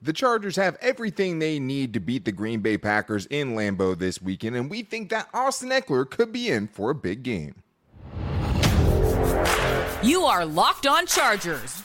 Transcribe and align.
The 0.00 0.12
Chargers 0.12 0.54
have 0.56 0.76
everything 0.80 1.40
they 1.40 1.58
need 1.58 1.92
to 1.94 2.00
beat 2.00 2.24
the 2.24 2.30
Green 2.30 2.60
Bay 2.60 2.78
Packers 2.78 3.26
in 3.26 3.54
Lambeau 3.56 3.98
this 3.98 4.22
weekend, 4.22 4.54
and 4.54 4.70
we 4.70 4.82
think 4.82 5.10
that 5.10 5.28
Austin 5.34 5.70
Ekeler 5.70 6.08
could 6.08 6.30
be 6.32 6.48
in 6.48 6.68
for 6.68 6.90
a 6.90 6.94
big 6.94 7.24
game. 7.24 7.56
You 10.00 10.22
are 10.22 10.46
Locked 10.46 10.86
On 10.86 11.04
Chargers, 11.04 11.82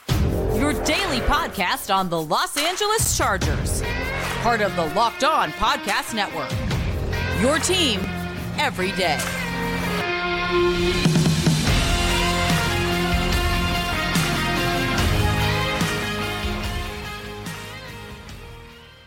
your 0.56 0.74
daily 0.84 1.22
podcast 1.22 1.94
on 1.94 2.08
the 2.10 2.22
Los 2.22 2.56
Angeles 2.56 3.18
Chargers, 3.18 3.82
part 4.42 4.62
of 4.62 4.76
the 4.76 4.86
Locked 4.94 5.24
On 5.24 5.50
Podcast 5.54 6.14
Network. 6.14 6.52
Your 7.42 7.58
team 7.58 8.00
every 8.60 8.92
day. 8.92 9.20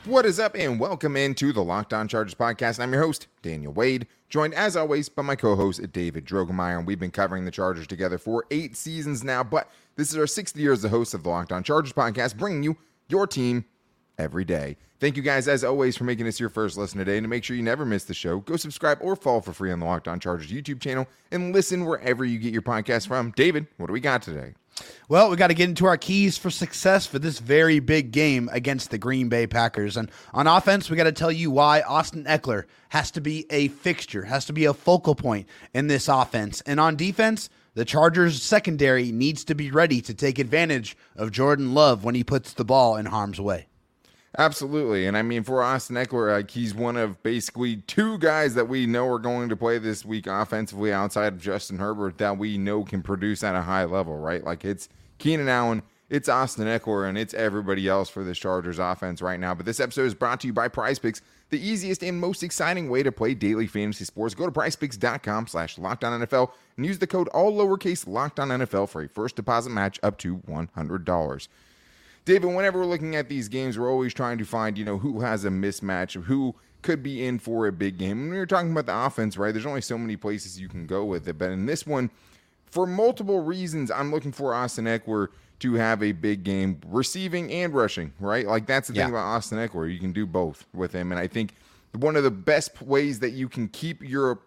What 0.06 0.24
is 0.24 0.38
up, 0.38 0.54
and 0.54 0.78
welcome 0.78 1.16
into 1.16 1.52
the 1.52 1.64
Locked 1.64 1.92
On 1.92 2.06
Chargers 2.06 2.36
podcast. 2.36 2.78
I'm 2.78 2.92
your 2.92 3.02
host, 3.02 3.26
Daniel 3.42 3.72
Wade, 3.72 4.06
joined 4.28 4.54
as 4.54 4.76
always 4.76 5.08
by 5.08 5.22
my 5.22 5.34
co 5.34 5.56
host, 5.56 5.80
David 5.90 6.24
Drogemeyer. 6.24 6.78
And 6.78 6.86
we've 6.86 7.00
been 7.00 7.10
covering 7.10 7.44
the 7.44 7.50
Chargers 7.50 7.88
together 7.88 8.16
for 8.16 8.44
eight 8.52 8.76
seasons 8.76 9.24
now, 9.24 9.42
but 9.42 9.68
this 9.96 10.10
is 10.10 10.16
our 10.16 10.28
sixth 10.28 10.56
year 10.56 10.72
as 10.72 10.82
the 10.82 10.90
host 10.90 11.12
of 11.12 11.24
the 11.24 11.28
Locked 11.28 11.50
On 11.50 11.64
Chargers 11.64 11.92
podcast, 11.92 12.36
bringing 12.36 12.62
you 12.62 12.76
your 13.08 13.26
team 13.26 13.64
every 14.16 14.44
day. 14.44 14.76
Thank 15.00 15.16
you 15.16 15.24
guys, 15.24 15.48
as 15.48 15.64
always, 15.64 15.96
for 15.96 16.04
making 16.04 16.24
this 16.24 16.38
your 16.38 16.50
first 16.50 16.78
listen 16.78 16.98
today. 16.98 17.16
And 17.16 17.24
to 17.24 17.28
make 17.28 17.42
sure 17.42 17.56
you 17.56 17.62
never 17.64 17.84
miss 17.84 18.04
the 18.04 18.14
show, 18.14 18.38
go 18.38 18.54
subscribe 18.56 18.98
or 19.00 19.16
follow 19.16 19.40
for 19.40 19.52
free 19.52 19.72
on 19.72 19.80
the 19.80 19.86
Locked 19.86 20.06
On 20.06 20.20
Chargers 20.20 20.52
YouTube 20.52 20.80
channel 20.80 21.08
and 21.32 21.52
listen 21.52 21.84
wherever 21.84 22.24
you 22.24 22.38
get 22.38 22.52
your 22.52 22.62
podcast 22.62 23.08
from. 23.08 23.32
David, 23.32 23.66
what 23.76 23.88
do 23.88 23.92
we 23.92 24.00
got 24.00 24.22
today? 24.22 24.54
Well, 25.08 25.30
we 25.30 25.36
got 25.36 25.48
to 25.48 25.54
get 25.54 25.68
into 25.68 25.86
our 25.86 25.96
keys 25.96 26.36
for 26.36 26.50
success 26.50 27.06
for 27.06 27.20
this 27.20 27.38
very 27.38 27.78
big 27.78 28.10
game 28.10 28.50
against 28.52 28.90
the 28.90 28.98
Green 28.98 29.28
Bay 29.28 29.46
Packers. 29.46 29.96
And 29.96 30.10
on 30.34 30.48
offense, 30.48 30.90
we 30.90 30.96
got 30.96 31.04
to 31.04 31.12
tell 31.12 31.30
you 31.30 31.48
why 31.48 31.82
Austin 31.82 32.24
Ekeler 32.24 32.64
has 32.88 33.12
to 33.12 33.20
be 33.20 33.46
a 33.48 33.68
fixture, 33.68 34.24
has 34.24 34.46
to 34.46 34.52
be 34.52 34.64
a 34.64 34.74
focal 34.74 35.14
point 35.14 35.46
in 35.72 35.86
this 35.86 36.08
offense. 36.08 36.60
And 36.62 36.80
on 36.80 36.96
defense, 36.96 37.48
the 37.74 37.84
Chargers 37.84 38.42
secondary 38.42 39.12
needs 39.12 39.44
to 39.44 39.54
be 39.54 39.70
ready 39.70 40.00
to 40.00 40.12
take 40.12 40.40
advantage 40.40 40.96
of 41.14 41.30
Jordan 41.30 41.72
Love 41.72 42.02
when 42.02 42.16
he 42.16 42.24
puts 42.24 42.52
the 42.52 42.64
ball 42.64 42.96
in 42.96 43.06
harm's 43.06 43.40
way. 43.40 43.68
Absolutely. 44.38 45.06
And 45.06 45.16
I 45.16 45.22
mean, 45.22 45.44
for 45.44 45.62
Austin 45.62 45.96
Ekeler, 45.96 46.32
like 46.32 46.50
he's 46.50 46.74
one 46.74 46.96
of 46.96 47.22
basically 47.22 47.76
two 47.76 48.18
guys 48.18 48.54
that 48.54 48.68
we 48.68 48.86
know 48.86 49.08
are 49.08 49.20
going 49.20 49.50
to 49.50 49.56
play 49.56 49.78
this 49.78 50.04
week 50.04 50.26
offensively 50.26 50.92
outside 50.92 51.32
of 51.32 51.40
Justin 51.40 51.78
Herbert 51.78 52.18
that 52.18 52.36
we 52.36 52.58
know 52.58 52.82
can 52.82 53.02
produce 53.02 53.44
at 53.44 53.54
a 53.54 53.62
high 53.62 53.84
level, 53.84 54.18
right? 54.18 54.44
Like 54.44 54.64
it's 54.64 54.88
Keenan 55.18 55.48
Allen, 55.48 55.82
it's 56.08 56.28
Austin 56.28 56.66
Ekeler, 56.66 57.08
and 57.08 57.18
it's 57.18 57.34
everybody 57.34 57.88
else 57.88 58.08
for 58.08 58.22
the 58.22 58.34
Chargers 58.34 58.78
offense 58.78 59.20
right 59.20 59.40
now. 59.40 59.54
But 59.54 59.66
this 59.66 59.80
episode 59.80 60.06
is 60.06 60.14
brought 60.14 60.40
to 60.40 60.46
you 60.46 60.52
by 60.52 60.68
Prize 60.68 60.98
Picks, 60.98 61.20
the 61.50 61.60
easiest 61.60 62.02
and 62.02 62.20
most 62.20 62.42
exciting 62.42 62.88
way 62.88 63.02
to 63.02 63.10
play 63.10 63.34
daily 63.34 63.66
fantasy 63.66 64.04
sports. 64.04 64.34
Go 64.34 64.46
to 64.46 64.52
prizepicks.com 64.52 65.46
slash 65.48 65.76
NFL 65.76 66.50
and 66.76 66.86
use 66.86 66.98
the 66.98 67.06
code 67.06 67.28
all 67.28 67.52
lowercase 67.52 68.06
NFL 68.06 68.88
for 68.88 69.02
a 69.02 69.08
first 69.08 69.36
deposit 69.36 69.70
match 69.70 69.98
up 70.02 70.18
to 70.18 70.38
$100. 70.48 71.48
David, 72.24 72.54
whenever 72.54 72.80
we're 72.80 72.86
looking 72.86 73.14
at 73.14 73.28
these 73.28 73.48
games, 73.48 73.78
we're 73.78 73.90
always 73.90 74.12
trying 74.12 74.38
to 74.38 74.44
find, 74.44 74.76
you 74.76 74.84
know, 74.84 74.98
who 74.98 75.20
has 75.20 75.44
a 75.44 75.48
mismatch 75.48 76.20
who 76.24 76.54
could 76.82 77.02
be 77.02 77.24
in 77.24 77.38
for 77.38 77.66
a 77.66 77.72
big 77.72 77.98
game. 77.98 78.26
When 78.28 78.36
you're 78.36 78.46
talking 78.46 78.72
about 78.72 78.86
the 78.86 78.96
offense, 78.96 79.36
right, 79.36 79.52
there's 79.52 79.66
only 79.66 79.80
so 79.80 79.96
many 79.96 80.16
places 80.16 80.60
you 80.60 80.68
can 80.68 80.86
go 80.86 81.04
with 81.04 81.26
it. 81.28 81.38
But 81.38 81.50
in 81.50 81.66
this 81.66 81.86
one, 81.86 82.10
for 82.76 82.86
multiple 82.86 83.40
reasons, 83.40 83.90
I'm 83.90 84.10
looking 84.10 84.32
for 84.32 84.52
Austin 84.52 84.84
Ekeler 84.84 85.28
to 85.60 85.74
have 85.76 86.02
a 86.02 86.12
big 86.12 86.44
game, 86.44 86.78
receiving 86.86 87.50
and 87.50 87.72
rushing, 87.72 88.12
right? 88.20 88.46
Like 88.46 88.66
that's 88.66 88.88
the 88.88 88.94
yeah. 88.94 89.04
thing 89.04 89.14
about 89.14 89.24
Austin 89.24 89.56
Ekeler. 89.56 89.90
You 89.90 89.98
can 89.98 90.12
do 90.12 90.26
both 90.26 90.66
with 90.74 90.92
him. 90.92 91.10
And 91.10 91.18
I 91.18 91.26
think 91.26 91.54
one 91.92 92.16
of 92.16 92.22
the 92.22 92.30
best 92.30 92.82
ways 92.82 93.20
that 93.20 93.30
you 93.30 93.48
can 93.48 93.68
keep 93.68 94.02
your 94.02 94.40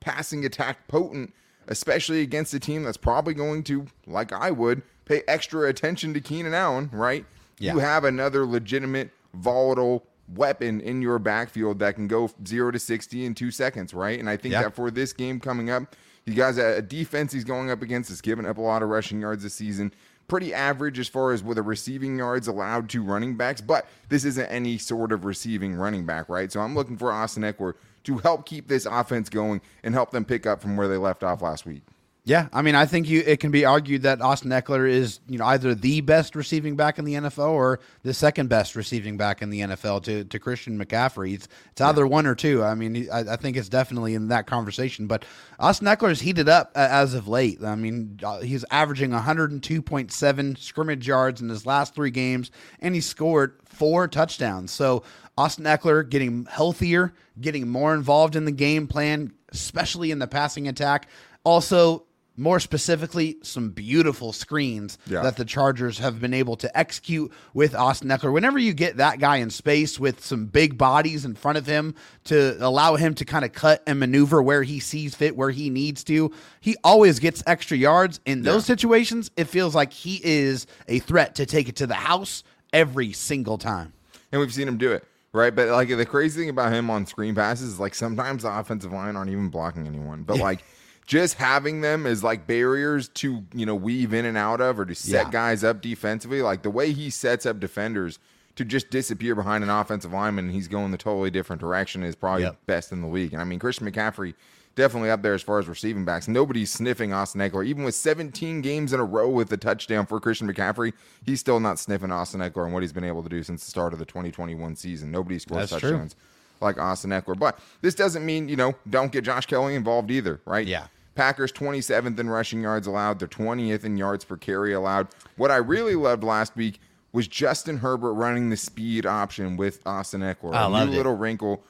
passing 0.00 0.46
attack 0.46 0.88
potent, 0.88 1.34
especially 1.68 2.22
against 2.22 2.54
a 2.54 2.58
team 2.58 2.82
that's 2.82 2.96
probably 2.96 3.34
going 3.34 3.62
to, 3.64 3.84
like 4.06 4.32
I 4.32 4.52
would, 4.52 4.80
pay 5.04 5.22
extra 5.28 5.68
attention 5.68 6.14
to 6.14 6.20
Keenan 6.22 6.54
Allen, 6.54 6.88
right? 6.94 7.26
Yeah. 7.58 7.74
You 7.74 7.80
have 7.80 8.04
another 8.04 8.46
legitimate, 8.46 9.10
volatile 9.34 10.06
weapon 10.34 10.80
in 10.80 11.02
your 11.02 11.18
backfield 11.18 11.80
that 11.80 11.96
can 11.96 12.08
go 12.08 12.30
zero 12.46 12.70
to 12.70 12.78
60 12.78 13.26
in 13.26 13.34
two 13.34 13.50
seconds, 13.50 13.92
right? 13.92 14.18
And 14.18 14.30
I 14.30 14.38
think 14.38 14.52
yeah. 14.52 14.62
that 14.62 14.74
for 14.74 14.90
this 14.90 15.12
game 15.12 15.40
coming 15.40 15.68
up, 15.68 15.94
you 16.26 16.34
guys, 16.34 16.58
a 16.58 16.82
defense 16.82 17.32
he's 17.32 17.44
going 17.44 17.70
up 17.70 17.82
against 17.82 18.10
is 18.10 18.20
giving 18.20 18.46
up 18.46 18.58
a 18.58 18.60
lot 18.60 18.82
of 18.82 18.88
rushing 18.88 19.20
yards 19.20 19.44
this 19.44 19.54
season. 19.54 19.92
Pretty 20.26 20.52
average 20.52 20.98
as 20.98 21.06
far 21.06 21.32
as 21.32 21.44
with 21.44 21.56
the 21.56 21.62
receiving 21.62 22.18
yards 22.18 22.48
allowed 22.48 22.88
to 22.90 23.02
running 23.02 23.36
backs, 23.36 23.60
but 23.60 23.86
this 24.08 24.24
isn't 24.24 24.46
any 24.46 24.76
sort 24.76 25.12
of 25.12 25.24
receiving 25.24 25.76
running 25.76 26.04
back, 26.04 26.28
right? 26.28 26.50
So 26.50 26.60
I'm 26.60 26.74
looking 26.74 26.96
for 26.96 27.12
Austin 27.12 27.44
Ekeler 27.44 27.74
to 28.04 28.18
help 28.18 28.44
keep 28.44 28.66
this 28.66 28.86
offense 28.86 29.28
going 29.28 29.60
and 29.84 29.94
help 29.94 30.10
them 30.10 30.24
pick 30.24 30.44
up 30.44 30.60
from 30.60 30.76
where 30.76 30.88
they 30.88 30.96
left 30.96 31.22
off 31.22 31.42
last 31.42 31.64
week. 31.64 31.82
Yeah, 32.26 32.48
I 32.52 32.60
mean, 32.62 32.74
I 32.74 32.86
think 32.86 33.08
you 33.08 33.22
it 33.24 33.38
can 33.38 33.52
be 33.52 33.64
argued 33.64 34.02
that 34.02 34.20
Austin 34.20 34.50
Ekeler 34.50 34.90
is 34.90 35.20
you 35.28 35.38
know 35.38 35.46
either 35.46 35.76
the 35.76 36.00
best 36.00 36.34
receiving 36.34 36.74
back 36.74 36.98
in 36.98 37.04
the 37.04 37.14
NFL 37.14 37.50
or 37.50 37.78
the 38.02 38.12
second 38.12 38.48
best 38.48 38.74
receiving 38.74 39.16
back 39.16 39.42
in 39.42 39.50
the 39.50 39.60
NFL 39.60 40.02
to, 40.02 40.24
to 40.24 40.38
Christian 40.40 40.76
McCaffrey. 40.76 41.34
It's, 41.34 41.46
it's 41.70 41.80
either 41.80 42.04
one 42.04 42.26
or 42.26 42.34
two. 42.34 42.64
I 42.64 42.74
mean, 42.74 43.08
I, 43.12 43.20
I, 43.20 43.36
think 43.36 43.56
it's 43.56 43.68
definitely 43.68 44.14
in 44.14 44.26
that 44.26 44.48
conversation. 44.48 45.06
But 45.06 45.24
Austin 45.60 45.86
Ekeler 45.86 46.08
has 46.08 46.20
heated 46.20 46.48
up 46.48 46.72
as 46.74 47.14
of 47.14 47.28
late. 47.28 47.62
I 47.62 47.76
mean, 47.76 48.18
uh, 48.24 48.40
he's 48.40 48.64
averaging 48.72 49.12
102.7 49.12 50.58
scrimmage 50.58 51.06
yards 51.06 51.40
in 51.40 51.48
his 51.48 51.64
last 51.64 51.94
three 51.94 52.10
games, 52.10 52.50
and 52.80 52.96
he 52.96 53.00
scored 53.00 53.60
four 53.66 54.08
touchdowns. 54.08 54.72
So 54.72 55.04
Austin 55.38 55.64
Ekeler 55.64 56.08
getting 56.10 56.46
healthier, 56.46 57.14
getting 57.40 57.68
more 57.68 57.94
involved 57.94 58.34
in 58.34 58.46
the 58.46 58.50
game 58.50 58.88
plan, 58.88 59.32
especially 59.52 60.10
in 60.10 60.18
the 60.18 60.26
passing 60.26 60.66
attack. 60.66 61.06
Also, 61.44 62.02
more 62.36 62.60
specifically, 62.60 63.38
some 63.42 63.70
beautiful 63.70 64.32
screens 64.32 64.98
yeah. 65.06 65.22
that 65.22 65.36
the 65.36 65.44
Chargers 65.44 65.98
have 65.98 66.20
been 66.20 66.34
able 66.34 66.56
to 66.56 66.78
execute 66.78 67.32
with 67.54 67.74
Austin 67.74 68.08
Ekeler. 68.08 68.32
Whenever 68.32 68.58
you 68.58 68.74
get 68.74 68.98
that 68.98 69.18
guy 69.18 69.36
in 69.36 69.50
space 69.50 69.98
with 69.98 70.24
some 70.24 70.46
big 70.46 70.76
bodies 70.76 71.24
in 71.24 71.34
front 71.34 71.58
of 71.58 71.66
him 71.66 71.94
to 72.24 72.56
allow 72.60 72.96
him 72.96 73.14
to 73.14 73.24
kind 73.24 73.44
of 73.44 73.52
cut 73.52 73.82
and 73.86 73.98
maneuver 73.98 74.42
where 74.42 74.62
he 74.62 74.80
sees 74.80 75.14
fit, 75.14 75.36
where 75.36 75.50
he 75.50 75.70
needs 75.70 76.04
to, 76.04 76.30
he 76.60 76.76
always 76.84 77.18
gets 77.18 77.42
extra 77.46 77.76
yards. 77.76 78.20
In 78.26 78.42
those 78.42 78.64
yeah. 78.64 78.74
situations, 78.74 79.30
it 79.36 79.44
feels 79.44 79.74
like 79.74 79.92
he 79.92 80.20
is 80.22 80.66
a 80.88 80.98
threat 80.98 81.36
to 81.36 81.46
take 81.46 81.68
it 81.68 81.76
to 81.76 81.86
the 81.86 81.94
house 81.94 82.44
every 82.72 83.12
single 83.12 83.58
time. 83.58 83.92
And 84.32 84.40
we've 84.40 84.52
seen 84.52 84.68
him 84.68 84.78
do 84.78 84.92
it 84.92 85.04
right? 85.36 85.54
But 85.54 85.68
like 85.68 85.88
the 85.88 86.06
crazy 86.06 86.40
thing 86.40 86.48
about 86.48 86.72
him 86.72 86.90
on 86.90 87.06
screen 87.06 87.34
passes 87.34 87.74
is 87.74 87.80
like 87.80 87.94
sometimes 87.94 88.42
the 88.42 88.58
offensive 88.58 88.92
line 88.92 89.16
aren't 89.16 89.30
even 89.30 89.48
blocking 89.48 89.86
anyone, 89.86 90.22
but 90.22 90.38
like 90.40 90.64
just 91.06 91.34
having 91.34 91.80
them 91.80 92.04
as 92.04 92.24
like 92.24 92.46
barriers 92.46 93.08
to 93.08 93.44
you 93.54 93.64
know 93.64 93.74
weave 93.74 94.12
in 94.12 94.24
and 94.24 94.36
out 94.36 94.60
of 94.60 94.78
or 94.78 94.84
to 94.84 94.94
set 94.94 95.26
yeah. 95.26 95.30
guys 95.30 95.64
up 95.64 95.80
defensively. 95.80 96.42
Like 96.42 96.62
the 96.62 96.70
way 96.70 96.92
he 96.92 97.10
sets 97.10 97.46
up 97.46 97.60
defenders 97.60 98.18
to 98.56 98.64
just 98.64 98.90
disappear 98.90 99.34
behind 99.34 99.62
an 99.62 99.70
offensive 99.70 100.12
lineman 100.12 100.46
and 100.46 100.54
he's 100.54 100.66
going 100.66 100.90
the 100.90 100.98
totally 100.98 101.30
different 101.30 101.60
direction 101.60 102.02
is 102.02 102.16
probably 102.16 102.44
yep. 102.44 102.58
best 102.66 102.90
in 102.90 103.00
the 103.00 103.06
league. 103.06 103.32
And 103.32 103.40
i 103.40 103.44
mean 103.44 103.58
christian 103.58 103.90
mccaffrey 103.90 104.34
definitely 104.74 105.10
up 105.10 105.22
there 105.22 105.32
as 105.32 105.42
far 105.42 105.58
as 105.58 105.68
receiving 105.68 106.04
backs. 106.04 106.26
Nobody's 106.26 106.70
sniffing 106.72 107.12
austin 107.12 107.40
ekeler. 107.40 107.64
Even 107.64 107.84
with 107.84 107.94
17 107.94 108.60
games 108.62 108.92
in 108.92 109.00
a 109.00 109.04
row 109.04 109.28
with 109.28 109.52
a 109.52 109.56
touchdown 109.56 110.06
for 110.06 110.18
christian 110.18 110.52
mccaffrey 110.52 110.92
he's 111.24 111.38
still 111.38 111.60
not 111.60 111.78
sniffing 111.78 112.10
austin 112.10 112.40
ekeler 112.40 112.64
and 112.64 112.72
what 112.72 112.82
he's 112.82 112.92
been 112.92 113.04
able 113.04 113.22
to 113.22 113.28
do 113.28 113.42
since 113.42 113.64
the 113.64 113.70
start 113.70 113.92
of 113.92 113.98
the 113.98 114.06
2021 114.06 114.74
season. 114.74 115.10
Nobody 115.12 115.38
scores 115.38 115.70
That's 115.70 115.82
touchdowns 115.82 116.14
true. 116.14 116.66
like 116.66 116.78
austin 116.78 117.10
ekeler. 117.10 117.38
But 117.38 117.58
this 117.82 117.94
doesn't 117.94 118.24
mean 118.24 118.48
you 118.48 118.56
know 118.56 118.74
don't 118.88 119.12
get 119.12 119.22
josh 119.22 119.46
Kelley 119.46 119.74
involved 119.74 120.10
either 120.10 120.40
right? 120.46 120.66
Yeah 120.66 120.86
Packers 121.16 121.50
27th 121.50 122.18
in 122.18 122.28
rushing 122.28 122.62
yards 122.62 122.86
allowed. 122.86 123.18
They're 123.18 123.28
20th 123.28 123.84
in 123.84 123.96
yards 123.96 124.24
per 124.24 124.36
carry 124.36 124.72
allowed. 124.72 125.08
What 125.36 125.50
I 125.50 125.56
really 125.56 125.94
loved 125.94 126.22
last 126.22 126.54
week 126.54 126.80
was 127.12 127.26
Justin 127.26 127.78
Herbert 127.78 128.12
running 128.12 128.50
the 128.50 128.56
speed 128.56 129.06
option 129.06 129.56
with 129.56 129.80
Austin 129.86 130.20
Ekeler. 130.20 130.54
I 130.54 130.82
a 130.82 130.86
new 130.86 130.92
little 130.92 131.14
it. 131.14 131.18
wrinkle. 131.18 131.64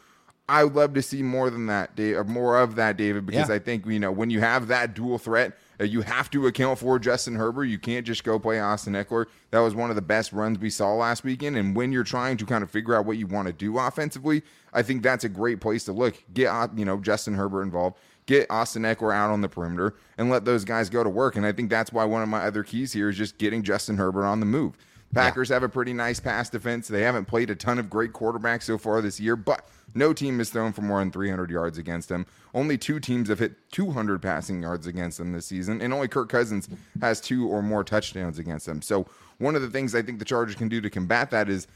I 0.48 0.64
would 0.64 0.74
love 0.74 0.94
to 0.94 1.02
see 1.02 1.22
more 1.22 1.50
than 1.50 1.66
that, 1.66 1.96
Dave, 1.96 2.26
more 2.26 2.58
of 2.58 2.76
that, 2.76 2.96
David, 2.96 3.26
because 3.26 3.48
yeah. 3.48 3.56
I 3.56 3.58
think 3.58 3.86
you 3.86 3.98
know 3.98 4.12
when 4.12 4.30
you 4.30 4.40
have 4.40 4.68
that 4.68 4.94
dual 4.94 5.18
threat, 5.18 5.56
uh, 5.80 5.84
you 5.84 6.02
have 6.02 6.30
to 6.30 6.46
account 6.46 6.78
for 6.78 6.98
Justin 6.98 7.34
Herbert. 7.34 7.64
You 7.64 7.78
can't 7.78 8.06
just 8.06 8.22
go 8.22 8.38
play 8.38 8.60
Austin 8.60 8.92
Ekeler. 8.92 9.26
That 9.50 9.58
was 9.60 9.74
one 9.74 9.90
of 9.90 9.96
the 9.96 10.02
best 10.02 10.32
runs 10.32 10.58
we 10.58 10.70
saw 10.70 10.94
last 10.94 11.24
weekend. 11.24 11.56
And 11.56 11.74
when 11.74 11.90
you're 11.92 12.04
trying 12.04 12.36
to 12.38 12.46
kind 12.46 12.62
of 12.62 12.70
figure 12.70 12.94
out 12.94 13.06
what 13.06 13.16
you 13.16 13.26
want 13.26 13.46
to 13.48 13.52
do 13.52 13.78
offensively, 13.78 14.42
I 14.72 14.82
think 14.82 15.02
that's 15.02 15.24
a 15.24 15.28
great 15.28 15.60
place 15.60 15.84
to 15.84 15.92
look. 15.92 16.22
Get 16.32 16.46
uh, 16.46 16.68
you 16.76 16.84
know 16.84 16.98
Justin 16.98 17.34
Herbert 17.34 17.62
involved 17.62 17.96
get 18.26 18.50
Austin 18.50 18.82
Ekeler 18.82 19.14
out 19.14 19.30
on 19.30 19.40
the 19.40 19.48
perimeter 19.48 19.94
and 20.18 20.30
let 20.30 20.44
those 20.44 20.64
guys 20.64 20.90
go 20.90 21.02
to 21.02 21.10
work. 21.10 21.36
And 21.36 21.46
I 21.46 21.52
think 21.52 21.70
that's 21.70 21.92
why 21.92 22.04
one 22.04 22.22
of 22.22 22.28
my 22.28 22.42
other 22.42 22.62
keys 22.62 22.92
here 22.92 23.08
is 23.08 23.16
just 23.16 23.38
getting 23.38 23.62
Justin 23.62 23.96
Herbert 23.96 24.26
on 24.26 24.40
the 24.40 24.46
move. 24.46 24.76
Packers 25.14 25.48
yeah. 25.48 25.56
have 25.56 25.62
a 25.62 25.68
pretty 25.68 25.92
nice 25.92 26.20
pass 26.20 26.50
defense. 26.50 26.88
They 26.88 27.02
haven't 27.02 27.26
played 27.26 27.50
a 27.50 27.54
ton 27.54 27.78
of 27.78 27.88
great 27.88 28.12
quarterbacks 28.12 28.64
so 28.64 28.76
far 28.76 29.00
this 29.00 29.20
year, 29.20 29.36
but 29.36 29.68
no 29.94 30.12
team 30.12 30.38
has 30.38 30.50
thrown 30.50 30.72
for 30.72 30.82
more 30.82 30.98
than 30.98 31.10
300 31.10 31.50
yards 31.50 31.78
against 31.78 32.08
them. 32.08 32.26
Only 32.52 32.76
two 32.76 33.00
teams 33.00 33.28
have 33.28 33.38
hit 33.38 33.54
200 33.72 34.20
passing 34.20 34.62
yards 34.62 34.86
against 34.86 35.18
them 35.18 35.32
this 35.32 35.46
season, 35.46 35.80
and 35.80 35.94
only 35.94 36.08
Kirk 36.08 36.28
Cousins 36.28 36.68
has 37.00 37.20
two 37.20 37.48
or 37.48 37.62
more 37.62 37.84
touchdowns 37.84 38.38
against 38.38 38.66
them. 38.66 38.82
So, 38.82 39.06
one 39.38 39.54
of 39.54 39.62
the 39.62 39.68
things 39.68 39.94
I 39.94 40.02
think 40.02 40.18
the 40.18 40.24
Chargers 40.24 40.56
can 40.56 40.68
do 40.68 40.80
to 40.80 40.88
combat 40.88 41.30
that 41.30 41.48
is 41.48 41.66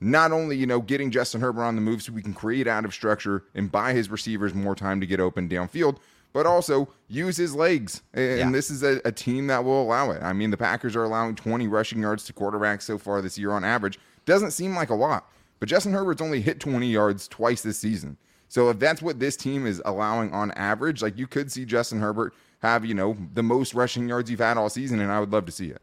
not 0.00 0.32
only, 0.32 0.56
you 0.56 0.66
know, 0.66 0.80
getting 0.80 1.10
Justin 1.10 1.40
Herbert 1.40 1.62
on 1.64 1.74
the 1.74 1.80
move 1.80 2.02
so 2.02 2.12
we 2.12 2.22
can 2.22 2.34
create 2.34 2.66
out 2.66 2.84
of 2.84 2.92
structure 2.92 3.44
and 3.54 3.70
buy 3.72 3.92
his 3.92 4.10
receivers 4.10 4.54
more 4.54 4.74
time 4.74 5.00
to 5.00 5.06
get 5.06 5.20
open 5.20 5.48
downfield, 5.48 5.96
but 6.32 6.44
also 6.44 6.88
use 7.08 7.36
his 7.36 7.54
legs. 7.54 8.02
And 8.12 8.38
Yeah. 8.38 8.50
this 8.50 8.70
is 8.70 8.82
a, 8.82 9.00
a 9.06 9.12
team 9.12 9.46
that 9.46 9.64
will 9.64 9.80
allow 9.82 10.10
it. 10.10 10.22
I 10.22 10.32
mean, 10.34 10.50
the 10.50 10.56
Packers 10.58 10.94
are 10.94 11.04
allowing 11.04 11.34
20 11.34 11.66
rushing 11.68 12.00
yards 12.00 12.24
to 12.24 12.32
quarterbacks 12.34 12.82
so 12.82 12.98
far 12.98 13.22
this 13.22 13.38
year 13.38 13.52
on 13.52 13.64
average. 13.64 13.98
Doesn't 14.26 14.50
seem 14.50 14.74
like 14.74 14.90
a 14.90 14.94
lot, 14.94 15.30
but 15.60 15.68
Justin 15.68 15.92
Herbert's 15.92 16.20
only 16.20 16.40
hit 16.42 16.60
20 16.60 16.86
yards 16.90 17.26
twice 17.28 17.62
this 17.62 17.78
season. 17.78 18.18
So 18.48 18.68
if 18.70 18.78
that's 18.78 19.00
what 19.02 19.18
this 19.18 19.36
team 19.36 19.66
is 19.66 19.80
allowing 19.84 20.32
on 20.32 20.50
average, 20.52 21.00
like 21.02 21.16
you 21.16 21.26
could 21.26 21.50
see 21.50 21.64
Justin 21.64 22.00
Herbert 22.00 22.34
have, 22.60 22.84
you 22.84 22.94
know, 22.94 23.16
the 23.34 23.42
most 23.42 23.74
rushing 23.74 24.08
yards 24.08 24.30
you've 24.30 24.40
had 24.40 24.56
all 24.58 24.68
season, 24.68 25.00
and 25.00 25.10
I 25.10 25.20
would 25.20 25.32
love 25.32 25.46
to 25.46 25.52
see 25.52 25.68
it. 25.70 25.80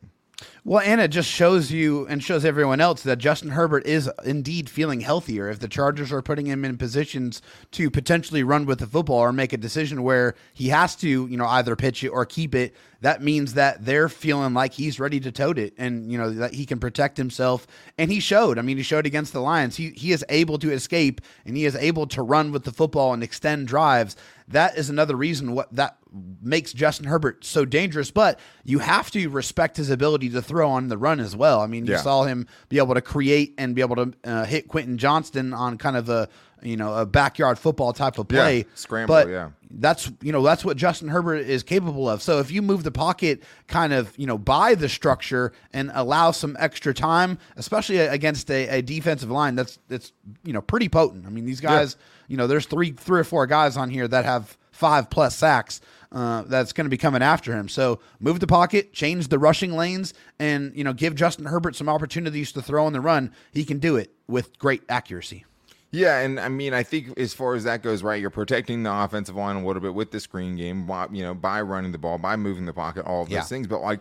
Well, 0.66 0.82
and 0.84 1.00
it 1.00 1.10
just 1.10 1.30
shows 1.30 1.72
you 1.72 2.08
and 2.08 2.24
shows 2.24 2.46
everyone 2.46 2.82
else 2.82 3.04
that 3.04 3.18
Justin 3.18 3.50
Herbert 3.52 3.86
is 3.86 4.10
indeed 4.26 4.70
feeling 4.70 5.02
healthier. 5.02 5.50
If 5.50 5.60
the 5.60 5.68
Chargers 5.68 6.12
are 6.12 6.22
putting 6.22 6.48
him 6.48 6.66
in 6.66 6.78
positions 6.78 7.42
to 7.72 7.92
potentially 7.92 8.44
run 8.44 8.66
with 8.66 8.80
the 8.80 8.88
football 8.88 9.20
or 9.20 9.34
make 9.34 9.54
a 9.54 9.58
decision 9.58 10.04
where 10.04 10.36
he 10.54 10.70
has 10.70 10.96
to, 10.98 11.08
you 11.08 11.38
know, 11.38 11.48
either 11.48 11.76
pitch 11.76 12.04
it 12.04 12.10
or 12.10 12.26
keep 12.26 12.56
it, 12.56 12.74
that 13.04 13.22
means 13.22 13.54
that 13.56 13.84
they're 13.84 14.08
feeling 14.10 14.54
like 14.54 14.74
he's 14.74 14.98
ready 14.98 15.20
to 15.20 15.32
tote 15.32 15.60
it 15.60 15.74
and, 15.78 16.10
you 16.10 16.18
know, 16.18 16.30
that 16.32 16.54
he 16.54 16.66
can 16.66 16.80
protect 16.80 17.18
himself. 17.18 17.68
And 17.98 18.10
he 18.10 18.22
showed. 18.22 18.58
I 18.58 18.62
mean, 18.62 18.78
he 18.78 18.84
showed 18.84 19.06
against 19.06 19.34
the 19.34 19.42
Lions. 19.42 19.76
He 19.76 19.90
he 19.92 20.14
is 20.14 20.24
able 20.30 20.58
to 20.60 20.72
escape 20.72 21.20
and 21.46 21.58
he 21.58 21.66
is 21.66 21.76
able 21.76 22.08
to 22.08 22.22
run 22.22 22.54
with 22.54 22.64
the 22.64 22.72
football 22.72 23.14
and 23.14 23.22
extend 23.22 23.68
drives. 23.68 24.16
That 24.48 24.78
is 24.78 24.90
another 24.90 25.16
reason 25.18 25.54
what 25.54 25.74
that 25.76 25.98
makes 26.42 26.72
Justin 26.74 27.08
Herbert 27.08 27.44
so 27.44 27.66
dangerous, 27.66 28.10
but 28.12 28.40
you 28.64 28.80
have 28.80 29.10
to 29.12 29.28
respect 29.30 29.78
his 29.78 29.90
ability 29.90 30.30
to 30.30 30.42
throw 30.42 30.70
on 30.70 30.88
the 30.88 30.98
run 30.98 31.20
as 31.20 31.36
well. 31.36 31.60
I 31.62 31.68
mean, 31.68 31.86
you 31.86 31.94
Yeah. 31.94 32.02
saw 32.02 32.24
him 32.24 32.48
be 32.70 32.78
able 32.78 32.94
to 32.94 33.02
create 33.02 33.54
and 33.58 33.76
be 33.76 33.82
able 33.82 33.96
to 33.98 34.14
uh, 34.24 34.46
hit 34.46 34.68
Quentin 34.70 34.98
Johnston 34.98 35.54
on 35.54 35.78
kind 35.78 35.98
of 35.98 36.08
a 36.10 36.30
you 36.64 36.78
know 36.78 36.94
a 36.96 37.06
backyard 37.06 37.60
football 37.60 37.94
type 37.94 38.18
of 38.18 38.28
play. 38.28 38.58
Yeah, 38.60 38.64
scramble, 38.76 39.16
but 39.16 39.28
yeah. 39.28 39.50
That's 39.76 40.12
you 40.22 40.32
know 40.32 40.44
that's 40.44 40.64
what 40.64 40.78
Justin 40.78 41.08
Herbert 41.08 41.48
is 41.48 41.64
capable 41.64 42.08
of. 42.08 42.22
So 42.22 42.40
if 42.40 42.52
you 42.52 42.62
move 42.62 42.84
the 42.84 42.92
pocket 42.92 43.44
kind 43.68 43.92
of 43.92 44.18
you 44.18 44.28
know 44.28 44.38
by 44.38 44.76
the 44.76 44.88
structure 44.88 45.52
and 45.74 45.92
allow 45.94 46.32
some 46.32 46.56
extra 46.60 46.94
time, 46.94 47.40
especially 47.56 47.98
against 47.98 48.52
a, 48.52 48.68
a 48.68 48.82
defensive 48.82 49.32
line 49.32 49.56
that's 49.56 49.80
that's 49.88 50.12
you 50.44 50.54
know 50.54 50.62
pretty 50.62 50.90
potent. 50.90 51.26
I 51.26 51.30
mean 51.30 51.46
these 51.46 51.60
guys, 51.62 51.98
you 52.28 52.38
know, 52.38 52.48
there's 52.48 52.66
three 52.66 52.92
three 52.92 53.20
or 53.20 53.24
four 53.24 53.48
guys 53.48 53.76
on 53.78 53.90
here 53.90 54.08
that 54.08 54.26
have 54.26 54.58
five 54.72 55.10
plus 55.10 55.36
sacks 55.36 55.82
uh, 56.12 56.44
that's 56.44 56.74
going 56.74 56.86
to 56.86 56.90
be 56.90 56.98
coming 56.98 57.24
after 57.24 57.54
him. 57.54 57.68
So 57.68 58.00
move 58.20 58.40
the 58.40 58.48
pocket, 58.48 58.94
change 58.94 59.30
the 59.30 59.40
rushing 59.40 59.74
lanes, 59.74 60.14
and 60.40 60.72
you 60.76 60.84
know 60.84 60.94
give 60.94 61.16
Justin 61.16 61.46
Herbert 61.46 61.76
some 61.76 61.90
opportunities 61.90 62.52
to 62.52 62.62
throw 62.62 62.86
on 62.86 62.94
the 62.94 63.02
run. 63.02 63.32
He 63.52 63.66
can 63.66 63.80
do 63.80 63.96
it 63.96 64.14
with 64.28 64.58
great 64.60 64.84
accuracy. 64.88 65.46
Yeah, 65.94 66.20
and 66.20 66.40
I 66.40 66.50
mean, 66.50 66.74
I 66.74 66.82
think 66.82 67.18
as 67.20 67.34
far 67.36 67.54
as 67.54 67.64
that 67.66 67.84
goes, 67.84 68.02
right, 68.02 68.20
you're 68.20 68.32
protecting 68.32 68.82
the 68.82 68.92
offensive 68.92 69.36
line 69.36 69.56
a 69.56 69.66
little 69.66 69.82
bit 69.82 69.94
with 69.94 70.10
the 70.12 70.20
screen 70.20 70.56
game, 70.56 70.88
by- 70.88 71.08
you 71.12 71.22
know, 71.22 71.36
by 71.36 71.62
running 71.62 71.92
the 71.92 72.00
ball, 72.00 72.18
by 72.18 72.36
moving 72.36 72.66
the 72.66 72.74
pocket, 72.74 73.06
all 73.06 73.22
of 73.22 73.30
those 73.30 73.36
Yeah. 73.36 73.44
things. 73.44 73.68
But 73.68 73.82
like, 73.82 74.00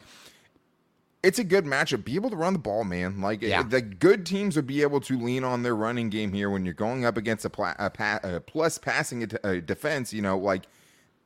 it's 1.23 1.39
a 1.39 1.44
good 1.44 1.67
matchup. 1.67 2.03
Be 2.05 2.15
able 2.17 2.31
to 2.31 2.37
run 2.37 2.55
the 2.55 2.59
ball, 2.59 2.83
man. 2.85 3.21
Like 3.21 3.43
Yeah. 3.43 3.62
the 3.62 3.83
good 3.83 4.25
teams 4.27 4.56
would 4.56 4.67
be 4.67 4.81
able 4.83 5.00
to 5.03 5.19
lean 5.19 5.44
on 5.44 5.62
their 5.62 5.77
running 5.77 6.09
game 6.09 6.33
here 6.33 6.49
when 6.50 6.65
you're 6.65 6.75
going 6.75 7.05
up 7.05 7.17
against 7.19 7.44
a, 7.44 7.50
pla- 7.50 7.75
a, 7.79 7.91
pa- 7.91 8.21
a 8.23 8.41
plus 8.41 8.79
passing 8.79 9.23
a, 9.44 9.49
a 9.49 9.61
defense. 9.61 10.12
You 10.15 10.23
know, 10.23 10.39
like 10.39 10.62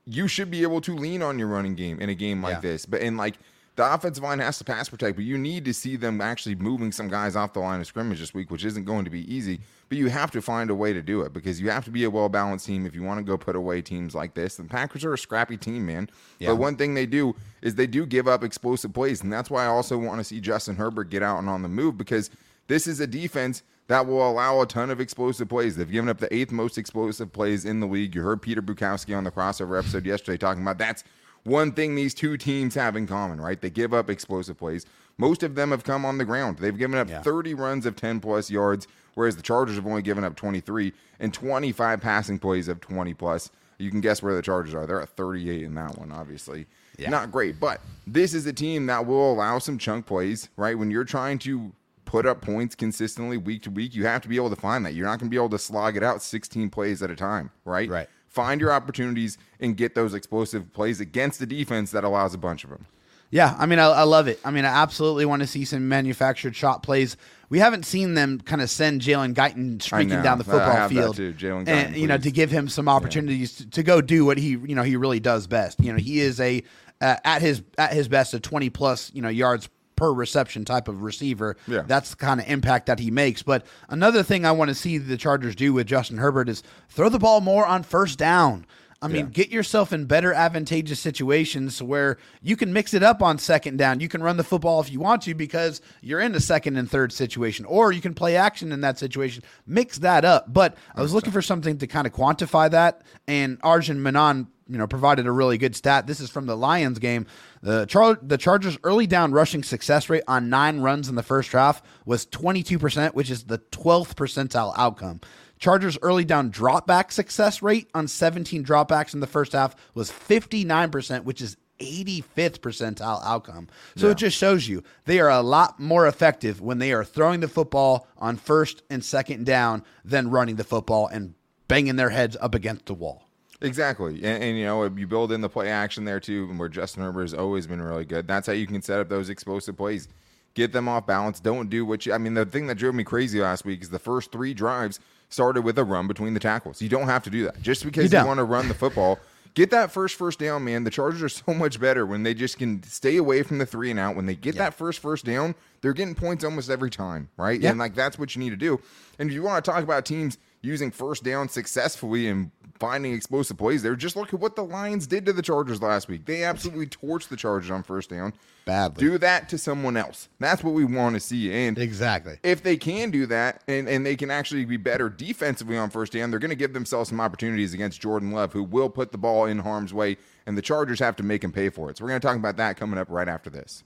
you 0.04 0.26
should 0.28 0.50
be 0.50 0.62
able 0.62 0.80
to 0.82 0.94
lean 0.96 1.22
on 1.22 1.38
your 1.38 1.48
running 1.48 1.76
game 1.76 2.00
in 2.00 2.08
a 2.10 2.14
game 2.14 2.42
like 2.42 2.54
Yeah. 2.56 2.60
this. 2.60 2.86
But 2.86 3.00
in 3.02 3.16
like 3.16 3.36
the 3.76 3.94
offensive 3.94 4.24
line 4.24 4.38
has 4.38 4.56
to 4.58 4.64
pass 4.64 4.88
protect, 4.88 5.16
but 5.16 5.24
you 5.24 5.36
need 5.36 5.66
to 5.66 5.74
see 5.74 5.96
them 5.96 6.22
actually 6.22 6.54
moving 6.54 6.90
some 6.90 7.08
guys 7.08 7.36
off 7.36 7.52
the 7.52 7.60
line 7.60 7.78
of 7.78 7.86
scrimmage 7.86 8.18
this 8.18 8.32
week, 8.32 8.50
which 8.50 8.64
isn't 8.64 8.84
going 8.84 9.04
to 9.04 9.10
be 9.10 9.32
easy. 9.32 9.60
But 9.90 9.98
you 9.98 10.08
have 10.08 10.30
to 10.30 10.40
find 10.40 10.70
a 10.70 10.74
way 10.74 10.94
to 10.94 11.02
do 11.02 11.20
it 11.20 11.34
because 11.34 11.60
you 11.60 11.70
have 11.70 11.84
to 11.84 11.90
be 11.90 12.04
a 12.04 12.10
well 12.10 12.30
balanced 12.30 12.66
team 12.66 12.86
if 12.86 12.94
you 12.94 13.02
want 13.02 13.18
to 13.18 13.24
go 13.24 13.36
put 13.36 13.54
away 13.54 13.82
teams 13.82 14.14
like 14.14 14.32
this. 14.32 14.56
The 14.56 14.64
Packers 14.64 15.04
are 15.04 15.12
a 15.12 15.18
scrappy 15.18 15.58
team, 15.58 15.84
man. 15.86 16.08
Yeah. 16.38 16.48
But 16.48 16.56
one 16.56 16.76
thing 16.76 16.94
they 16.94 17.06
do 17.06 17.36
is 17.60 17.74
they 17.74 17.86
do 17.86 18.06
give 18.06 18.26
up 18.26 18.42
explosive 18.42 18.94
plays, 18.94 19.22
and 19.22 19.30
that's 19.30 19.50
why 19.50 19.64
I 19.64 19.68
also 19.68 19.98
want 19.98 20.18
to 20.20 20.24
see 20.24 20.40
Justin 20.40 20.76
Herbert 20.76 21.10
get 21.10 21.22
out 21.22 21.38
and 21.38 21.48
on 21.48 21.62
the 21.62 21.68
move 21.68 21.98
because 21.98 22.30
this 22.68 22.86
is 22.86 22.98
a 23.00 23.06
defense 23.06 23.62
that 23.88 24.06
will 24.06 24.28
allow 24.28 24.60
a 24.62 24.66
ton 24.66 24.90
of 24.90 25.00
explosive 25.00 25.48
plays. 25.48 25.76
They've 25.76 25.90
given 25.90 26.08
up 26.08 26.18
the 26.18 26.34
eighth 26.34 26.50
most 26.50 26.78
explosive 26.78 27.32
plays 27.32 27.64
in 27.64 27.80
the 27.80 27.86
league. 27.86 28.14
You 28.14 28.22
heard 28.22 28.42
Peter 28.42 28.62
Bukowski 28.62 29.16
on 29.16 29.24
the 29.24 29.30
crossover 29.30 29.78
episode 29.78 30.06
yesterday 30.06 30.38
talking 30.38 30.62
about 30.62 30.78
that's 30.78 31.04
one 31.46 31.72
thing 31.72 31.94
these 31.94 32.12
two 32.14 32.36
teams 32.36 32.74
have 32.74 32.96
in 32.96 33.06
common, 33.06 33.40
right? 33.40 33.60
They 33.60 33.70
give 33.70 33.94
up 33.94 34.10
explosive 34.10 34.58
plays. 34.58 34.84
Most 35.18 35.42
of 35.42 35.54
them 35.54 35.70
have 35.70 35.84
come 35.84 36.04
on 36.04 36.18
the 36.18 36.24
ground. 36.24 36.58
They've 36.58 36.76
given 36.76 36.98
up 36.98 37.08
Yeah. 37.08 37.22
30 37.22 37.54
runs 37.54 37.86
of 37.86 37.96
10 37.96 38.20
plus 38.20 38.50
yards, 38.50 38.86
whereas 39.14 39.36
the 39.36 39.42
Chargers 39.42 39.76
have 39.76 39.86
only 39.86 40.02
given 40.02 40.24
up 40.24 40.36
23 40.36 40.92
and 41.20 41.32
25 41.32 42.00
passing 42.00 42.38
plays 42.38 42.68
of 42.68 42.80
20 42.80 43.14
plus. 43.14 43.50
You 43.78 43.90
can 43.90 44.00
guess 44.00 44.22
where 44.22 44.34
the 44.34 44.42
Chargers 44.42 44.74
are. 44.74 44.86
They're 44.86 45.00
at 45.02 45.08
38 45.10 45.62
in 45.62 45.74
that 45.74 45.98
one, 45.98 46.12
obviously. 46.12 46.66
Yeah. 46.98 47.10
Not 47.10 47.30
great, 47.30 47.60
but 47.60 47.80
this 48.06 48.34
is 48.34 48.46
a 48.46 48.52
team 48.52 48.86
that 48.86 49.06
will 49.06 49.32
allow 49.32 49.58
some 49.58 49.78
chunk 49.78 50.06
plays, 50.06 50.48
right? 50.56 50.78
When 50.78 50.90
you're 50.90 51.04
trying 51.04 51.38
to 51.40 51.72
put 52.06 52.24
up 52.24 52.40
points 52.40 52.74
consistently 52.74 53.36
week 53.36 53.62
to 53.64 53.70
week, 53.70 53.94
you 53.94 54.06
have 54.06 54.22
to 54.22 54.28
be 54.28 54.36
able 54.36 54.48
to 54.50 54.56
find 54.56 54.84
that. 54.86 54.94
You're 54.94 55.06
not 55.06 55.18
going 55.18 55.28
to 55.28 55.30
be 55.30 55.36
able 55.36 55.50
to 55.50 55.58
slog 55.58 55.96
it 55.96 56.02
out 56.02 56.22
16 56.22 56.70
plays 56.70 57.02
at 57.02 57.10
a 57.10 57.16
time, 57.16 57.50
right? 57.64 57.88
Right. 57.88 58.08
Find 58.28 58.60
your 58.60 58.72
opportunities 58.72 59.38
and 59.60 59.76
get 59.76 59.94
those 59.94 60.14
explosive 60.14 60.72
plays 60.72 61.00
against 61.00 61.38
the 61.38 61.46
defense 61.46 61.90
that 61.92 62.04
allows 62.04 62.34
a 62.34 62.38
bunch 62.38 62.64
of 62.64 62.70
them. 62.70 62.86
Yeah, 63.30 63.56
I 63.58 63.66
mean, 63.66 63.78
I, 63.78 63.86
I 63.86 64.02
love 64.02 64.28
it. 64.28 64.38
I 64.44 64.50
mean, 64.50 64.64
I 64.64 64.68
absolutely 64.68 65.24
want 65.24 65.42
to 65.42 65.48
see 65.48 65.64
some 65.64 65.88
manufactured 65.88 66.54
shot 66.54 66.82
plays. 66.82 67.16
We 67.48 67.58
haven't 67.58 67.84
seen 67.84 68.14
them 68.14 68.40
kind 68.40 68.62
of 68.62 68.70
send 68.70 69.00
Jalen 69.00 69.34
Guyton 69.34 69.82
streaking 69.82 70.22
down 70.22 70.38
the 70.38 70.44
football 70.44 70.88
field. 70.88 71.16
Jalen 71.16 71.68
and 71.68 71.94
Guyton, 71.94 71.98
you 71.98 72.06
know, 72.06 72.18
to 72.18 72.30
give 72.30 72.50
him 72.50 72.68
some 72.68 72.88
opportunities 72.88 73.56
to, 73.56 73.70
to 73.70 73.82
go 73.82 74.00
do 74.00 74.24
what 74.24 74.38
he, 74.38 74.50
you 74.50 74.74
know, 74.74 74.82
he 74.82 74.96
really 74.96 75.20
does 75.20 75.46
best. 75.46 75.80
You 75.80 75.92
know, 75.92 75.98
he 75.98 76.20
is 76.20 76.40
a 76.40 76.62
uh, 77.00 77.16
at 77.24 77.42
his 77.42 77.62
at 77.78 77.92
his 77.92 78.08
best 78.08 78.34
a 78.34 78.40
twenty 78.40 78.70
plus, 78.70 79.10
you 79.12 79.22
know, 79.22 79.28
yards 79.28 79.68
per 79.96 80.12
reception 80.12 80.64
type 80.64 80.88
of 80.88 81.02
receiver. 81.02 81.56
Yeah. 81.66 81.82
That's 81.86 82.10
the 82.10 82.16
kind 82.16 82.40
of 82.40 82.46
impact 82.48 82.86
that 82.86 82.98
he 82.98 83.10
makes. 83.10 83.42
But 83.42 83.66
another 83.88 84.22
thing 84.22 84.44
I 84.44 84.52
want 84.52 84.68
to 84.68 84.74
see 84.74 84.98
the 84.98 85.16
Chargers 85.16 85.56
do 85.56 85.72
with 85.72 85.86
Justin 85.86 86.18
Herbert 86.18 86.48
is 86.48 86.62
throw 86.88 87.08
the 87.08 87.18
ball 87.18 87.40
more 87.40 87.66
on 87.66 87.82
first 87.82 88.18
down. 88.18 88.66
I 89.02 89.08
mean, 89.08 89.26
Yeah. 89.26 89.30
get 89.32 89.50
yourself 89.50 89.92
in 89.92 90.06
better 90.06 90.32
advantageous 90.32 90.98
situations 91.00 91.82
where 91.82 92.16
you 92.40 92.56
can 92.56 92.72
mix 92.72 92.94
it 92.94 93.02
up 93.02 93.22
on 93.22 93.36
second 93.38 93.76
down. 93.76 94.00
You 94.00 94.08
can 94.08 94.22
run 94.22 94.38
the 94.38 94.42
football 94.42 94.80
if 94.80 94.90
you 94.90 95.00
want 95.00 95.20
to 95.22 95.34
because 95.34 95.82
you're 96.00 96.18
in 96.20 96.34
a 96.34 96.40
second 96.40 96.78
and 96.78 96.90
third 96.90 97.12
situation, 97.12 97.66
or 97.66 97.92
you 97.92 98.00
can 98.00 98.14
play 98.14 98.36
action 98.36 98.72
in 98.72 98.80
that 98.80 98.98
situation. 98.98 99.42
Mix 99.66 99.98
that 99.98 100.24
up. 100.24 100.50
But 100.50 100.76
I 100.94 101.02
was 101.02 101.12
looking 101.12 101.30
for 101.32 101.42
something 101.42 101.76
to 101.76 101.86
kind 101.86 102.06
of 102.06 102.14
quantify 102.14 102.70
that, 102.70 103.02
and 103.28 103.58
Arjun 103.62 104.02
Menon, 104.02 104.48
you 104.68 104.78
know, 104.78 104.86
provided 104.86 105.26
a 105.26 105.32
really 105.32 105.58
good 105.58 105.76
stat. 105.76 106.06
This 106.06 106.20
is 106.20 106.30
from 106.30 106.46
the 106.46 106.56
Lions 106.56 106.98
game. 106.98 107.26
The 107.62 107.86
Char- 107.86 108.18
the 108.20 108.38
Chargers' 108.38 108.78
early 108.84 109.06
down 109.06 109.32
rushing 109.32 109.62
success 109.62 110.10
rate 110.10 110.24
on 110.26 110.50
nine 110.50 110.80
runs 110.80 111.08
in 111.08 111.14
the 111.14 111.22
first 111.22 111.52
half 111.52 111.82
was 112.04 112.26
22%, 112.26 113.14
which 113.14 113.30
is 113.30 113.44
the 113.44 113.58
12th 113.58 114.14
percentile 114.14 114.74
outcome. 114.76 115.20
Chargers 115.58 115.96
early 116.02 116.24
down 116.24 116.50
dropback 116.50 117.12
success 117.12 117.62
rate 117.62 117.88
on 117.94 118.08
17 118.08 118.64
dropbacks 118.64 119.14
in 119.14 119.20
the 119.20 119.26
first 119.26 119.52
half 119.52 119.74
was 119.94 120.10
59%, 120.10 121.24
which 121.24 121.40
is 121.40 121.56
85th 121.78 122.60
percentile 122.60 123.22
outcome. 123.24 123.68
So 123.96 124.10
it 124.10 124.16
just 124.18 124.36
shows 124.36 124.66
you 124.68 124.82
they 125.04 125.20
are 125.20 125.30
a 125.30 125.42
lot 125.42 125.78
more 125.78 126.06
effective 126.06 126.60
when 126.60 126.78
they 126.78 126.92
are 126.92 127.04
throwing 127.04 127.40
the 127.40 127.48
football 127.48 128.06
on 128.16 128.36
first 128.36 128.82
and 128.90 129.04
second 129.04 129.44
down 129.46 129.82
than 130.04 130.30
running 130.30 130.56
the 130.56 130.64
football 130.64 131.06
and 131.06 131.34
banging 131.68 131.96
their 131.96 132.10
heads 132.10 132.36
up 132.40 132.54
against 132.54 132.86
the 132.86 132.94
wall. 132.94 133.25
Exactly. 133.60 134.16
And, 134.16 134.42
and, 134.42 134.58
you 134.58 134.64
know, 134.64 134.84
you 134.84 135.06
build 135.06 135.32
in 135.32 135.40
the 135.40 135.48
play 135.48 135.70
action 135.70 136.04
there 136.04 136.20
too, 136.20 136.46
and 136.50 136.58
where 136.58 136.68
Justin 136.68 137.02
Herbert 137.02 137.22
has 137.22 137.34
always 137.34 137.66
been 137.66 137.80
really 137.80 138.04
good. 138.04 138.28
That's 138.28 138.46
how 138.46 138.52
you 138.52 138.66
can 138.66 138.82
set 138.82 139.00
up 139.00 139.08
those 139.08 139.30
explosive 139.30 139.76
plays. 139.76 140.08
Get 140.54 140.72
them 140.72 140.88
off 140.88 141.06
balance. 141.06 141.40
Don't 141.40 141.68
do 141.68 141.84
what 141.84 142.06
you 142.06 142.14
I 142.14 142.18
mean, 142.18 142.34
the 142.34 142.46
thing 142.46 142.66
that 142.68 142.76
drove 142.76 142.94
me 142.94 143.04
crazy 143.04 143.40
last 143.40 143.64
week 143.64 143.82
is 143.82 143.90
the 143.90 143.98
first 143.98 144.32
three 144.32 144.54
drives 144.54 145.00
started 145.28 145.62
with 145.62 145.78
a 145.78 145.84
run 145.84 146.06
between 146.06 146.34
the 146.34 146.40
tackles. 146.40 146.80
You 146.80 146.88
don't 146.88 147.06
have 147.06 147.22
to 147.24 147.30
do 147.30 147.44
that. 147.44 147.60
Just 147.60 147.84
because 147.84 148.04
you, 148.04 148.10
don't. 148.10 148.26
want 148.26 148.38
to 148.38 148.44
run 148.44 148.68
the 148.68 148.74
football, 148.74 149.18
get 149.54 149.70
that 149.70 149.90
first 149.90 150.14
first 150.14 150.38
down, 150.38 150.64
man. 150.64 150.84
The 150.84 150.90
Chargers 150.90 151.22
are 151.22 151.28
so 151.28 151.52
much 151.52 151.80
better 151.80 152.06
when 152.06 152.22
they 152.22 152.32
just 152.32 152.58
can 152.58 152.82
stay 152.84 153.16
away 153.16 153.42
from 153.42 153.58
the 153.58 153.66
three 153.66 153.90
and 153.90 154.00
out. 154.00 154.16
When 154.16 154.26
they 154.26 154.34
get 154.34 154.56
that 154.56 154.72
first 154.74 155.00
first 155.00 155.24
down, 155.24 155.54
they're 155.80 155.92
getting 155.92 156.14
points 156.14 156.42
almost 156.44 156.70
every 156.70 156.90
time, 156.90 157.28
right? 157.36 157.60
Yeah. 157.60 157.70
And 157.70 157.78
like 157.78 157.94
that's 157.94 158.18
what 158.18 158.34
you 158.34 158.40
need 158.40 158.50
to 158.50 158.56
do. 158.56 158.80
And 159.18 159.28
if 159.28 159.34
you 159.34 159.42
want 159.42 159.64
to 159.64 159.70
talk 159.70 159.82
about 159.82 160.06
teams 160.06 160.38
using 160.62 160.90
first 160.90 161.22
down 161.24 161.48
successfully 161.48 162.28
and 162.28 162.50
finding 162.78 163.14
explosive 163.14 163.56
plays 163.56 163.82
there, 163.82 163.96
just 163.96 164.16
look 164.16 164.34
at 164.34 164.40
what 164.40 164.56
the 164.56 164.62
Lions 164.64 165.06
did 165.06 165.24
to 165.26 165.32
the 165.32 165.42
Chargers 165.42 165.80
last 165.80 166.08
week. 166.08 166.26
They 166.26 166.44
absolutely 166.44 166.86
torched 166.86 167.28
the 167.28 167.36
Chargers 167.36 167.70
on 167.70 167.82
first 167.82 168.10
down. 168.10 168.32
Badly. 168.64 169.00
Do 169.00 169.18
that 169.18 169.48
to 169.50 169.58
someone 169.58 169.96
else. 169.96 170.28
That's 170.40 170.62
what 170.64 170.74
we 170.74 170.84
want 170.84 171.14
to 171.14 171.20
see. 171.20 171.52
And 171.52 171.78
Exactly. 171.78 172.38
if 172.42 172.62
they 172.62 172.76
can 172.76 173.10
do 173.10 173.24
that 173.26 173.62
and, 173.68 173.88
and 173.88 174.04
they 174.04 174.16
can 174.16 174.30
actually 174.30 174.64
be 174.64 174.76
better 174.76 175.08
defensively 175.08 175.78
on 175.78 175.88
first 175.88 176.12
down, 176.12 176.30
they're 176.30 176.40
going 176.40 176.50
to 176.50 176.56
give 176.56 176.72
themselves 176.72 177.08
some 177.08 177.20
opportunities 177.20 177.72
against 177.72 178.00
Jordan 178.00 178.32
Love, 178.32 178.52
who 178.52 178.64
will 178.64 178.90
put 178.90 179.12
the 179.12 179.18
ball 179.18 179.46
in 179.46 179.60
harm's 179.60 179.94
way, 179.94 180.16
and 180.46 180.58
the 180.58 180.62
Chargers 180.62 180.98
have 180.98 181.16
to 181.16 181.22
make 181.22 181.44
him 181.44 181.52
pay 181.52 181.68
for 181.70 181.90
it. 181.90 181.96
So 181.98 182.04
we're 182.04 182.10
going 182.10 182.20
to 182.20 182.26
talk 182.26 182.36
about 182.36 182.56
that 182.56 182.76
coming 182.76 182.98
up 182.98 183.08
right 183.08 183.28
after 183.28 183.50
this. 183.50 183.84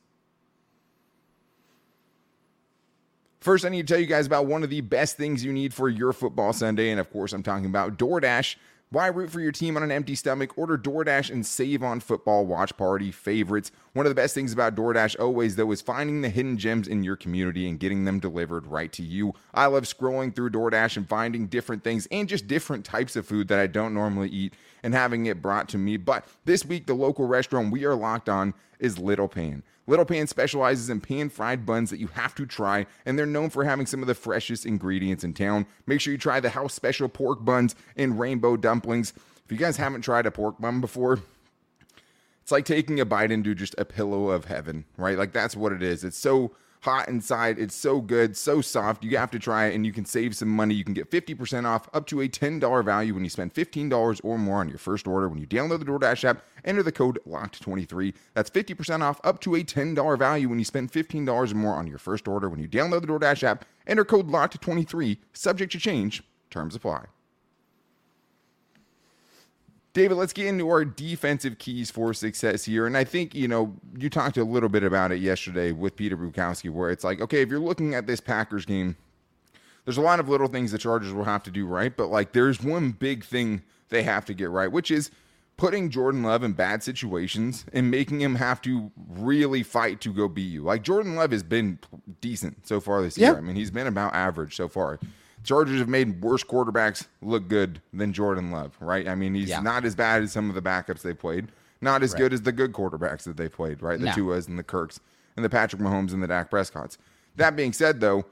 First, 3.41 3.65
I 3.65 3.71
need 3.71 3.87
to 3.87 3.93
tell 3.93 4.01
you 4.01 4.07
guys 4.07 4.27
about 4.27 4.47
one 4.47 4.63
of 4.63 4.69
the 4.69 4.83
best 4.83 5.17
things 5.17 5.43
you 5.43 5.53
need 5.53 5.73
for 5.73 5.89
your 5.89 6.13
football 6.13 6.53
Sunday. 6.53 6.91
And 6.91 7.01
of 7.01 7.11
course, 7.11 7.33
I'm 7.33 7.43
talking 7.43 7.65
about 7.65 7.97
DoorDash. 7.97 8.57
Why 8.91 9.07
root 9.07 9.31
for 9.31 9.41
your 9.41 9.53
team 9.53 9.77
on 9.77 9.83
an 9.83 9.91
empty 9.91 10.15
stomach? 10.15 10.59
Order 10.59 10.77
DoorDash 10.77 11.31
and 11.31 11.47
save 11.47 11.83
on 11.83 12.01
football 12.01 12.45
watch 12.45 12.77
party 12.77 13.11
favorites. 13.11 13.73
One 13.93 14.07
of 14.07 14.11
the 14.11 14.15
best 14.15 14.37
things 14.37 14.53
about 14.53 14.77
DoorDash 14.77 15.19
always, 15.19 15.57
though, 15.57 15.73
is 15.73 15.81
finding 15.81 16.21
the 16.21 16.29
hidden 16.29 16.57
gems 16.57 16.87
in 16.87 17.03
your 17.03 17.17
community 17.17 17.69
and 17.69 17.81
getting 17.81 18.05
them 18.05 18.21
delivered 18.21 18.69
right 18.69 18.93
to 18.93 19.03
you. 19.03 19.35
I 19.53 19.67
love 19.67 19.83
scrolling 19.83 20.33
through 20.33 20.51
DoorDash 20.51 20.97
and 20.97 21.09
finding 21.09 21.49
different 21.49 21.83
things 21.83 22.07
and 22.13 22.29
just 22.29 22.47
different 22.47 22.85
types 22.85 23.17
of 23.17 23.27
food 23.27 23.49
that 23.49 23.59
I 23.59 23.67
don't 23.67 23.93
normally 23.93 24.29
eat 24.29 24.55
and 24.85 24.95
having 24.95 25.27
it 25.27 25.43
brought 25.43 25.69
to 25.71 25.79
me. 25.79 25.97
But 25.97 26.25
this 26.45 26.65
week, 26.65 26.87
the 26.87 26.95
local 26.95 27.27
restaurant 27.27 27.73
we 27.73 27.85
are 27.85 27.97
locked 27.97 28.29
on 28.29 28.55
is 28.79 28.97
Little 28.97 29.27
Pan. 29.27 29.65
Little 29.89 30.05
Pan 30.05 30.29
specializes 30.29 30.89
in 30.89 31.01
pan 31.01 31.29
fried 31.29 31.67
buns 31.67 31.91
that 31.91 31.99
you 31.99 32.07
have 32.09 32.37
to 32.37 32.47
try, 32.47 32.87
and 33.05 33.19
they're 33.19 33.27
known 33.27 33.51
for 33.51 33.65
having 33.65 33.87
some 33.87 34.03
of 34.03 34.07
the 34.07 34.15
freshest 34.15 34.67
ingredients 34.67 35.25
in 35.25 35.35
town. 35.35 35.67
Make 35.89 36.01
sure 36.01 36.13
you 36.13 36.19
try 36.19 36.39
the 36.39 36.51
house 36.51 36.75
special 36.75 37.09
pork 37.09 37.45
buns 37.45 37.75
and 37.97 38.21
rainbow 38.21 38.57
dumplings. 38.57 39.15
If 39.45 39.51
you 39.51 39.59
guys 39.59 39.79
haven't 39.79 40.03
tried 40.03 40.27
a 40.27 40.31
pork 40.31 40.61
bun 40.61 40.81
before, 40.81 41.19
it's 42.43 42.53
like 42.53 42.65
taking 42.65 43.01
a 43.01 43.05
bite 43.05 43.31
into 43.31 43.55
just 43.55 43.75
a 43.79 43.85
pillow 43.85 44.31
of 44.31 44.47
heaven, 44.47 44.85
right? 44.97 45.19
Like 45.19 45.33
that's 45.33 45.57
what 45.57 45.73
it 45.73 45.83
is. 45.83 46.05
It's 46.05 46.19
so 46.19 46.53
hot 46.83 47.09
inside. 47.09 47.59
It's 47.59 47.75
so 47.75 48.01
good, 48.01 48.37
so 48.37 48.61
soft. 48.61 49.05
You 49.05 49.17
have 49.17 49.31
to 49.33 49.39
try 49.39 49.67
it 49.67 49.75
and 49.75 49.85
you 49.85 49.93
can 49.93 50.05
save 50.05 50.35
some 50.35 50.49
money. 50.49 50.75
You 50.75 50.85
can 50.85 50.95
get 50.95 51.11
50% 51.11 51.67
off 51.67 51.89
up 51.93 52.07
to 52.07 52.23
a 52.23 52.29
$10 52.29 52.85
value 52.85 53.15
when 53.15 53.25
you 53.25 53.31
spend 53.31 53.55
$15 53.55 54.21
or 54.25 54.39
more 54.39 54.61
on 54.61 54.69
your 54.69 54.79
first 54.79 55.07
order. 55.07 55.29
When 55.29 55.39
you 55.39 55.47
download 55.47 55.81
the 55.81 55.85
DoorDash 55.85 56.25
app, 56.25 56.43
enter 56.65 56.83
the 56.83 56.93
code 56.93 57.19
LOCKED23. 57.27 58.15
That's 58.35 58.51
50% 58.51 59.03
off 59.03 59.21
up 59.25 59.41
to 59.41 59.55
a 59.55 59.63
$10 59.63 60.19
value 60.19 60.49
when 60.49 60.59
you 60.59 60.65
spend 60.65 60.93
$15 60.93 61.53
or 61.53 61.55
more 61.55 61.75
on 61.75 61.87
your 61.87 61.99
first 61.99 62.27
order. 62.27 62.49
When 62.49 62.61
you 62.61 62.69
download 62.69 63.03
the 63.03 63.09
DoorDash 63.09 63.43
app, 63.43 63.65
enter 63.87 64.05
code 64.05 64.29
LOCKED23. 64.29 65.19
Subject 65.33 65.73
to 65.73 65.79
change. 65.79 66.23
Terms 66.51 66.75
apply. 66.75 67.07
David, 69.93 70.15
let's 70.15 70.33
get 70.33 70.47
into 70.47 70.69
our 70.69 70.85
defensive 70.85 71.59
keys 71.59 71.91
for 71.91 72.15
success 72.15 72.65
here. 72.65 72.87
And 72.87 72.97
I 72.97 73.03
think, 73.05 73.35
you 73.35 73.49
know, 73.49 73.75
you 73.99 74.09
talked 74.09 74.37
a 74.37 74.45
little 74.45 74.69
bit 74.69 74.85
about 74.85 75.11
it 75.11 75.21
yesterday 75.21 75.73
with 75.73 75.97
Peter 75.97 76.17
Bukowski, 76.17 76.71
where 76.71 76.91
it's 76.91 77.03
like, 77.03 77.21
okay, 77.21 77.43
if 77.43 77.49
you're 77.49 77.59
looking 77.59 77.95
at 77.95 78.07
this 78.07 78.21
Packers 78.21 78.65
game, 78.65 78.97
there's 79.85 79.97
a 79.97 80.03
lot 80.03 80.21
of 80.21 80.29
little 80.29 80.47
things 80.47 80.71
the 80.71 80.79
Chargers 80.79 81.13
will 81.13 81.25
have 81.25 81.43
to 81.43 81.51
do 81.51 81.67
right, 81.67 81.97
but 81.97 82.09
like 82.09 82.33
there's 82.33 82.63
one 82.63 82.93
big 82.93 83.25
thing 83.25 83.63
they 83.89 84.05
have 84.05 84.25
to 84.27 84.35
get 84.35 84.51
right, 84.51 84.71
which 84.71 84.91
is 84.91 85.11
putting 85.57 85.91
Jordan 85.91 86.23
Love 86.23 86.43
in 86.45 86.53
bad 86.53 86.83
situations 86.83 87.65
and 87.73 87.91
making 87.91 88.21
him 88.21 88.37
have 88.37 88.63
to 88.63 88.93
really 89.09 89.63
fight 89.63 90.01
to 90.03 90.13
go 90.13 90.29
beat 90.29 90.43
you. 90.43 90.63
Like 90.63 90.83
Jordan 90.83 91.17
Love 91.17 91.33
has 91.33 91.43
been 91.43 91.79
decent 92.21 92.67
so 92.67 92.81
far 92.81 93.03
this 93.03 93.19
year. 93.19 93.37
I 93.37 93.41
mean, 93.41 93.57
he's 93.57 93.71
been 93.71 93.87
about 93.87 94.15
average 94.15 94.55
so 94.57 94.69
far. 94.69 95.01
Chargers 95.43 95.79
have 95.79 95.89
made 95.89 96.23
worse 96.23 96.45
quarterbacks 96.45 97.07
look 97.23 97.49
good 97.49 97.81
than 97.93 98.13
Jordan 98.13 98.51
Love, 98.51 98.77
right? 98.81 99.09
I 99.09 99.15
mean, 99.15 99.35
he's 99.35 99.49
Yeah. 99.49 99.61
not 99.61 99.85
as 99.85 99.95
bad 99.95 100.23
as 100.23 100.33
some 100.33 100.49
of 100.49 100.55
the 100.55 100.63
backups 100.63 101.03
they 101.03 101.15
played, 101.15 101.49
not 101.81 102.03
as 102.03 102.15
good 102.15 102.33
as 102.33 102.43
the 102.43 102.53
good 102.53 102.73
quarterbacks 102.73 103.23
that 103.25 103.37
they 103.37 103.49
played, 103.49 103.83
right? 103.83 103.99
The 103.99 104.07
No. 104.07 104.13
Tuas 104.13 104.49
and 104.49 104.59
the 104.59 104.63
Kirks 104.63 105.01
and 105.37 105.45
the 105.45 105.49
Patrick 105.51 105.81
Mahomes 105.81 106.13
and 106.13 106.23
the 106.23 106.27
Dak 106.29 106.51
Prescotts. 106.51 106.99
That 107.37 107.57
being 107.57 107.73
said, 107.73 108.01
though, 108.01 108.27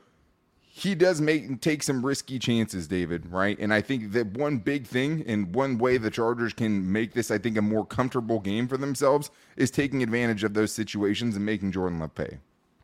he 0.61 0.95
does 0.95 1.21
make 1.21 1.61
take 1.61 1.83
some 1.83 2.05
risky 2.05 2.39
chances, 2.39 2.87
David, 2.87 3.33
right? 3.33 3.59
And 3.59 3.73
I 3.73 3.81
think 3.81 4.13
that 4.13 4.29
one 4.37 4.59
big 4.59 4.87
thing 4.87 5.25
and 5.27 5.55
one 5.55 5.79
way 5.79 5.97
the 5.97 6.11
Chargers 6.11 6.53
can 6.53 6.93
make 6.93 7.15
this, 7.15 7.31
I 7.31 7.39
think, 7.39 7.57
a 7.57 7.63
more 7.63 7.85
comfortable 7.87 8.39
game 8.39 8.69
for 8.69 8.77
themselves 8.77 9.31
is 9.57 9.71
taking 9.71 10.03
advantage 10.03 10.45
of 10.45 10.55
those 10.55 10.71
situations 10.73 11.35
and 11.37 11.45
making 11.45 11.73
Jordan 11.73 11.99
Love 11.99 12.15
pay. 12.15 12.39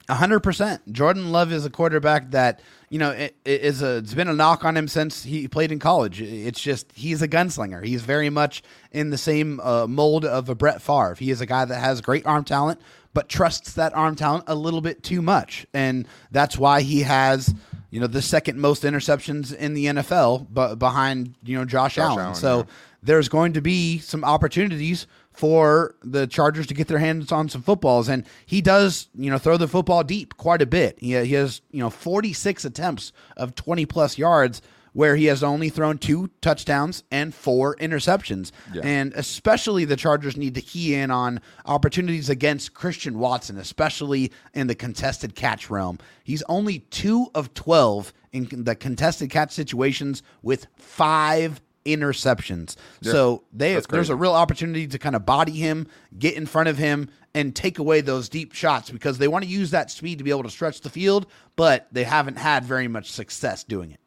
A 0.09 0.15
hundred 0.15 0.41
percent. 0.41 0.93
Jordan 0.93 1.33
Love 1.33 1.51
is 1.51 1.65
a 1.65 1.71
quarterback 1.71 2.31
that 2.33 2.61
you 2.91 2.99
know 2.99 3.11
it, 3.11 3.37
it 3.45 3.63
is 3.63 3.81
a. 3.81 3.97
It's 3.97 4.13
been 4.13 4.29
a 4.29 4.35
knock 4.35 4.65
on 4.65 4.77
him 4.77 4.87
since 4.87 5.23
he 5.23 5.49
played 5.49 5.73
in 5.73 5.79
college. 5.79 6.21
It's 6.21 6.61
just 6.61 6.93
he's 6.95 7.23
a 7.23 7.29
gunslinger. 7.29 7.83
He's 7.85 8.03
very 8.03 8.29
much 8.29 8.63
in 8.93 9.09
the 9.09 9.17
same 9.17 9.61
uh, 9.61 9.87
mold 9.87 10.27
of 10.27 10.51
a 10.51 10.55
Brett 10.55 10.83
Favre. 10.83 11.15
He 11.19 11.31
is 11.31 11.41
a 11.41 11.47
guy 11.47 11.65
that 11.65 11.81
has 11.81 12.03
great 12.03 12.27
arm 12.27 12.45
talent, 12.45 12.83
but 13.15 13.31
trusts 13.31 13.73
that 13.75 13.95
arm 13.97 14.15
talent 14.15 14.45
a 14.47 14.55
little 14.55 14.83
bit 14.83 15.03
too 15.03 15.23
much, 15.23 15.67
and 15.73 16.07
that's 16.31 16.59
why 16.59 16.83
he 16.83 17.01
has 17.01 17.55
you 17.95 18.01
know 18.01 18.07
the 18.07 18.21
second 18.21 18.59
most 18.59 18.83
interceptions 18.83 19.55
in 19.55 19.73
the 19.73 19.87
NFL, 19.87 20.49
but 20.51 20.75
behind 20.81 21.35
you 21.45 21.57
know 21.57 21.65
Josh, 21.65 21.97
Allen. 21.97 22.19
Allen, 22.19 22.35
So 22.35 22.59
yeah. 22.59 22.65
there's 23.05 23.29
going 23.31 23.55
to 23.55 23.61
be 23.61 24.01
some 24.01 24.25
opportunities 24.25 25.07
for 25.35 25.97
the 26.03 26.27
Chargers 26.27 26.67
to 26.69 26.75
get 26.75 26.89
their 26.89 26.99
hands 26.99 27.33
on 27.33 27.49
some 27.49 27.61
footballs, 27.61 28.09
and 28.09 28.25
he 28.47 28.63
does, 28.63 29.09
you 29.15 29.31
know, 29.31 29.39
throw 29.39 29.57
the 29.57 29.69
football 29.69 30.05
deep 30.05 30.37
quite 30.37 30.63
a 30.63 30.67
bit. 30.67 30.97
He, 31.01 31.09
he 31.25 31.35
has, 31.35 31.61
you 31.71 31.81
know, 31.81 31.91
46 31.91 32.65
attempts 32.65 33.13
of 33.37 33.55
20 33.57 33.85
plus 33.85 34.17
yards, 34.17 34.63
where 34.93 35.17
he 35.17 35.25
has 35.25 35.43
only 35.43 35.69
thrown 35.69 35.99
two 35.99 36.31
touchdowns 36.41 37.03
and 37.11 37.35
four 37.35 37.75
interceptions. 37.77 38.53
Yeah. 38.73 38.83
And 38.85 39.13
especially 39.15 39.85
the 39.85 39.97
Chargers 39.97 40.37
need 40.37 40.55
to 40.55 40.63
key 40.63 40.95
in 40.95 41.11
on 41.11 41.41
opportunities 41.67 42.31
against 42.31 42.75
Christian 42.75 43.19
Watson, 43.19 43.59
especially 43.59 44.31
in 44.55 44.69
the 44.69 44.75
contested 44.77 45.35
catch 45.35 45.69
realm. 45.69 45.99
He's 46.23 46.45
only 46.49 46.79
two 46.79 47.27
of 47.35 47.53
12 47.55 48.13
in 48.33 48.65
the 48.65 48.77
contested 48.77 49.31
catch 49.31 49.51
situations 49.51 50.23
with 50.43 50.69
five 50.77 51.61
interceptions. 51.85 52.77
So 53.03 53.45
they 53.53 53.81
there's 53.89 54.11
a 54.11 54.17
real 54.17 54.33
opportunity 54.33 54.87
to 54.87 54.99
kind 54.99 55.17
of 55.17 55.27
body 55.27 55.53
him, 55.53 55.87
get 56.19 56.35
in 56.35 56.47
front 56.47 56.69
of 56.69 56.79
him, 56.79 57.11
and 57.35 57.55
take 57.55 57.79
away 57.79 58.01
those 58.01 58.29
deep 58.29 58.53
shots 58.53 58.91
because 58.91 59.19
they 59.19 59.29
want 59.29 59.45
to 59.45 59.51
use 59.51 59.71
that 59.73 59.91
speed 59.91 60.19
to 60.19 60.25
be 60.25 60.31
able 60.31 60.45
to 60.45 60.51
stretch 60.51 60.81
the 60.81 60.91
field, 60.91 61.27
but 61.57 61.89
they 61.93 62.05
haven't 62.05 62.37
had 62.37 62.65
very 62.65 62.89
much 62.89 63.11
success 63.11 63.65
doing 63.65 63.91
it. 63.91 64.01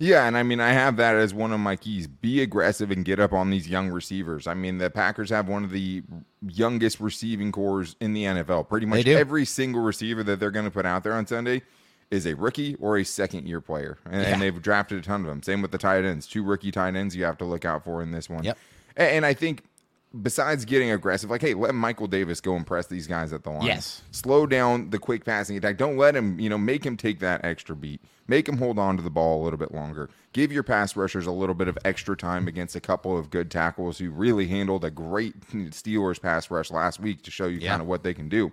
Yeah, 0.00 0.28
and 0.28 0.38
I 0.38 0.44
mean, 0.44 0.60
I 0.60 0.72
have 0.72 0.96
that 0.98 1.16
as 1.16 1.34
one 1.34 1.52
of 1.52 1.58
my 1.58 1.74
keys. 1.74 2.06
Be 2.06 2.40
aggressive 2.40 2.92
and 2.92 3.04
get 3.04 3.18
up 3.18 3.32
on 3.32 3.50
these 3.50 3.68
young 3.68 3.88
receivers. 3.88 4.46
I 4.46 4.54
mean, 4.54 4.78
the 4.78 4.90
Packers 4.90 5.28
have 5.30 5.48
one 5.48 5.64
of 5.64 5.70
the 5.70 6.04
youngest 6.46 7.00
receiving 7.00 7.50
cores 7.50 7.96
in 8.00 8.12
the 8.12 8.22
NFL. 8.22 8.68
Pretty 8.68 8.86
much 8.86 9.06
every 9.08 9.44
single 9.44 9.82
receiver 9.82 10.22
that 10.22 10.38
they're 10.38 10.52
going 10.52 10.66
to 10.66 10.70
put 10.70 10.86
out 10.86 11.02
there 11.02 11.14
on 11.14 11.26
Sunday 11.26 11.62
is 12.10 12.26
a 12.26 12.34
rookie 12.34 12.74
or 12.76 12.96
a 12.98 13.04
second 13.04 13.46
year 13.46 13.60
player. 13.60 13.98
And, 14.06 14.22
and 14.26 14.42
they've 14.42 14.60
drafted 14.62 14.98
a 14.98 15.02
ton 15.02 15.20
of 15.22 15.26
them. 15.26 15.42
Same 15.42 15.60
with 15.62 15.72
the 15.72 15.78
tight 15.78 16.04
ends. 16.04 16.26
Two 16.26 16.42
rookie 16.42 16.70
tight 16.70 16.94
ends 16.96 17.14
you 17.14 17.24
have 17.24 17.38
to 17.38 17.44
look 17.44 17.64
out 17.64 17.84
for 17.84 18.02
in 18.02 18.12
this 18.12 18.28
one. 18.30 18.44
Yep. 18.44 18.58
A- 18.96 19.02
And, 19.14 19.26
I 19.26 19.34
think 19.34 19.62
besides 20.22 20.64
getting 20.64 20.90
aggressive, 20.90 21.28
like, 21.28 21.42
hey, 21.42 21.52
let 21.54 21.74
Michael 21.74 22.06
Davis 22.06 22.40
go 22.40 22.56
and 22.56 22.66
press 22.66 22.86
these 22.86 23.06
guys 23.06 23.32
at 23.34 23.44
the 23.44 23.50
line. 23.50 23.66
Yes. 23.66 24.00
Slow 24.10 24.46
down 24.46 24.88
the 24.90 24.98
quick 24.98 25.24
passing 25.24 25.56
attack. 25.58 25.76
Don't 25.76 25.98
let 25.98 26.16
him, 26.16 26.40
you 26.40 26.48
know, 26.48 26.56
make 26.58 26.84
him 26.84 26.96
take 26.96 27.18
that 27.20 27.44
extra 27.44 27.76
beat. 27.76 28.00
Make 28.26 28.48
him 28.48 28.56
hold 28.58 28.78
on 28.78 28.96
to 28.96 29.02
the 29.02 29.10
ball 29.10 29.42
a 29.42 29.44
little 29.44 29.58
bit 29.58 29.72
longer. 29.72 30.08
Give 30.32 30.50
your 30.52 30.62
pass 30.62 30.96
rushers 30.96 31.26
a 31.26 31.30
little 31.32 31.54
bit 31.54 31.68
of 31.68 31.78
extra 31.84 32.16
time 32.16 32.48
against 32.48 32.74
a 32.76 32.80
couple 32.80 33.16
of 33.18 33.28
good 33.30 33.50
tackles 33.50 33.98
who 33.98 34.10
really 34.10 34.46
handled 34.46 34.84
a 34.84 34.90
great 34.90 35.38
Steelers 35.50 36.20
pass 36.20 36.50
rush 36.50 36.70
last 36.70 37.00
week 37.00 37.22
to 37.22 37.30
show 37.30 37.46
you 37.46 37.58
Yeah. 37.58 37.70
kind 37.70 37.82
of 37.82 37.88
what 37.88 38.02
they 38.02 38.12
can 38.14 38.28
do. 38.30 38.50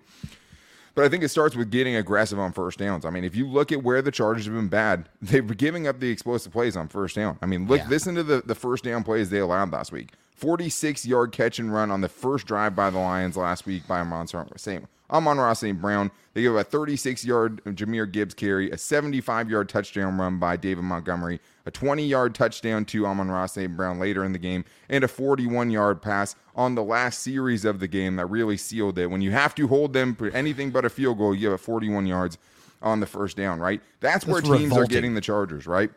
But 0.95 1.03
I 1.03 1.09
think 1.09 1.23
it 1.23 1.29
starts 1.29 1.55
with 1.55 1.69
getting 1.71 1.95
aggressive 1.97 2.39
on 2.39 2.53
first 2.53 2.79
downs. 2.79 3.05
I 3.05 3.09
mean, 3.09 3.25
if 3.25 3.35
you 3.35 3.47
look 3.47 3.71
at 3.73 3.83
where 3.83 4.01
the 4.01 4.11
Chargers 4.11 4.45
have 4.45 4.55
been 4.55 4.69
bad, 4.69 5.09
they've 5.21 5.45
been 5.45 5.57
giving 5.57 5.87
up 5.87 5.99
the 5.99 6.09
explosive 6.09 6.53
plays 6.53 6.75
on 6.77 6.87
first 6.87 7.15
down. 7.15 7.37
I 7.41 7.45
mean, 7.45 7.67
look, 7.67 7.79
Yeah. 7.81 7.89
listen 7.89 8.15
to 8.15 8.23
the, 8.23 8.41
the 8.45 8.55
first 8.55 8.83
down 8.85 9.03
plays 9.03 9.29
they 9.29 9.39
allowed 9.39 9.71
last 9.71 9.91
week. 9.91 10.11
46 10.37 11.05
yard 11.05 11.31
catch 11.31 11.59
and 11.59 11.73
run 11.73 11.91
on 11.91 12.01
the 12.01 12.09
first 12.09 12.45
drive 12.47 12.75
by 12.75 12.89
the 12.89 12.97
Lions 12.99 13.37
last 13.37 13.65
week 13.65 13.87
by 13.87 13.99
Amon 13.99 14.27
St. 14.27 14.85
Amon 15.11 15.37
Ross 15.37 15.59
St. 15.59 15.79
Brown. 15.79 16.11
They 16.33 16.41
give 16.41 16.55
a 16.55 16.63
36 16.63 17.23
yard 17.23 17.61
Jahmyr 17.65 18.11
Gibbs 18.11 18.33
carry, 18.33 18.69
a 18.71 18.77
75 18.77 19.49
yard 19.49 19.69
touchdown 19.69 20.17
run 20.17 20.39
by 20.39 20.57
David 20.57 20.83
Montgomery, 20.83 21.39
a 21.65 21.71
20 21.71 22.05
yard 22.05 22.35
touchdown 22.35 22.85
to 22.85 23.05
Amon 23.05 23.29
Ross 23.29 23.53
St. 23.53 23.75
Brown 23.75 23.99
later 23.99 24.23
in 24.23 24.31
the 24.31 24.39
game, 24.39 24.65
and 24.89 25.03
a 25.03 25.07
41 25.07 25.71
yard 25.71 26.01
pass 26.01 26.35
on 26.55 26.75
the 26.75 26.83
last 26.83 27.19
series 27.19 27.65
of 27.65 27.79
the 27.79 27.87
game 27.87 28.15
that 28.15 28.27
really 28.27 28.57
sealed 28.57 28.97
it. 28.97 29.07
When 29.07 29.21
you 29.21 29.31
have 29.31 29.55
to 29.55 29.67
hold 29.67 29.93
them 29.93 30.15
for 30.15 30.29
anything 30.29 30.71
but 30.71 30.85
a 30.85 30.89
field 30.89 31.17
goal, 31.17 31.35
you 31.35 31.49
have 31.49 31.61
41 31.61 32.05
yards 32.05 32.37
on 32.81 32.99
the 32.99 33.05
first 33.05 33.35
down, 33.35 33.59
right? 33.59 33.81
That's 33.99 34.25
where 34.25 34.41
That's 34.41 34.57
teams 34.57 34.77
are 34.77 34.85
getting 34.85 35.15
the 35.15 35.21
Chargers, 35.21 35.65
right? 35.65 35.89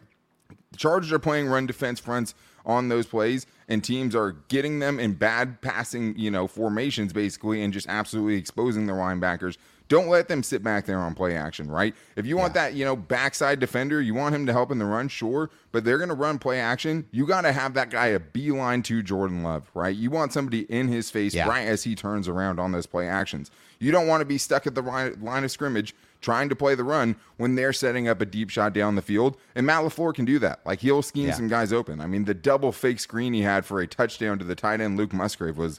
The 0.72 0.78
Chargers 0.78 1.12
are 1.12 1.18
playing 1.18 1.46
run 1.46 1.66
defense 1.66 2.00
fronts 2.00 2.34
on 2.64 2.88
those 2.88 3.06
plays, 3.06 3.46
and 3.68 3.82
teams 3.82 4.14
are 4.14 4.32
getting 4.48 4.78
them 4.78 4.98
in 5.00 5.14
bad 5.14 5.60
passing, 5.60 6.18
you 6.18 6.30
know, 6.30 6.46
formations 6.46 7.12
basically, 7.12 7.62
and 7.62 7.72
just 7.72 7.88
absolutely 7.88 8.36
exposing 8.36 8.86
their 8.86 8.96
linebackers. 8.96 9.56
Don't 9.88 10.08
let 10.08 10.28
them 10.28 10.42
sit 10.42 10.62
back 10.62 10.84
there 10.84 10.98
on 10.98 11.14
play 11.14 11.34
action, 11.34 11.70
right? 11.70 11.94
If 12.14 12.26
you 12.26 12.36
want 12.36 12.52
that, 12.54 12.74
you 12.74 12.84
know, 12.84 12.94
backside 12.94 13.58
defender, 13.58 14.00
you 14.02 14.12
want 14.14 14.34
him 14.34 14.44
to 14.46 14.52
help 14.52 14.70
in 14.70 14.78
the 14.78 14.84
run, 14.84 15.08
sure, 15.08 15.48
but 15.72 15.82
they're 15.84 15.96
going 15.96 16.10
to 16.10 16.14
run 16.14 16.38
play 16.38 16.60
action. 16.60 17.06
You 17.10 17.26
got 17.26 17.40
to 17.42 17.52
have 17.52 17.72
that 17.74 17.88
guy 17.90 18.08
a 18.08 18.20
beeline 18.20 18.82
to 18.84 19.02
Jordan 19.02 19.42
Love, 19.42 19.70
right? 19.72 19.96
You 19.96 20.10
want 20.10 20.34
somebody 20.34 20.60
in 20.70 20.88
his 20.88 21.10
face 21.10 21.34
Yeah. 21.34 21.48
right 21.48 21.66
as 21.66 21.84
he 21.84 21.94
turns 21.94 22.28
around 22.28 22.60
on 22.60 22.72
those 22.72 22.84
play 22.86 23.08
actions. 23.08 23.50
You 23.78 23.90
don't 23.90 24.06
want 24.06 24.20
to 24.20 24.24
be 24.26 24.38
stuck 24.38 24.66
at 24.66 24.74
the 24.74 24.82
line 24.82 25.16
line 25.22 25.44
of 25.44 25.50
scrimmage 25.50 25.94
trying 26.20 26.48
to 26.48 26.56
play 26.56 26.74
the 26.74 26.82
run 26.84 27.14
when 27.36 27.54
they're 27.54 27.72
setting 27.72 28.08
up 28.08 28.20
a 28.20 28.26
deep 28.26 28.50
shot 28.50 28.72
down 28.72 28.96
the 28.96 29.02
field. 29.02 29.36
And 29.54 29.64
Matt 29.64 29.84
LaFleur 29.84 30.12
can 30.12 30.24
do 30.24 30.38
that. 30.40 30.58
Like 30.66 30.80
he'll 30.80 31.00
scheme 31.00 31.28
Yeah. 31.28 31.34
some 31.34 31.46
guys 31.48 31.72
open. 31.72 32.00
I 32.00 32.08
mean, 32.08 32.24
the 32.24 32.34
double 32.34 32.72
fake 32.72 32.98
screen 32.98 33.32
he 33.34 33.42
had 33.42 33.64
for 33.64 33.80
a 33.80 33.86
touchdown 33.86 34.38
to 34.40 34.44
the 34.44 34.56
tight 34.56 34.80
end 34.80 34.96
Luke 34.96 35.12
Musgrave 35.12 35.56
was 35.56 35.78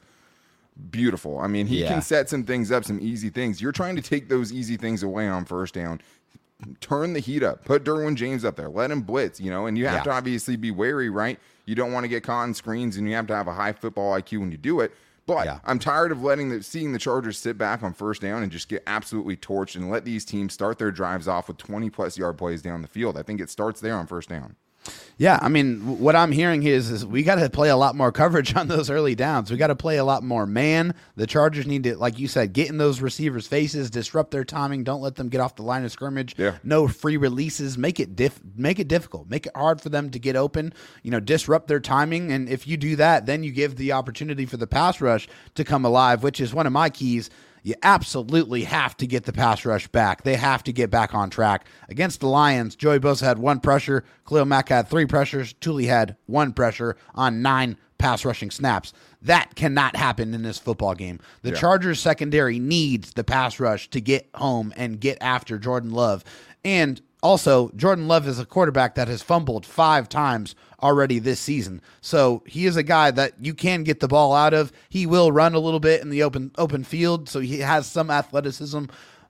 beautiful. 0.91 1.39
I 1.39 1.47
mean, 1.47 1.67
he 1.67 1.81
Yeah. 1.81 1.89
can 1.89 2.01
set 2.01 2.29
some 2.29 2.43
things 2.43 2.71
up, 2.71 2.85
some 2.85 2.99
easy 3.01 3.29
things. 3.29 3.61
You're 3.61 3.71
trying 3.71 3.95
to 3.95 4.01
take 4.01 4.29
those 4.29 4.51
easy 4.51 4.77
things 4.77 5.03
away 5.03 5.27
on 5.27 5.45
first 5.45 5.73
down. 5.73 6.01
turn 6.81 7.13
the 7.13 7.21
heat 7.21 7.41
up. 7.41 7.63
Put 7.63 7.85
Derwin 7.85 8.15
James 8.15 8.43
up 8.43 8.57
there. 8.57 8.67
Let 8.67 8.91
him 8.91 8.99
blitz, 9.01 9.39
you 9.39 9.49
know, 9.49 9.65
and 9.65 9.77
you 9.77 9.85
have 9.87 9.99
Yeah. 9.99 10.03
to 10.03 10.11
obviously 10.11 10.57
be 10.57 10.71
wary, 10.71 11.09
right? 11.09 11.39
You 11.65 11.73
don't 11.73 11.93
want 11.93 12.03
to 12.03 12.09
get 12.09 12.21
caught 12.23 12.43
in 12.49 12.53
screens 12.53 12.97
and 12.97 13.07
you 13.07 13.15
have 13.15 13.27
to 13.27 13.35
have 13.35 13.47
a 13.47 13.53
high 13.53 13.71
football 13.71 14.11
IQ 14.13 14.41
when 14.41 14.51
you 14.51 14.57
do 14.57 14.81
it. 14.81 14.91
But 15.25 15.45
Yeah. 15.45 15.59
I'm 15.63 15.79
tired 15.79 16.11
of 16.11 16.21
letting 16.21 16.49
the 16.49 16.61
seeing 16.61 16.91
the 16.91 16.99
Chargers 16.99 17.37
sit 17.37 17.57
back 17.57 17.81
on 17.81 17.93
first 17.93 18.21
down 18.21 18.43
and 18.43 18.51
just 18.51 18.67
get 18.67 18.83
absolutely 18.87 19.37
torched 19.37 19.77
and 19.77 19.89
let 19.89 20.03
these 20.03 20.25
teams 20.25 20.53
start 20.53 20.79
their 20.79 20.91
drives 20.91 21.29
off 21.29 21.47
with 21.47 21.55
20 21.55 21.89
plus 21.89 22.17
yard 22.17 22.37
plays 22.37 22.61
down 22.61 22.81
the 22.81 22.89
field. 22.89 23.17
I 23.17 23.23
think 23.23 23.39
it 23.39 23.49
starts 23.49 23.79
there 23.79 23.95
on 23.95 24.05
first 24.05 24.27
down. 24.27 24.57
Yeah, 25.19 25.37
I 25.41 25.49
mean, 25.49 25.99
what 25.99 26.15
I'm 26.15 26.31
hearing 26.31 26.63
is, 26.63 26.89
is 26.89 27.05
we 27.05 27.23
got 27.23 27.35
to 27.35 27.49
play 27.49 27.69
a 27.69 27.75
lot 27.75 27.93
more 27.93 28.09
coverage 28.09 28.55
on 28.57 28.69
those 28.69 28.89
early 28.89 29.15
downs. 29.15 29.51
We 29.51 29.57
got 29.57 29.67
to 29.67 29.75
play 29.75 29.97
a 29.97 30.05
lot 30.05 30.23
more 30.23 30.45
man. 30.45 30.95
The 31.17 31.27
Chargers 31.27 31.67
need 31.67 31.83
to, 31.83 31.97
like 31.97 32.17
you 32.17 32.29
said, 32.29 32.53
get 32.53 32.69
in 32.69 32.77
those 32.77 33.01
receivers' 33.01 33.45
faces, 33.45 33.89
disrupt 33.89 34.31
their 34.31 34.45
timing. 34.45 34.85
Don't 34.85 35.01
let 35.01 35.15
them 35.15 35.27
get 35.27 35.41
off 35.41 35.57
the 35.57 35.63
line 35.63 35.83
of 35.83 35.91
scrimmage. 35.91 36.35
Yeah. 36.37 36.57
No 36.63 36.87
free 36.87 37.17
releases. 37.17 37.77
Make 37.77 37.99
it 37.99 38.15
diff, 38.15 38.39
make 38.55 38.79
it 38.79 38.87
difficult. 38.87 39.29
Make 39.29 39.45
it 39.45 39.51
hard 39.55 39.81
for 39.81 39.89
them 39.89 40.09
to 40.11 40.19
get 40.19 40.37
open. 40.37 40.73
You 41.03 41.11
know, 41.11 41.19
disrupt 41.19 41.67
their 41.67 41.81
timing. 41.81 42.31
And 42.31 42.47
if 42.47 42.65
you 42.65 42.77
do 42.77 42.95
that, 42.95 43.25
then 43.25 43.43
you 43.43 43.51
give 43.51 43.75
the 43.75 43.91
opportunity 43.91 44.45
for 44.45 44.55
the 44.55 44.67
pass 44.67 45.01
rush 45.01 45.27
to 45.55 45.65
come 45.65 45.83
alive, 45.83 46.23
which 46.23 46.39
is 46.39 46.53
one 46.53 46.65
of 46.65 46.71
my 46.71 46.89
keys 46.89 47.29
you 47.63 47.75
absolutely 47.83 48.63
have 48.63 48.95
to 48.97 49.07
get 49.07 49.25
the 49.25 49.33
pass 49.33 49.65
rush 49.65 49.87
back. 49.87 50.23
They 50.23 50.35
have 50.35 50.63
to 50.63 50.73
get 50.73 50.89
back 50.89 51.13
on 51.13 51.29
track. 51.29 51.65
Against 51.89 52.19
the 52.19 52.27
Lions, 52.27 52.75
Joey 52.75 52.99
Bosa 52.99 53.21
had 53.21 53.39
one 53.39 53.59
pressure. 53.59 54.03
Khalil 54.27 54.45
Mack 54.45 54.69
had 54.69 54.87
three 54.87 55.05
pressures. 55.05 55.53
Tuli 55.53 55.85
had 55.85 56.15
one 56.25 56.53
pressure 56.53 56.95
on 57.15 57.41
nine 57.41 57.77
pass 57.97 58.23
rushing 58.23 58.49
snaps. 58.51 58.93
That 59.21 59.55
cannot 59.55 59.95
happen 59.97 60.33
in 60.33 60.43
this 60.43 60.57
football 60.57 60.95
game. 60.95 61.19
The 61.41 61.49
Yeah. 61.49 61.55
Chargers 61.57 61.99
secondary 61.99 62.57
needs 62.57 63.13
the 63.13 63.23
pass 63.25 63.59
rush 63.59 63.89
to 63.89 63.99
get 63.99 64.29
home 64.35 64.73
and 64.77 64.99
get 64.99 65.17
after 65.19 65.59
Jordan 65.59 65.91
Love. 65.91 66.23
And 66.63 67.01
also, 67.21 67.69
Jordan 67.75 68.07
Love 68.07 68.27
is 68.27 68.39
a 68.39 68.45
quarterback 68.45 68.95
that 68.95 69.07
has 69.07 69.21
fumbled 69.21 69.65
five 69.65 70.07
times 70.07 70.55
already 70.81 71.19
this 71.19 71.39
season. 71.39 71.81
So 72.01 72.43
he 72.45 72.65
is 72.65 72.77
a 72.77 72.83
guy 72.83 73.11
that 73.11 73.33
you 73.41 73.53
can 73.53 73.83
get 73.83 73.99
the 73.99 74.07
ball 74.07 74.33
out 74.33 74.53
of. 74.53 74.71
He 74.87 75.05
will 75.05 75.31
run 75.31 75.53
a 75.53 75.59
little 75.59 75.81
bit 75.81 76.01
in 76.01 76.09
the 76.09 76.23
open 76.23 76.51
open 76.57 76.83
field, 76.83 77.27
so 77.27 77.39
he 77.39 77.59
has 77.59 77.85
some 77.87 78.09
athleticism. 78.09 78.85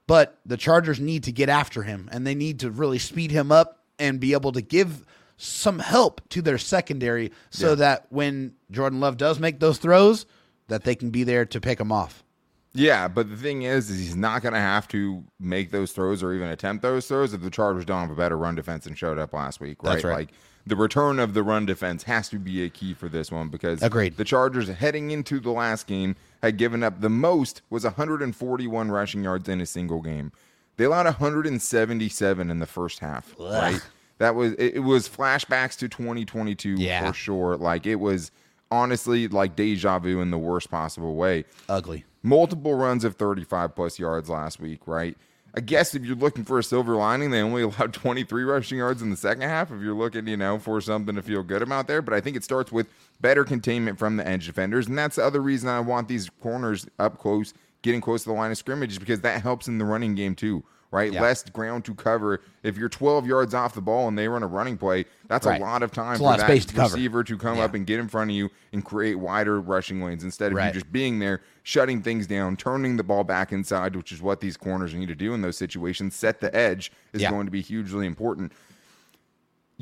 But 0.05 0.39
the 0.45 0.57
Chargers 0.57 0.99
need 0.99 1.23
to 1.25 1.31
get 1.31 1.49
after 1.49 1.83
him, 1.83 2.09
and 2.11 2.25
they 2.25 2.35
need 2.35 2.59
to 2.59 2.71
really 2.71 2.99
speed 2.99 3.31
him 3.31 3.51
up 3.51 3.83
and 3.97 4.19
be 4.19 4.33
able 4.33 4.51
to 4.53 4.61
give 4.61 5.05
some 5.37 5.79
help 5.79 6.21
to 6.29 6.41
their 6.41 6.57
secondary, 6.57 7.31
so 7.49 7.69
Yeah. 7.69 7.75
that 7.75 8.05
when 8.09 8.53
Jordan 8.71 8.99
Love 8.99 9.17
does 9.17 9.39
make 9.39 9.59
those 9.59 9.77
throws, 9.77 10.25
that 10.67 10.83
they 10.83 10.95
can 10.95 11.09
be 11.11 11.23
there 11.23 11.45
to 11.45 11.61
pick 11.61 11.79
him 11.79 11.91
off. 11.91 12.23
Yeah, 12.73 13.07
but 13.07 13.29
the 13.29 13.35
thing 13.35 13.63
is, 13.63 13.89
is 13.89 13.99
he's 13.99 14.15
not 14.15 14.41
going 14.43 14.53
to 14.53 14.59
have 14.59 14.87
to 14.89 15.23
make 15.39 15.71
those 15.71 15.91
throws 15.91 16.21
or 16.21 16.33
even 16.33 16.49
attempt 16.49 16.83
those 16.83 17.07
throws 17.07 17.33
if 17.33 17.41
the 17.41 17.49
Chargers 17.49 17.83
don't 17.85 18.01
have 18.01 18.11
a 18.11 18.15
better 18.15 18.37
run 18.37 18.55
defense 18.55 18.85
and 18.85 18.97
showed 18.97 19.17
up 19.17 19.33
last 19.33 19.59
week, 19.59 19.81
right? 19.83 19.93
That's 19.93 20.03
right. 20.03 20.13
Like 20.13 20.29
the 20.67 20.75
return 20.75 21.17
of 21.17 21.33
the 21.33 21.41
run 21.41 21.65
defense 21.65 22.03
has 22.03 22.29
to 22.29 22.37
be 22.37 22.63
a 22.63 22.69
key 22.69 22.93
for 22.93 23.09
this 23.09 23.31
one 23.31 23.49
because 23.49 23.81
Agreed. 23.81 24.17
the 24.17 24.23
Chargers 24.23 24.67
heading 24.67 25.09
into 25.09 25.39
the 25.39 25.49
last 25.51 25.87
game 25.87 26.15
had 26.43 26.57
given 26.57 26.83
up 26.83 27.01
the 27.01 27.09
most 27.09 27.63
was 27.71 27.85
141 27.85 28.91
rushing 28.91 29.23
yards 29.23 29.49
in 29.49 29.61
a 29.61 29.65
single 29.65 30.01
game. 30.01 30.31
They 30.77 30.85
allowed 30.85 31.05
177 31.05 32.49
in 32.51 32.59
the 32.59 32.65
first 32.65 32.99
half, 32.99 33.35
right? 33.39 33.81
That 34.19 34.35
was 34.35 34.53
it, 34.53 34.75
it 34.75 34.79
was 34.79 35.09
flashbacks 35.09 35.77
to 35.79 35.89
2022 35.89 36.75
Yeah. 36.77 37.07
for 37.07 37.13
sure. 37.13 37.57
Like 37.57 37.85
it 37.85 37.95
was 37.95 38.31
honestly 38.71 39.27
like 39.27 39.55
deja 39.55 39.99
vu 39.99 40.21
in 40.21 40.31
the 40.31 40.37
worst 40.37 40.69
possible 40.69 41.15
way 41.15 41.43
Ugly. 41.67 42.05
multiple 42.23 42.75
runs 42.75 43.03
of 43.03 43.15
35 43.15 43.75
plus 43.75 43.99
yards 43.99 44.29
last 44.29 44.59
week, 44.59 44.81
right? 44.85 45.17
I 45.55 45.61
guess 45.61 45.95
if 45.95 46.05
you're 46.05 46.15
looking 46.15 46.43
for 46.45 46.59
a 46.59 46.63
silver 46.63 46.95
lining, 46.95 47.31
they 47.31 47.41
only 47.41 47.61
allowed 47.63 47.91
23 47.93 48.43
rushing 48.43 48.77
yards 48.77 49.01
in 49.01 49.09
the 49.09 49.17
second 49.17 49.41
half. 49.41 49.71
If 49.71 49.81
you're 49.81 49.95
looking, 49.95 50.27
you 50.27 50.37
know, 50.37 50.59
for 50.59 50.79
something 50.79 51.15
to 51.15 51.23
feel 51.23 51.41
good 51.41 51.63
about 51.63 51.87
there, 51.87 52.03
but 52.03 52.13
I 52.13 52.21
think 52.21 52.37
it 52.37 52.43
starts 52.43 52.71
with 52.71 52.87
better 53.19 53.43
containment 53.43 53.97
from 53.97 54.17
the 54.17 54.27
edge 54.27 54.45
defenders, 54.45 54.87
and 54.87 54.95
that's 54.95 55.15
the 55.15 55.25
other 55.25 55.41
reason 55.41 55.67
I 55.67 55.79
want 55.79 56.07
these 56.07 56.29
corners 56.43 56.85
up 56.99 57.17
close, 57.17 57.55
getting 57.81 57.99
close 57.99 58.21
to 58.23 58.29
the 58.29 58.35
line 58.35 58.51
of 58.51 58.57
scrimmage, 58.59 58.91
is 58.91 58.99
because 58.99 59.21
that 59.21 59.41
helps 59.41 59.67
in 59.67 59.79
the 59.79 59.85
running 59.85 60.13
game 60.13 60.35
too, 60.35 60.63
right? 60.91 61.11
Yeah. 61.13 61.21
Less 61.21 61.43
ground 61.49 61.85
to 61.85 61.93
cover. 61.95 62.41
If 62.63 62.77
you're 62.77 62.89
12 62.89 63.27
yards 63.27 63.53
off 63.53 63.75
the 63.75 63.81
ball 63.81 64.07
and 64.07 64.17
they 64.17 64.27
run 64.27 64.43
a 64.43 64.47
running 64.47 64.77
play, 64.77 65.05
that's 65.27 65.45
Right. 65.45 65.61
a 65.61 65.63
lot 65.63 65.83
of 65.83 65.91
time 65.91 66.13
It's 66.13 66.21
for 66.21 66.35
that 66.37 66.61
to 66.67 66.73
cover. 66.73 66.95
receiver 66.95 67.23
to 67.23 67.37
come 67.37 67.57
Yeah. 67.57 67.65
up 67.65 67.73
and 67.75 67.85
get 67.85 67.99
in 67.99 68.07
front 68.07 68.31
of 68.31 68.35
you 68.35 68.49
and 68.73 68.83
create 68.83 69.15
wider 69.15 69.61
rushing 69.61 70.01
lanes 70.03 70.23
instead 70.23 70.51
of 70.51 70.57
Right. 70.57 70.67
you 70.67 70.73
just 70.73 70.91
being 70.91 71.19
there, 71.19 71.41
shutting 71.63 72.01
things 72.01 72.25
down, 72.27 72.57
turning 72.57 72.97
the 72.97 73.03
ball 73.03 73.23
back 73.23 73.51
inside, 73.51 73.95
which 73.95 74.11
is 74.11 74.21
what 74.21 74.39
these 74.41 74.57
corners 74.57 74.93
need 74.95 75.07
to 75.09 75.15
do 75.15 75.33
in 75.33 75.41
those 75.41 75.57
situations. 75.57 76.15
Set 76.15 76.39
the 76.41 76.53
edge 76.55 76.91
is 77.13 77.21
Yeah. 77.21 77.29
going 77.29 77.45
to 77.45 77.51
be 77.51 77.61
hugely 77.61 78.05
important. 78.07 78.51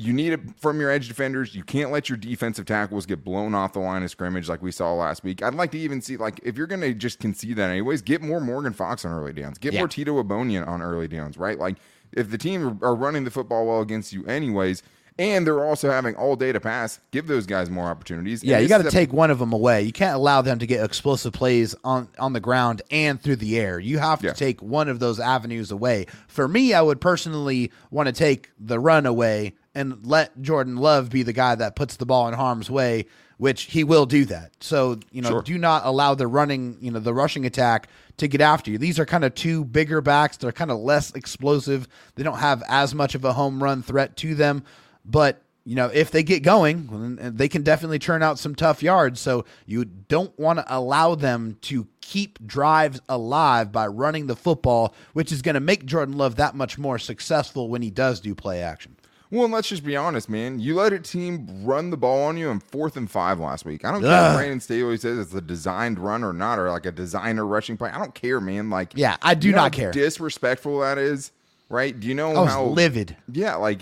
You 0.00 0.12
need 0.12 0.32
it 0.32 0.40
from 0.60 0.80
your 0.80 0.90
edge 0.92 1.08
defenders. 1.08 1.56
You 1.56 1.64
can't 1.64 1.90
let 1.90 2.08
your 2.08 2.16
defensive 2.16 2.66
tackles 2.66 3.04
get 3.04 3.24
blown 3.24 3.52
off 3.52 3.72
the 3.72 3.80
line 3.80 4.04
of 4.04 4.10
scrimmage 4.12 4.48
like 4.48 4.62
we 4.62 4.70
saw 4.70 4.94
last 4.94 5.24
week. 5.24 5.42
I'd 5.42 5.54
like 5.56 5.72
to 5.72 5.78
even 5.78 6.00
see 6.00 6.16
like 6.16 6.38
if 6.44 6.56
you're 6.56 6.68
going 6.68 6.82
to 6.82 6.94
just 6.94 7.18
concede 7.18 7.56
that 7.56 7.68
anyways, 7.70 8.02
get 8.02 8.22
more 8.22 8.40
Morgan 8.40 8.72
Fox 8.72 9.04
on 9.04 9.10
early 9.12 9.32
downs. 9.32 9.58
Get 9.58 9.72
Yeah. 9.72 9.80
more 9.80 9.88
Tito 9.88 10.22
Ogbonnia 10.22 10.66
on 10.68 10.82
early 10.82 11.08
downs, 11.08 11.36
right? 11.36 11.58
Like 11.58 11.78
if 12.12 12.30
the 12.30 12.38
team 12.38 12.78
are 12.80 12.94
running 12.94 13.24
the 13.24 13.30
football 13.32 13.66
well 13.66 13.80
against 13.80 14.12
you 14.12 14.24
anyways, 14.26 14.84
and 15.18 15.44
they're 15.44 15.64
also 15.64 15.90
having 15.90 16.14
all 16.14 16.36
day 16.36 16.52
to 16.52 16.60
pass, 16.60 17.00
give 17.10 17.26
those 17.26 17.44
guys 17.44 17.68
more 17.68 17.86
opportunities. 17.88 18.44
Yeah, 18.44 18.60
you 18.60 18.68
got 18.68 18.84
to 18.84 18.90
take 18.92 19.12
one 19.12 19.32
of 19.32 19.40
them 19.40 19.52
away. 19.52 19.82
You 19.82 19.90
can't 19.90 20.14
allow 20.14 20.42
them 20.42 20.60
to 20.60 20.66
get 20.66 20.84
explosive 20.84 21.32
plays 21.32 21.74
on 21.82 22.06
on 22.20 22.34
the 22.34 22.40
ground 22.40 22.82
and 22.92 23.20
through 23.20 23.34
the 23.36 23.58
air. 23.58 23.80
You 23.80 23.98
have 23.98 24.20
to 24.20 24.26
Yeah. 24.28 24.32
take 24.34 24.62
one 24.62 24.88
of 24.88 25.00
those 25.00 25.18
avenues 25.18 25.72
away. 25.72 26.06
For 26.28 26.46
me, 26.46 26.72
I 26.72 26.82
would 26.82 27.00
personally 27.00 27.72
want 27.90 28.06
to 28.06 28.12
take 28.12 28.50
the 28.60 28.78
run 28.78 29.06
away 29.06 29.54
and 29.74 30.04
let 30.06 30.40
Jordan 30.42 30.76
Love 30.76 31.10
be 31.10 31.22
the 31.22 31.32
guy 31.32 31.54
that 31.54 31.76
puts 31.76 31.96
the 31.96 32.06
ball 32.06 32.28
in 32.28 32.34
harm's 32.34 32.70
way, 32.70 33.06
which 33.36 33.62
he 33.64 33.84
will 33.84 34.06
do 34.06 34.24
that. 34.26 34.52
So, 34.60 34.98
you 35.12 35.22
know, 35.22 35.28
Sure. 35.30 35.42
do 35.42 35.58
not 35.58 35.84
allow 35.84 36.14
the 36.14 36.26
running, 36.26 36.76
you 36.80 36.90
know, 36.90 36.98
the 36.98 37.14
rushing 37.14 37.46
attack 37.46 37.88
to 38.16 38.26
get 38.26 38.40
after 38.40 38.70
you. 38.70 38.78
These 38.78 38.98
are 38.98 39.06
kind 39.06 39.24
of 39.24 39.34
two 39.34 39.64
bigger 39.64 40.00
backs. 40.00 40.36
They're 40.36 40.50
kind 40.52 40.70
of 40.70 40.78
less 40.78 41.12
explosive. 41.14 41.86
They 42.16 42.24
don't 42.24 42.38
have 42.38 42.62
as 42.68 42.94
much 42.94 43.14
of 43.14 43.24
a 43.24 43.32
home 43.32 43.62
run 43.62 43.82
threat 43.82 44.16
to 44.18 44.34
them, 44.34 44.64
but 45.04 45.42
you 45.64 45.74
know, 45.74 45.90
if 45.92 46.10
they 46.10 46.22
get 46.22 46.42
going, 46.42 47.18
uh, 47.22 47.30
they 47.30 47.46
can 47.46 47.62
definitely 47.62 47.98
churn 47.98 48.22
out 48.22 48.38
some 48.38 48.54
tough 48.54 48.82
yards. 48.82 49.20
So 49.20 49.44
you 49.66 49.84
don't 49.84 50.36
want 50.38 50.60
to 50.60 50.64
allow 50.66 51.14
them 51.14 51.58
to 51.62 51.86
keep 52.00 52.38
drives 52.46 53.02
alive 53.06 53.70
by 53.70 53.86
running 53.86 54.28
the 54.28 54.36
football, 54.36 54.94
which 55.12 55.30
is 55.30 55.42
going 55.42 55.56
to 55.56 55.60
make 55.60 55.84
Jordan 55.84 56.16
Love 56.16 56.36
that 56.36 56.54
much 56.54 56.78
more 56.78 56.98
successful 56.98 57.68
when 57.68 57.82
he 57.82 57.90
does 57.90 58.18
do 58.18 58.34
play 58.34 58.62
action. 58.62 58.96
Well, 59.30 59.44
and 59.44 59.52
let's 59.52 59.68
just 59.68 59.84
be 59.84 59.94
honest, 59.94 60.28
man. 60.30 60.58
You 60.58 60.74
let 60.76 60.92
a 60.94 60.98
team 60.98 61.46
run 61.64 61.90
the 61.90 61.96
ball 61.98 62.22
on 62.24 62.38
you 62.38 62.48
in 62.48 62.60
fourth 62.60 62.96
and 62.96 63.10
five 63.10 63.38
last 63.38 63.64
week. 63.66 63.84
I 63.84 63.92
don't 63.92 64.00
care 64.00 64.10
Ugh. 64.10 64.32
if 64.32 64.38
Brandon 64.38 64.60
Staley 64.60 64.96
says 64.96 65.18
it's 65.18 65.34
a 65.34 65.40
designed 65.42 65.98
run 65.98 66.24
or 66.24 66.32
not, 66.32 66.58
or 66.58 66.70
like 66.70 66.86
a 66.86 66.92
designer 66.92 67.44
rushing 67.44 67.76
play. 67.76 67.90
I 67.90 67.98
don't 67.98 68.14
care, 68.14 68.40
man. 68.40 68.70
Like, 68.70 68.92
Yeah, 68.94 69.16
I 69.20 69.34
do 69.34 69.48
you 69.48 69.52
know 69.52 69.62
not 69.62 69.74
how 69.74 69.80
care. 69.80 69.90
Disrespectful 69.90 70.80
that 70.80 70.96
is, 70.96 71.32
right? 71.68 71.98
Do 71.98 72.08
you 72.08 72.14
know 72.14 72.30
I 72.32 72.40
was 72.40 72.50
how 72.52 72.64
livid. 72.64 73.16
Yeah, 73.30 73.56
like 73.56 73.80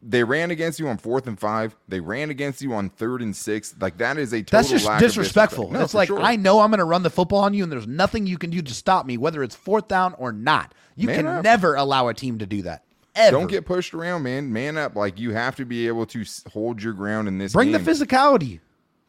they 0.00 0.22
ran 0.24 0.50
against 0.52 0.78
you 0.78 0.88
on 0.88 0.96
fourth 0.96 1.26
and 1.26 1.38
five. 1.38 1.76
They 1.88 2.00
ran 2.00 2.30
against 2.30 2.62
you 2.62 2.72
on 2.72 2.88
third 2.88 3.20
and 3.20 3.36
six. 3.36 3.74
Like 3.80 3.98
that 3.98 4.16
is 4.16 4.32
a 4.32 4.42
total 4.42 4.58
That's 4.58 4.70
just 4.70 4.98
disrespectful. 5.00 5.64
disrespect. 5.64 5.72
No, 5.72 5.84
it's 5.84 5.92
like 5.94 6.06
sure. 6.06 6.20
I 6.20 6.36
know 6.36 6.60
I'm 6.60 6.70
going 6.70 6.78
to 6.78 6.84
run 6.84 7.02
the 7.02 7.10
football 7.10 7.40
on 7.40 7.52
you, 7.52 7.62
and 7.62 7.70
there's 7.70 7.86
nothing 7.88 8.26
you 8.26 8.38
can 8.38 8.48
do 8.48 8.62
to 8.62 8.72
stop 8.74 9.04
me, 9.04 9.18
whether 9.18 9.42
it's 9.42 9.54
fourth 9.56 9.88
down 9.88 10.14
or 10.14 10.32
not. 10.32 10.72
You 10.96 11.08
Man 11.08 11.16
can 11.16 11.26
up. 11.26 11.44
never 11.44 11.74
allow 11.74 12.08
a 12.08 12.14
team 12.14 12.38
to 12.38 12.46
do 12.46 12.62
that. 12.62 12.84
Ever. 13.18 13.30
don't 13.36 13.46
get 13.48 13.66
pushed 13.66 13.92
around, 13.94 14.22
man. 14.22 14.52
Man 14.52 14.78
up. 14.78 14.96
Like 14.96 15.18
you 15.18 15.32
have 15.32 15.56
to 15.56 15.64
be 15.64 15.86
able 15.88 16.06
to 16.06 16.24
hold 16.52 16.82
your 16.82 16.92
ground 16.92 17.28
in 17.28 17.38
this. 17.38 17.52
bring 17.52 17.72
the 17.72 17.78
physicality. 17.78 18.60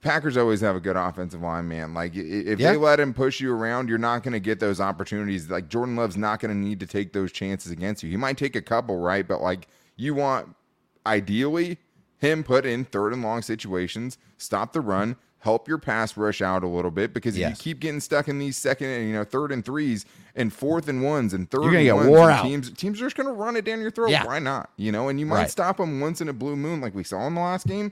Packers 0.01 0.37
always 0.37 0.61
have 0.61 0.75
a 0.77 0.79
good 0.79 0.95
offensive 0.95 1.41
line, 1.41 1.67
man. 1.67 1.93
Like 1.93 2.15
if 2.15 2.59
Yeah. 2.59 2.71
they 2.71 2.77
let 2.77 2.99
him 2.99 3.13
push 3.13 3.39
you 3.41 3.53
around, 3.53 3.89
you're 3.89 3.97
not 3.97 4.23
going 4.23 4.31
to 4.31 4.39
get 4.39 4.59
those 4.59 4.79
opportunities. 4.79 5.49
Like 5.49 5.67
Jordan 5.67 5.95
Love's 5.97 6.15
not 6.17 6.39
going 6.39 6.51
to 6.53 6.57
need 6.57 6.79
to 6.79 6.85
take 6.87 7.11
those 7.13 7.31
chances 7.31 7.71
against 7.71 8.01
you. 8.03 8.09
He 8.09 8.15
might 8.17 8.37
take 8.37 8.55
a 8.55 8.61
couple, 8.61 8.97
right? 8.97 9.27
But 9.27 9.41
like 9.41 9.67
you 9.97 10.13
want 10.15 10.55
ideally 11.05 11.77
him 12.17 12.43
put 12.43 12.65
in 12.65 12.85
third 12.85 13.13
and 13.13 13.21
long 13.23 13.41
situations, 13.41 14.17
stop 14.37 14.73
the 14.73 14.81
run, 14.81 15.15
help 15.39 15.67
your 15.67 15.77
pass 15.77 16.17
rush 16.17 16.41
out 16.41 16.63
a 16.63 16.67
little 16.67 16.91
bit 16.91 17.13
because 17.13 17.35
if 17.35 17.39
Yes. 17.39 17.51
you 17.51 17.63
keep 17.63 17.79
getting 17.79 17.99
stuck 18.01 18.27
in 18.27 18.39
these 18.39 18.57
second 18.57 18.87
and 18.89 19.07
you 19.07 19.13
know 19.13 19.23
third 19.23 19.51
and 19.51 19.63
threes 19.63 20.05
and 20.35 20.51
fourth 20.53 20.87
and 20.89 21.01
ones 21.03 21.33
and 21.33 21.49
3rd 21.49 21.63
You're 21.63 21.71
gonna 21.71 21.77
and 21.77 21.85
get 21.85 21.95
ones 21.95 22.09
wore 22.09 22.29
and 22.29 22.31
out. 22.39 22.43
teams 22.43 22.71
teams 22.73 23.01
are 23.01 23.05
just 23.05 23.15
going 23.15 23.27
to 23.27 23.33
run 23.33 23.55
it 23.55 23.63
down 23.65 23.79
your 23.81 23.91
throat. 23.91 24.09
Yeah. 24.11 24.25
Why 24.25 24.39
not? 24.39 24.69
You 24.77 24.91
know, 24.91 25.07
and 25.09 25.19
you 25.19 25.25
might 25.25 25.35
Right. 25.35 25.49
stop 25.51 25.77
them 25.77 25.99
once 26.01 26.19
in 26.21 26.27
a 26.29 26.33
blue 26.33 26.55
moon 26.55 26.81
like 26.81 26.93
we 26.93 27.03
saw 27.03 27.25
in 27.27 27.35
the 27.35 27.41
last 27.41 27.67
game. 27.67 27.91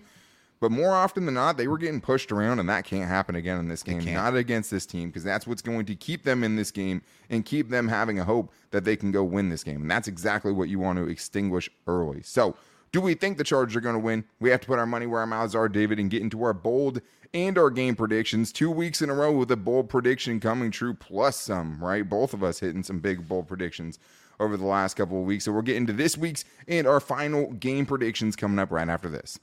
But 0.60 0.71
more 0.71 0.95
often 0.95 1.25
than 1.25 1.36
not, 1.36 1.55
they 1.57 1.67
were 1.67 1.77
getting 1.77 2.01
pushed 2.01 2.31
around, 2.31 2.57
and 2.57 2.67
that 2.67 2.83
can't 2.83 3.07
happen 3.07 3.36
again 3.36 3.60
in 3.60 3.67
this 3.67 3.83
game. 3.83 4.03
Not 4.03 4.36
against 4.36 4.71
this 4.71 4.88
team, 4.88 5.10
because 5.10 5.23
that's 5.23 5.45
what's 5.45 5.62
going 5.62 5.86
to 5.86 5.93
keep 5.93 6.23
them 6.23 6.43
in 6.43 6.55
this 6.55 6.71
game 6.71 7.03
and 7.29 7.45
keep 7.45 7.69
them 7.69 7.88
having 7.88 8.17
a 8.17 8.23
hope 8.23 8.51
that 8.71 8.83
they 8.83 8.95
can 8.95 9.12
go 9.12 9.23
win 9.23 9.49
this 9.49 9.63
game. 9.63 9.83
And 9.83 9.91
that's 9.91 10.07
exactly 10.07 10.51
what 10.51 10.67
you 10.67 10.79
want 10.79 10.97
to 10.97 11.07
extinguish 11.07 11.69
early. 11.86 12.23
So, 12.23 12.55
do 12.97 13.01
we 13.01 13.13
think 13.13 13.38
the 13.38 13.43
Chargers 13.43 13.75
are 13.75 13.79
going 13.81 13.93
to 13.93 13.99
win? 13.99 14.23
We 14.39 14.49
have 14.49 14.60
to 14.62 14.65
put 14.65 14.79
our 14.79 14.88
money 14.88 15.05
where 15.05 15.19
our 15.19 15.27
mouths 15.27 15.53
are, 15.53 15.69
David, 15.69 15.99
and 15.99 16.10
get 16.10 16.23
into 16.23 16.41
our 16.41 16.51
bold 16.51 16.99
and 17.31 17.55
our 17.55 17.69
game 17.69 17.95
predictions. 17.95 18.51
Two 18.51 18.71
weeks 18.71 19.03
in 19.03 19.12
a 19.12 19.13
row 19.13 19.31
with 19.31 19.51
a 19.51 19.55
bold 19.55 19.88
prediction 19.88 20.39
coming 20.39 20.71
true, 20.71 20.95
plus 20.95 21.39
some, 21.39 21.77
right? 21.79 22.10
Both 22.10 22.33
of 22.33 22.41
us 22.43 22.60
hitting 22.60 22.81
some 22.81 22.97
big 22.97 23.27
bold 23.27 23.47
predictions. 23.47 23.99
over 24.39 24.57
the 24.57 24.65
last 24.65 24.95
couple 24.95 25.19
of 25.19 25.25
weeks. 25.25 25.45
So 25.45 25.51
we'll 25.51 25.62
get 25.62 25.75
into 25.75 25.93
this 25.93 26.17
week's 26.17 26.45
and 26.67 26.88
our 26.88 26.99
final 26.99 27.51
game 27.53 27.86
predictions 27.86 28.36
coming 28.36 28.60
up 28.60 28.71
right 28.71 28.89
after 28.89 29.10
this. 29.10 29.39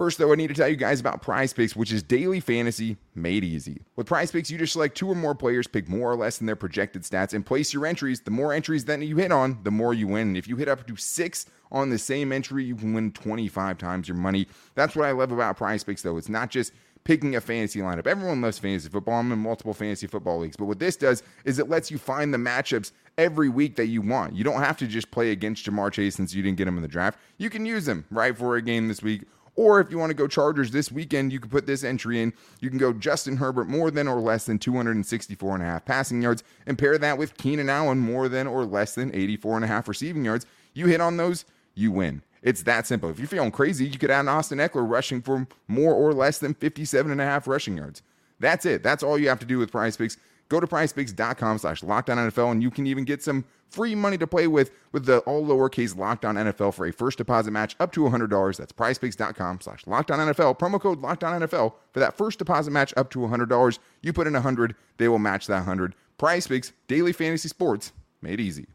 First, 0.00 0.16
though, 0.16 0.32
I 0.32 0.34
need 0.34 0.48
to 0.48 0.54
tell 0.54 0.66
you 0.66 0.76
guys 0.76 0.98
about 0.98 1.20
Prize 1.20 1.52
Picks, 1.52 1.76
which 1.76 1.92
is 1.92 2.02
daily 2.02 2.40
fantasy 2.40 2.96
made 3.14 3.44
easy. 3.44 3.82
With 3.96 4.06
Prize 4.06 4.32
Picks, 4.32 4.50
you 4.50 4.56
just 4.56 4.72
select 4.72 4.96
two 4.96 5.06
or 5.06 5.14
more 5.14 5.34
players, 5.34 5.66
pick 5.66 5.90
more 5.90 6.10
or 6.10 6.16
less 6.16 6.38
than 6.38 6.46
their 6.46 6.56
projected 6.56 7.02
stats, 7.02 7.34
and 7.34 7.44
place 7.44 7.74
your 7.74 7.84
entries. 7.84 8.22
The 8.22 8.30
more 8.30 8.54
entries 8.54 8.86
that 8.86 9.02
you 9.02 9.18
hit 9.18 9.30
on, 9.30 9.58
the 9.62 9.70
more 9.70 9.92
you 9.92 10.08
win. 10.08 10.28
And 10.28 10.36
if 10.38 10.48
you 10.48 10.56
hit 10.56 10.68
up 10.68 10.86
to 10.86 10.96
six 10.96 11.44
on 11.70 11.90
the 11.90 11.98
same 11.98 12.32
entry, 12.32 12.64
you 12.64 12.76
can 12.76 12.94
win 12.94 13.12
25 13.12 13.76
times 13.76 14.08
your 14.08 14.16
money. 14.16 14.46
That's 14.74 14.96
what 14.96 15.04
I 15.04 15.10
love 15.10 15.32
about 15.32 15.58
Prize 15.58 15.84
Picks, 15.84 16.00
though. 16.00 16.16
It's 16.16 16.30
not 16.30 16.48
just 16.48 16.72
picking 17.04 17.36
a 17.36 17.40
fantasy 17.42 17.80
lineup. 17.80 18.06
Everyone 18.06 18.40
loves 18.40 18.58
fantasy 18.58 18.88
football. 18.88 19.16
I'm 19.16 19.30
in 19.32 19.38
multiple 19.38 19.74
fantasy 19.74 20.06
football 20.06 20.38
leagues. 20.38 20.56
But 20.56 20.64
what 20.64 20.78
this 20.78 20.96
does 20.96 21.22
is 21.44 21.58
it 21.58 21.68
lets 21.68 21.90
you 21.90 21.98
find 21.98 22.32
the 22.32 22.38
matchups 22.38 22.92
every 23.18 23.50
week 23.50 23.76
that 23.76 23.88
you 23.88 24.00
want. 24.00 24.34
You 24.34 24.44
don't 24.44 24.62
have 24.62 24.78
to 24.78 24.86
just 24.86 25.10
play 25.10 25.30
against 25.30 25.66
Ja'Marr 25.66 25.92
Chase 25.92 26.14
since 26.14 26.32
you 26.32 26.42
didn't 26.42 26.56
get 26.56 26.66
him 26.66 26.76
in 26.76 26.82
the 26.82 26.88
draft. 26.88 27.18
You 27.36 27.50
can 27.50 27.66
use 27.66 27.86
him, 27.86 28.06
right, 28.10 28.34
for 28.34 28.56
a 28.56 28.62
game 28.62 28.88
this 28.88 29.02
week 29.02 29.24
or 29.60 29.78
if 29.78 29.90
you 29.90 29.98
want 29.98 30.08
to 30.08 30.14
go 30.14 30.26
Chargers 30.26 30.70
this 30.70 30.90
weekend, 30.90 31.34
you 31.34 31.38
can 31.38 31.50
put 31.50 31.66
this 31.66 31.84
entry 31.84 32.22
in. 32.22 32.32
You 32.60 32.70
can 32.70 32.78
go 32.78 32.94
Justin 32.94 33.36
Herbert 33.36 33.68
more 33.68 33.90
than 33.90 34.08
or 34.08 34.18
less 34.18 34.46
than 34.46 34.58
264 34.58 35.54
and 35.54 35.62
a 35.62 35.66
half 35.66 35.84
passing 35.84 36.22
yards 36.22 36.42
and 36.64 36.78
pair 36.78 36.96
that 36.96 37.18
with 37.18 37.36
Keenan 37.36 37.68
Allen 37.68 37.98
more 37.98 38.30
than 38.30 38.46
or 38.46 38.64
less 38.64 38.94
than 38.94 39.14
84 39.14 39.56
and 39.56 39.64
a 39.66 39.68
half 39.68 39.86
receiving 39.86 40.24
yards. 40.24 40.46
You 40.72 40.86
hit 40.86 41.02
on 41.02 41.18
those, 41.18 41.44
you 41.74 41.92
win. 41.92 42.22
It's 42.42 42.62
that 42.62 42.86
simple. 42.86 43.10
If 43.10 43.18
you're 43.18 43.28
feeling 43.28 43.50
crazy, 43.50 43.84
you 43.84 43.98
could 43.98 44.10
add 44.10 44.20
an 44.20 44.28
Austin 44.28 44.56
Ekeler 44.56 44.88
rushing 44.88 45.20
for 45.20 45.46
more 45.68 45.92
or 45.92 46.14
less 46.14 46.38
than 46.38 46.54
57 46.54 47.12
and 47.12 47.20
a 47.20 47.24
half 47.24 47.46
rushing 47.46 47.76
yards. 47.76 48.00
That's 48.38 48.64
it. 48.64 48.82
That's 48.82 49.02
all 49.02 49.18
you 49.18 49.28
have 49.28 49.40
to 49.40 49.46
do 49.46 49.58
with 49.58 49.70
prize 49.70 49.98
picks. 49.98 50.16
Go 50.48 50.58
to 50.58 50.66
prizepicks.com 50.66 51.58
slash 51.58 51.82
Locked 51.82 52.08
On 52.08 52.16
NFL, 52.16 52.50
and 52.50 52.62
you 52.62 52.70
can 52.70 52.86
even 52.86 53.04
get 53.04 53.22
some 53.22 53.44
free 53.70 53.94
money 53.94 54.18
to 54.18 54.26
play 54.26 54.46
with 54.46 54.70
with 54.92 55.06
the 55.06 55.18
all 55.20 55.44
lowercase 55.44 55.96
Locked 55.96 56.24
On 56.24 56.34
NFL 56.34 56.74
for 56.74 56.86
a 56.86 56.92
first 56.92 57.18
deposit 57.18 57.52
match 57.52 57.76
up 57.80 57.92
to 57.92 58.00
$100. 58.00 58.56
That's 58.56 58.72
prizepicks.com 58.72 59.60
slash 59.60 59.86
Locked 59.86 60.10
On 60.10 60.18
NFL. 60.18 60.58
Promo 60.58 60.80
code 60.80 61.00
Locked 61.00 61.24
On 61.24 61.40
NFL 61.40 61.74
for 61.92 62.00
that 62.00 62.16
first 62.16 62.38
deposit 62.38 62.70
match 62.70 62.92
up 62.96 63.10
to 63.10 63.20
$100. 63.20 63.78
You 64.02 64.12
put 64.12 64.26
in 64.26 64.34
100 64.34 64.74
they 64.98 65.08
will 65.08 65.18
match 65.18 65.46
that 65.46 65.56
100 65.56 65.94
Prize 66.18 66.46
Picks, 66.46 66.74
daily 66.86 67.14
fantasy 67.14 67.48
sports, 67.48 67.92
made 68.20 68.40
easy. 68.40 68.66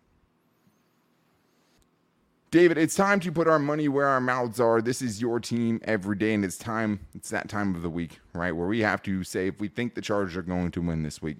David, 2.50 2.78
it's 2.78 2.96
time 2.96 3.20
to 3.20 3.32
put 3.32 3.48
our 3.48 3.60
money 3.60 3.88
where 3.88 4.08
our 4.08 4.22
mouths 4.22 4.60
are. 4.60 4.82
This 4.82 5.02
is 5.02 5.22
your 5.22 5.40
team 5.40 5.80
every 5.84 6.16
day, 6.16 6.34
and 6.34 6.44
it's 6.44 6.58
time, 6.58 7.02
it's 7.14 7.30
that 7.30 7.50
time 7.50 7.76
of 7.76 7.84
the 7.84 7.90
week, 7.90 8.20
right? 8.34 8.52
Where 8.52 8.68
we 8.68 8.80
have 8.80 9.04
to 9.04 9.24
say 9.24 9.48
if 9.48 9.60
we 9.60 9.68
think 9.68 9.94
the 9.94 10.02
Chargers 10.02 10.36
are 10.38 10.42
going 10.42 10.72
to 10.72 10.82
win 10.82 11.04
this 11.04 11.22
week. 11.22 11.38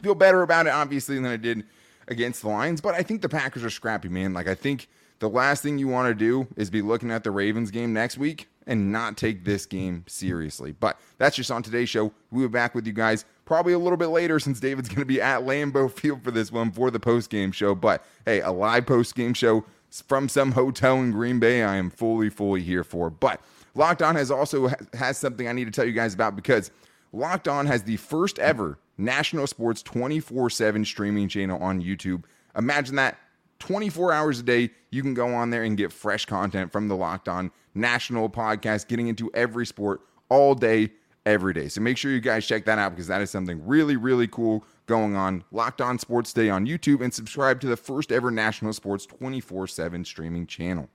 Feel 0.00 0.14
better 0.14 0.42
about 0.42 0.66
it, 0.66 0.70
obviously, 0.70 1.16
than 1.16 1.26
I 1.26 1.36
did 1.36 1.64
against 2.08 2.42
the 2.42 2.48
Lions, 2.48 2.80
but 2.80 2.94
I 2.94 3.02
think 3.02 3.22
the 3.22 3.28
Packers 3.28 3.64
are 3.64 3.70
scrappy, 3.70 4.08
man. 4.08 4.32
Like, 4.32 4.48
I 4.48 4.54
think 4.54 4.88
the 5.18 5.28
last 5.28 5.62
thing 5.62 5.78
you 5.78 5.88
want 5.88 6.08
to 6.08 6.14
do 6.14 6.46
is 6.56 6.70
be 6.70 6.82
looking 6.82 7.10
at 7.10 7.24
the 7.24 7.30
Ravens 7.30 7.70
game 7.70 7.92
next 7.92 8.18
week 8.18 8.48
and 8.66 8.90
not 8.92 9.16
take 9.16 9.44
this 9.44 9.66
game 9.66 10.04
seriously. 10.06 10.72
But 10.72 10.98
that's 11.18 11.36
just 11.36 11.50
on 11.50 11.62
today's 11.62 11.88
show. 11.88 12.12
We'll 12.30 12.48
be 12.48 12.52
back 12.52 12.74
with 12.74 12.86
you 12.86 12.92
guys 12.92 13.24
probably 13.44 13.74
a 13.74 13.78
little 13.78 13.96
bit 13.96 14.08
later 14.08 14.38
since 14.38 14.60
David's 14.60 14.88
going 14.88 15.00
to 15.00 15.06
be 15.06 15.20
at 15.20 15.42
Lambeau 15.42 15.90
Field 15.98 16.22
for 16.22 16.30
this 16.30 16.50
one 16.50 16.72
for 16.72 16.90
the 16.90 17.00
post 17.00 17.30
game 17.30 17.52
show. 17.52 17.74
But 17.74 18.04
hey, 18.24 18.40
a 18.40 18.50
live 18.50 18.86
post 18.86 19.14
game 19.14 19.34
show 19.34 19.64
from 20.08 20.28
some 20.28 20.52
hotel 20.52 20.96
in 20.96 21.12
Green 21.12 21.38
Bay, 21.38 21.62
I 21.62 21.76
am 21.76 21.90
fully, 21.90 22.28
fully 22.28 22.62
here 22.62 22.82
for. 22.84 23.10
But 23.10 23.40
Locked 23.74 24.02
On 24.02 24.16
has 24.16 24.30
also 24.30 24.70
has 24.94 25.18
something 25.18 25.46
I 25.48 25.52
need 25.52 25.66
to 25.66 25.70
tell 25.70 25.84
you 25.84 25.92
guys 25.92 26.14
about 26.14 26.36
because 26.36 26.70
Locked 27.12 27.48
On 27.48 27.66
has 27.66 27.84
the 27.84 27.96
first 27.96 28.38
ever 28.38 28.78
national 28.98 29.46
sports 29.46 29.82
24 29.82 30.50
7 30.50 30.84
streaming 30.84 31.28
channel 31.28 31.62
on 31.62 31.82
YouTube. 31.82 32.24
Imagine 32.56 32.96
that 32.96 33.18
24 33.58 34.12
hours 34.12 34.40
a 34.40 34.42
day, 34.42 34.70
you 34.90 35.02
can 35.02 35.14
go 35.14 35.34
on 35.34 35.50
there 35.50 35.64
and 35.64 35.76
get 35.76 35.92
fresh 35.92 36.26
content 36.26 36.70
from 36.70 36.88
the 36.88 36.96
Locked 36.96 37.28
On 37.28 37.50
National 37.74 38.28
podcast, 38.28 38.88
getting 38.88 39.08
into 39.08 39.30
every 39.32 39.66
sport 39.66 40.02
all 40.28 40.54
day, 40.54 40.90
every 41.26 41.52
day. 41.54 41.68
So 41.68 41.80
make 41.80 41.96
sure 41.96 42.10
you 42.10 42.20
guys 42.20 42.46
check 42.46 42.64
that 42.66 42.78
out 42.78 42.90
because 42.90 43.06
that 43.06 43.22
is 43.22 43.30
something 43.30 43.64
really, 43.66 43.96
really 43.96 44.28
cool 44.28 44.64
going 44.86 45.16
on. 45.16 45.44
Locked 45.50 45.80
On 45.80 45.98
Sports 45.98 46.32
Day 46.32 46.50
on 46.50 46.66
YouTube 46.66 47.02
and 47.02 47.12
subscribe 47.12 47.60
to 47.62 47.66
the 47.66 47.76
first 47.76 48.12
ever 48.12 48.30
national 48.30 48.72
sports 48.72 49.06
24 49.06 49.66
7 49.66 50.04
streaming 50.04 50.46
channel. 50.46 50.88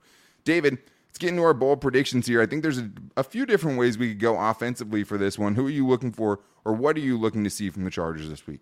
David, 0.44 0.78
let's 1.10 1.18
get 1.18 1.30
into 1.30 1.42
our 1.42 1.54
bold 1.54 1.80
predictions 1.80 2.28
here. 2.28 2.40
I 2.40 2.46
think 2.46 2.62
there's 2.62 2.78
a, 2.78 2.88
a, 3.16 3.24
few 3.24 3.44
different 3.44 3.78
ways 3.78 3.98
we 3.98 4.10
could 4.10 4.20
go 4.20 4.38
offensively 4.38 5.02
for 5.02 5.18
this 5.18 5.36
one. 5.36 5.56
Who 5.56 5.66
are 5.66 5.70
you 5.70 5.84
looking 5.84 6.12
for, 6.12 6.38
or 6.64 6.72
what 6.72 6.96
are 6.96 7.00
you 7.00 7.18
looking 7.18 7.42
to 7.42 7.50
see 7.50 7.68
from 7.68 7.82
the 7.82 7.90
Chargers 7.90 8.28
this 8.28 8.46
week? 8.46 8.60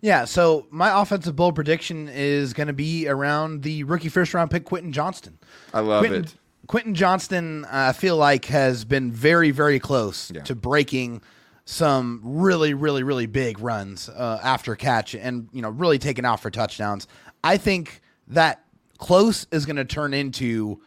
Yeah, 0.00 0.24
so 0.24 0.68
my 0.70 1.00
offensive 1.02 1.34
bold 1.34 1.56
prediction 1.56 2.08
is 2.08 2.52
going 2.52 2.68
to 2.68 2.72
be 2.72 3.08
around 3.08 3.64
the 3.64 3.82
rookie 3.82 4.08
first 4.08 4.32
round 4.34 4.52
pick, 4.52 4.64
Quentin 4.64 4.92
Johnston. 4.92 5.36
I 5.72 5.80
love 5.80 6.02
Quentin, 6.02 6.24
it. 6.24 6.34
Quentin 6.68 6.94
Johnston, 6.94 7.64
I 7.64 7.92
feel 7.92 8.16
like, 8.16 8.44
has 8.44 8.84
been 8.84 9.10
very, 9.10 9.50
very 9.50 9.80
close 9.80 10.30
yeah. 10.30 10.42
to 10.42 10.54
breaking 10.54 11.22
some 11.64 12.20
really, 12.22 12.72
really, 12.72 13.02
really 13.02 13.26
big 13.26 13.58
runs 13.58 14.08
uh, 14.08 14.38
after 14.44 14.76
catch 14.76 15.16
and, 15.16 15.48
you 15.52 15.60
know, 15.60 15.70
really 15.70 15.98
taking 15.98 16.24
out 16.24 16.38
for 16.38 16.50
touchdowns. 16.50 17.08
I 17.42 17.56
think 17.56 18.00
that 18.28 18.64
close 18.98 19.46
is 19.50 19.66
going 19.66 19.76
to 19.76 19.84
turn 19.84 20.14
into 20.14 20.80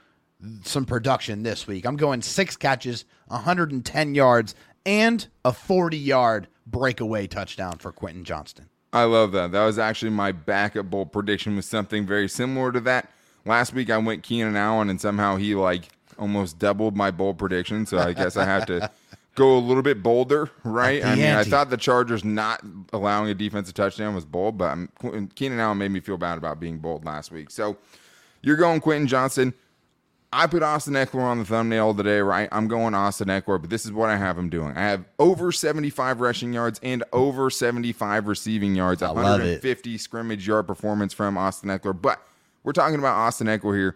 some 0.64 0.86
production 0.86 1.44
this 1.44 1.68
week. 1.68 1.86
I'm 1.86 1.98
going 1.98 2.22
six 2.22 2.56
catches, 2.56 3.06
110 3.28 4.16
yards, 4.16 4.56
and 4.86 5.28
a 5.44 5.52
40 5.52 5.98
yard 5.98 6.48
breakaway 6.66 7.28
touchdown 7.28 7.78
for 7.78 7.92
Quentin 7.92 8.24
Johnston. 8.24 8.70
I 8.94 9.04
love 9.04 9.32
that. 9.34 9.52
That 9.52 9.66
was 9.66 9.78
actually 9.78 10.12
my 10.12 10.32
backup 10.32 10.90
bowl 10.90 11.06
prediction 11.06 11.56
was 11.56 11.66
something 11.66 12.06
very 12.06 12.30
similar 12.30 12.72
to 12.72 12.80
that. 12.82 13.12
Last 13.46 13.74
week 13.74 13.90
I 13.90 13.98
went 13.98 14.24
Keenan 14.24 14.56
Allen 14.56 14.90
and 14.90 15.00
somehow 15.00 15.36
he 15.36 15.56
like 15.56 15.90
almost 16.18 16.58
doubled 16.58 16.96
my 16.96 17.12
bold 17.12 17.38
prediction. 17.38 17.86
So 17.86 17.98
I 17.98 18.14
guess 18.14 18.38
I 18.38 18.46
have 18.46 18.66
to 18.68 18.90
go 19.36 19.58
a 19.58 19.60
little 19.60 19.84
bit 19.84 20.02
bolder, 20.02 20.50
right? 20.64 21.04
I 21.04 21.16
mean, 21.16 21.26
ante. 21.26 21.48
I 21.48 21.50
thought 21.50 21.70
the 21.70 21.78
Chargers 21.78 22.24
not 22.24 22.62
allowing 22.92 23.30
a 23.30 23.36
defensive 23.36 23.76
touchdown 23.76 24.16
was 24.16 24.26
bold, 24.26 24.58
but 24.58 24.66
I'm, 24.66 25.30
Keenan 25.36 25.60
Allen 25.60 25.78
made 25.78 25.92
me 25.92 26.00
feel 26.00 26.18
bad 26.18 26.38
about 26.38 26.60
being 26.60 26.80
bold 26.80 27.06
last 27.06 27.32
week. 27.32 27.52
So 27.52 27.78
you're 28.42 28.56
going 28.58 28.82
Quentin 28.82 29.08
Johnston. 29.08 29.54
I 30.38 30.46
put 30.46 30.62
Austin 30.62 30.94
Ekeler 30.94 31.24
on 31.24 31.40
the 31.40 31.46
thumbnail 31.46 31.96
today, 31.96 32.20
right? 32.20 32.48
I'm 32.52 32.68
going 32.68 32.94
Austin 32.94 33.28
Ekeler, 33.28 33.60
but 33.60 33.72
this 33.72 33.86
is 33.86 33.92
what 33.92 34.12
I 34.12 34.18
have 34.18 34.38
him 34.38 34.50
doing. 34.50 34.78
I 34.78 34.82
have 34.82 35.04
over 35.18 35.52
75 35.52 36.22
rushing 36.22 36.54
yards 36.54 36.80
and 36.84 37.04
over 37.12 37.50
75 37.50 38.28
receiving 38.28 38.76
yards, 38.76 39.02
150 39.02 39.98
scrimmage 39.98 40.48
yard 40.48 40.68
performance 40.68 41.12
from 41.12 41.40
Austin 41.40 41.72
Ekeler. 41.72 42.00
But 42.00 42.22
we're 42.64 42.74
talking 42.74 43.00
about 43.00 43.16
Austin 43.16 43.48
Ekeler 43.48 43.76
here. 43.76 43.96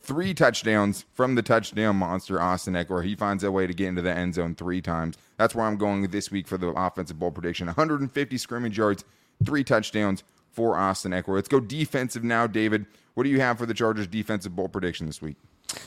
Three 0.00 0.32
touchdowns 0.32 1.04
from 1.12 1.34
the 1.34 1.42
touchdown 1.42 1.96
monster, 1.96 2.40
Austin 2.40 2.72
Ekeler. 2.72 3.04
He 3.04 3.14
finds 3.14 3.44
a 3.44 3.52
way 3.52 3.66
to 3.66 3.74
get 3.74 3.88
into 3.88 4.00
the 4.00 4.14
end 4.14 4.36
zone 4.36 4.54
three 4.54 4.80
times. 4.80 5.18
That's 5.36 5.54
where 5.54 5.66
I'm 5.66 5.76
going 5.76 6.08
this 6.08 6.30
week 6.30 6.48
for 6.48 6.56
the 6.56 6.68
offensive 6.68 7.18
bowl 7.18 7.32
prediction 7.32 7.66
150 7.66 8.38
scrimmage 8.38 8.78
yards, 8.78 9.04
three 9.44 9.62
touchdowns 9.62 10.24
for 10.52 10.74
Austin 10.74 11.12
Ekeler. 11.12 11.34
Let's 11.34 11.48
go 11.48 11.60
defensive 11.60 12.24
now, 12.24 12.46
David. 12.46 12.86
What 13.12 13.24
do 13.24 13.28
you 13.28 13.40
have 13.40 13.58
for 13.58 13.66
the 13.66 13.74
Chargers 13.74 14.06
defensive 14.06 14.56
bowl 14.56 14.68
prediction 14.68 15.06
this 15.06 15.20
week? 15.20 15.36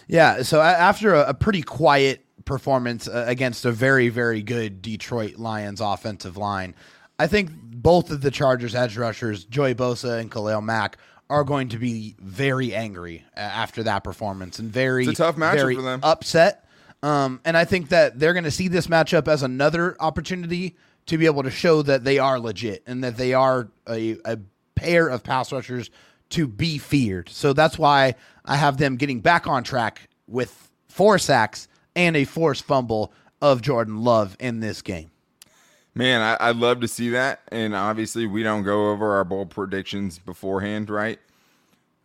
Yeah, 0.08 0.44
so 0.44 0.62
after 0.62 1.14
a, 1.14 1.30
a 1.30 1.34
pretty 1.34 1.62
quiet 1.62 2.26
performance 2.46 3.08
uh, 3.08 3.26
against 3.28 3.66
a 3.66 3.72
very, 3.72 4.10
very 4.10 4.42
good 4.42 4.82
Detroit 4.82 5.38
Lions 5.38 5.82
offensive 5.82 6.38
line, 6.38 6.76
I 7.18 7.28
think 7.28 7.52
both 7.54 8.12
of 8.12 8.22
the 8.22 8.32
Chargers 8.32 8.76
edge 8.76 8.98
rushers, 8.98 9.46
Joey 9.46 9.76
Bosa 9.76 10.20
and 10.20 10.32
Khalil 10.32 10.62
Mack, 10.62 10.98
are 11.30 11.44
going 11.44 11.70
to 11.70 11.78
be 11.78 12.16
very 12.20 12.76
angry 12.76 13.24
uh, 13.36 13.40
after 13.40 13.84
that 13.84 14.04
performance 14.04 14.60
and 14.60 14.72
very 14.72 15.08
it's 15.08 15.20
a 15.20 15.24
tough 15.24 15.36
matchup 15.36 15.56
very 15.56 15.76
for 15.76 15.82
them. 15.82 16.00
upset. 16.04 16.68
Um, 17.02 17.42
and 17.46 17.58
I 17.58 17.66
think 17.66 17.90
that 17.90 18.20
they're 18.20 18.34
going 18.34 18.46
to 18.46 18.52
see 18.52 18.68
this 18.68 18.88
matchup 18.88 19.28
as 19.28 19.44
another 19.44 19.96
opportunity 20.00 20.76
to 21.08 21.18
be 21.18 21.26
able 21.26 21.44
to 21.44 21.52
show 21.52 21.82
that 21.84 22.04
they 22.04 22.20
are 22.20 22.40
legit 22.40 22.84
and 22.88 23.04
that 23.04 23.18
they 23.18 23.34
are 23.34 23.70
a, 23.88 24.18
a 24.26 24.40
pair 24.76 25.08
of 25.08 25.24
pass 25.24 25.52
rushers 25.52 25.90
to 26.30 26.48
be 26.48 26.78
feared. 26.78 27.30
So 27.30 27.54
that's 27.54 27.78
why 27.78 28.16
I 28.46 28.56
have 28.56 28.78
them 28.78 28.96
getting 28.96 29.22
back 29.22 29.48
on 29.48 29.64
track 29.64 30.10
with 30.28 30.70
four 30.88 31.18
sacks 31.18 31.68
and 31.96 32.16
a 32.16 32.26
forced 32.26 32.64
fumble 32.64 33.14
of 33.42 33.62
Jordan 33.62 34.04
Love 34.04 34.36
in 34.40 34.60
this 34.60 34.82
game. 34.82 35.12
Man, 35.94 36.22
I, 36.22 36.52
would 36.52 36.58
love 36.58 36.82
to 36.82 36.90
see 36.90 37.10
that. 37.12 37.42
And 37.52 37.74
obviously, 37.74 38.28
we 38.28 38.44
don't 38.44 38.64
go 38.64 38.92
over 38.92 39.16
our 39.16 39.24
bold 39.24 39.50
predictions 39.50 40.20
beforehand, 40.20 40.90
right? 40.90 41.20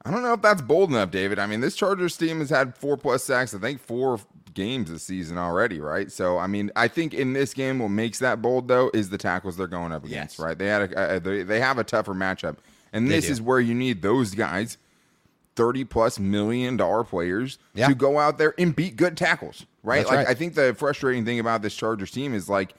I 0.05 0.11
don't 0.11 0.23
know 0.23 0.33
if 0.35 0.43
that's 0.43 0.63
bold 0.63 0.91
enough, 0.91 1.11
David. 1.11 1.39
I 1.39 1.47
mean, 1.47 1.61
this 1.61 1.75
Chargers 1.75 2.17
team 2.17 2.39
has 2.39 2.51
had 2.51 2.77
four 2.77 2.97
plus 2.97 3.25
sacks, 3.25 3.53
I 3.53 3.59
think 3.59 3.81
four 3.81 4.21
games 4.55 4.91
this 4.91 5.03
season 5.03 5.39
already, 5.39 5.81
right? 5.81 6.11
So, 6.11 6.39
I 6.39 6.47
mean, 6.47 6.71
I 6.77 6.89
think 6.89 7.15
in 7.15 7.33
this 7.33 7.53
game, 7.53 7.81
what 7.81 7.89
makes 7.89 8.19
that 8.21 8.41
bold 8.41 8.69
though 8.69 8.91
is 8.95 9.11
the 9.11 9.19
tackles 9.19 9.57
they're 9.57 9.67
going 9.67 9.93
up 9.93 10.05
against, 10.05 10.39
yes. 10.39 10.45
right? 10.45 10.59
They 10.59 10.67
had 10.67 10.93
a, 10.93 11.17
a, 11.17 11.21
they, 11.21 11.43
they 11.43 11.61
have 11.61 11.79
a 11.79 11.85
tougher 11.85 12.15
matchup, 12.15 12.57
and 12.93 13.07
they 13.07 13.17
this 13.17 13.27
do. 13.27 13.33
is 13.33 13.43
where 13.43 13.61
you 13.61 13.75
need 13.75 14.03
those 14.03 14.35
guys 14.35 14.79
30 15.57 15.85
plus 15.85 16.19
million 16.19 16.77
dollar 16.77 17.05
players 17.05 17.59
yeah. 17.75 17.89
to 17.89 17.95
go 17.95 18.19
out 18.19 18.39
there 18.39 18.55
and 18.59 18.75
beat 18.75 18.97
good 18.97 19.17
tackles, 19.17 19.67
right? 19.83 19.99
That's 19.99 20.09
like 20.09 20.17
right. 20.19 20.29
I 20.29 20.35
think 20.35 20.55
the 20.55 20.75
frustrating 20.75 21.25
thing 21.25 21.39
about 21.39 21.63
this 21.63 21.75
Chargers 21.75 22.11
team 22.11 22.35
is 22.35 22.49
like 22.49 22.75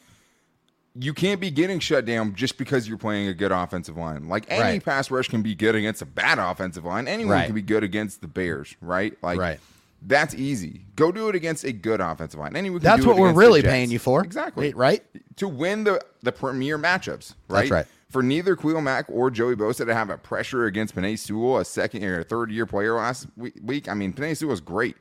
you 0.96 1.14
can't 1.14 1.40
be 1.40 1.52
getting 1.52 1.80
shut 1.80 2.06
down 2.06 2.36
just 2.36 2.58
because 2.58 2.88
you're 2.88 2.98
playing 2.98 3.28
a 3.28 3.34
good 3.34 3.52
offensive 3.52 3.98
line. 3.98 4.28
Like 4.28 4.46
any 4.50 4.62
Right. 4.62 4.84
pass 4.84 5.10
rush 5.10 5.28
can 5.28 5.42
be 5.42 5.56
good 5.56 5.76
against 5.76 6.02
a 6.02 6.06
bad 6.06 6.38
offensive 6.40 6.84
line. 6.84 7.08
Anyone 7.08 7.36
Right. 7.36 7.46
can 7.46 7.56
be 7.56 7.62
good 7.62 7.84
against 7.84 8.22
the 8.22 8.28
Bears, 8.28 8.76
right? 8.82 9.18
Like 9.22 9.40
Right. 9.40 9.60
that's 10.02 10.34
easy. 10.34 10.82
Go 10.96 11.12
do 11.12 11.30
it 11.30 11.36
against 11.36 11.64
a 11.64 11.72
good 11.72 12.02
offensive 12.02 12.40
line. 12.40 12.56
Anyone 12.56 12.82
That's 12.82 13.06
what 13.06 13.18
we're 13.18 13.32
really 13.34 13.62
paying 13.62 13.90
you 13.90 14.00
for. 14.00 14.24
Exactly. 14.24 14.74
Right? 14.74 15.04
To 15.38 15.48
win 15.48 15.84
the 15.86 16.02
the 16.24 16.32
premier 16.32 16.78
matchups, 16.78 17.36
right? 17.48 17.70
That's 17.70 17.72
right. 17.72 17.86
For 18.12 18.22
neither 18.22 18.56
Khalil 18.58 18.82
Mack 18.82 19.06
or 19.10 19.32
Joey 19.32 19.56
Bosa 19.56 19.86
to 19.86 19.94
have 19.94 20.10
a 20.10 20.18
pressure 20.18 20.66
against 20.66 20.96
Penei 20.96 21.18
Sewell, 21.18 21.58
a 21.60 21.66
second 21.66 22.04
or 22.04 22.20
a 22.20 22.24
third 22.24 22.52
year 22.52 22.66
player 22.66 22.94
last 22.96 23.28
week. 23.38 23.88
I 23.88 23.94
mean, 23.94 24.12
Penei 24.14 24.36
Sewell 24.36 24.52
was 24.52 24.60
great. 24.62 24.98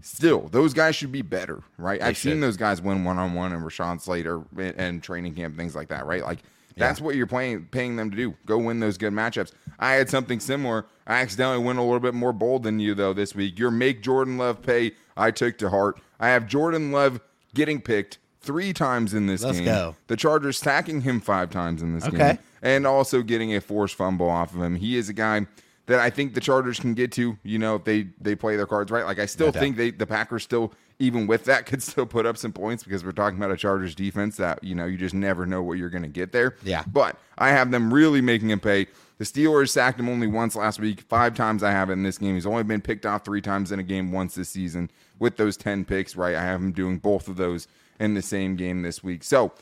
Still, 0.00 0.48
those 0.48 0.72
guys 0.74 0.96
should 0.96 1.12
be 1.12 1.22
better, 1.22 1.62
right? 1.78 2.02
I've 2.02 2.16
seen 2.16 2.40
those 2.40 2.56
guys 2.56 2.82
win 2.82 3.04
one 3.04 3.18
on 3.18 3.34
one 3.34 3.52
and 3.52 3.62
Rashawn 3.64 4.00
Slater 4.00 4.42
and- 4.58 4.74
and 4.78 5.02
training 5.02 5.34
camp, 5.34 5.56
things 5.56 5.76
like 5.76 5.88
that, 5.88 6.06
right? 6.06 6.22
Like 6.22 6.40
that's 6.76 7.00
what 7.00 7.14
you're 7.14 7.26
playing, 7.26 7.66
paying 7.70 7.96
them 7.96 8.10
to 8.10 8.16
do. 8.16 8.34
Go 8.46 8.58
win 8.58 8.80
those 8.80 8.96
good 8.98 9.12
matchups. 9.12 9.52
I 9.78 9.92
had 9.92 10.08
something 10.10 10.40
similar. 10.40 10.86
I 11.06 11.20
accidentally 11.20 11.62
went 11.62 11.78
a 11.78 11.82
little 11.82 12.00
bit 12.00 12.14
more 12.14 12.32
bold 12.32 12.62
than 12.64 12.80
you 12.80 12.94
though 12.94 13.12
this 13.12 13.34
week. 13.34 13.58
Your 13.58 13.70
make 13.70 14.02
Jordan 14.02 14.38
Love 14.38 14.62
pay. 14.62 14.92
I 15.16 15.30
took 15.30 15.58
to 15.58 15.68
heart. 15.68 16.00
I 16.18 16.28
have 16.30 16.48
Jordan 16.48 16.90
Love 16.92 17.20
getting 17.54 17.80
picked 17.80 18.18
three 18.42 18.72
times 18.72 19.14
in 19.14 19.26
this 19.26 19.42
Let's 19.42 19.58
game. 19.58 19.64
go. 19.66 19.96
The 20.08 20.16
Chargers 20.16 20.58
stacking 20.58 21.00
him 21.02 21.20
five 21.20 21.50
times 21.50 21.82
in 21.82 21.94
this 21.94 22.06
Okay. 22.06 22.16
game, 22.18 22.38
and 22.62 22.86
also 22.86 23.22
getting 23.22 23.54
a 23.54 23.60
forced 23.60 23.94
fumble 23.94 24.28
off 24.28 24.54
of 24.54 24.62
him. 24.62 24.76
He 24.76 24.96
is 24.96 25.08
a 25.08 25.12
guy 25.12 25.46
that 25.86 25.98
I 25.98 26.10
think 26.10 26.34
the 26.34 26.40
Chargers 26.40 26.78
can 26.78 26.94
get 26.94 27.12
to. 27.12 27.36
You 27.42 27.58
know, 27.58 27.76
if 27.76 27.84
they 27.84 28.08
they 28.20 28.34
play 28.34 28.56
their 28.56 28.66
cards 28.66 28.90
right. 28.90 29.04
Like 29.04 29.18
I 29.18 29.26
still 29.26 29.48
No 29.48 29.52
think 29.52 29.76
they 29.76 29.90
the 29.90 30.06
Packers 30.06 30.42
still 30.44 30.72
even 30.98 31.26
with 31.26 31.44
that 31.46 31.66
could 31.66 31.82
still 31.82 32.06
put 32.06 32.26
up 32.26 32.36
some 32.36 32.52
points 32.52 32.84
because 32.84 33.04
we're 33.04 33.12
talking 33.12 33.36
about 33.38 33.50
a 33.50 33.56
Chargers 33.56 33.94
defense 33.94 34.36
that 34.36 34.62
you 34.62 34.74
know 34.74 34.86
you 34.86 34.96
just 34.96 35.14
never 35.14 35.46
know 35.46 35.62
what 35.62 35.78
you're 35.78 35.90
going 35.90 36.02
to 36.02 36.08
get 36.08 36.32
there. 36.32 36.56
Yeah. 36.62 36.84
But 36.86 37.16
I 37.38 37.50
have 37.50 37.70
them 37.70 37.92
really 37.92 38.20
making 38.20 38.50
him 38.50 38.60
pay. 38.60 38.86
The 39.18 39.24
Steelers 39.24 39.68
sacked 39.70 40.00
him 40.00 40.08
only 40.08 40.26
once 40.26 40.56
last 40.56 40.80
week. 40.80 41.02
Five 41.02 41.34
times 41.36 41.62
I 41.62 41.70
have 41.70 41.90
it 41.90 41.94
in 41.94 42.02
this 42.02 42.18
game. 42.18 42.34
He's 42.34 42.46
only 42.46 42.64
been 42.64 42.80
picked 42.80 43.06
off 43.06 43.24
three 43.24 43.40
times 43.40 43.70
in 43.70 43.78
a 43.78 43.82
game 43.84 44.10
once 44.10 44.34
this 44.34 44.48
season 44.48 44.90
with 45.20 45.36
those 45.36 45.56
10 45.56 45.84
picks, 45.84 46.16
right? 46.16 46.34
I 46.34 46.42
have 46.42 46.60
him 46.60 46.72
doing 46.72 46.98
both 46.98 47.28
of 47.28 47.36
those 47.36 47.68
in 48.02 48.14
the 48.14 48.22
same 48.22 48.56
game 48.56 48.82
this 48.82 49.02
week. 49.02 49.22
So, 49.22 49.52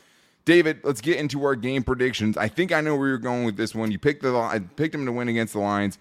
David, 0.43 0.79
let's 0.83 1.01
get 1.01 1.17
into 1.17 1.43
our 1.43 1.55
game 1.55 1.83
predictions. 1.83 2.35
I 2.35 2.47
think 2.47 2.71
I 2.71 2.81
know 2.81 2.95
where 2.95 3.07
you're 3.07 3.17
going 3.19 3.45
with 3.45 3.55
this 3.55 3.75
one. 3.75 3.91
You 3.91 3.99
picked 3.99 4.23
the 4.23 4.35
I 4.35 4.59
picked 4.59 4.95
him 4.95 5.05
to 5.05 5.11
win 5.11 5.29
against 5.29 5.53
the 5.53 5.59
Lions. 5.59 5.99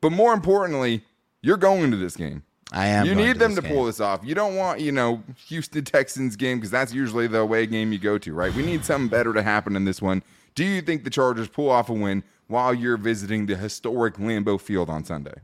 But 0.00 0.12
more 0.12 0.32
importantly, 0.32 1.02
you're 1.42 1.56
going 1.56 1.90
to 1.90 1.96
this 1.96 2.16
game. 2.16 2.44
I 2.72 2.86
am 2.86 3.06
You 3.06 3.14
need 3.14 3.34
to 3.34 3.38
them 3.38 3.54
to 3.56 3.62
pull 3.62 3.84
this 3.84 4.00
off. 4.00 4.20
You 4.24 4.34
don't 4.34 4.56
want, 4.56 4.80
you 4.80 4.92
know, 4.92 5.22
Houston 5.48 5.84
Texans 5.84 6.36
game 6.36 6.58
because 6.58 6.70
that's 6.70 6.92
usually 6.92 7.26
the 7.26 7.38
away 7.38 7.66
game 7.66 7.92
you 7.92 7.98
go 7.98 8.18
to, 8.18 8.32
right? 8.32 8.54
We 8.54 8.64
need 8.64 8.84
something 8.84 9.08
better 9.08 9.32
to 9.32 9.42
happen 9.42 9.76
in 9.76 9.84
this 9.84 10.00
one. 10.00 10.22
Do 10.54 10.64
you 10.64 10.80
think 10.80 11.04
the 11.04 11.10
Chargers 11.10 11.48
pull 11.48 11.70
off 11.70 11.88
a 11.88 11.92
win 11.92 12.22
while 12.46 12.72
you're 12.72 12.96
visiting 12.96 13.46
the 13.46 13.56
historic 13.56 14.14
Lambeau 14.14 14.60
Field 14.60 14.88
on 14.88 15.04
Sunday? 15.04 15.34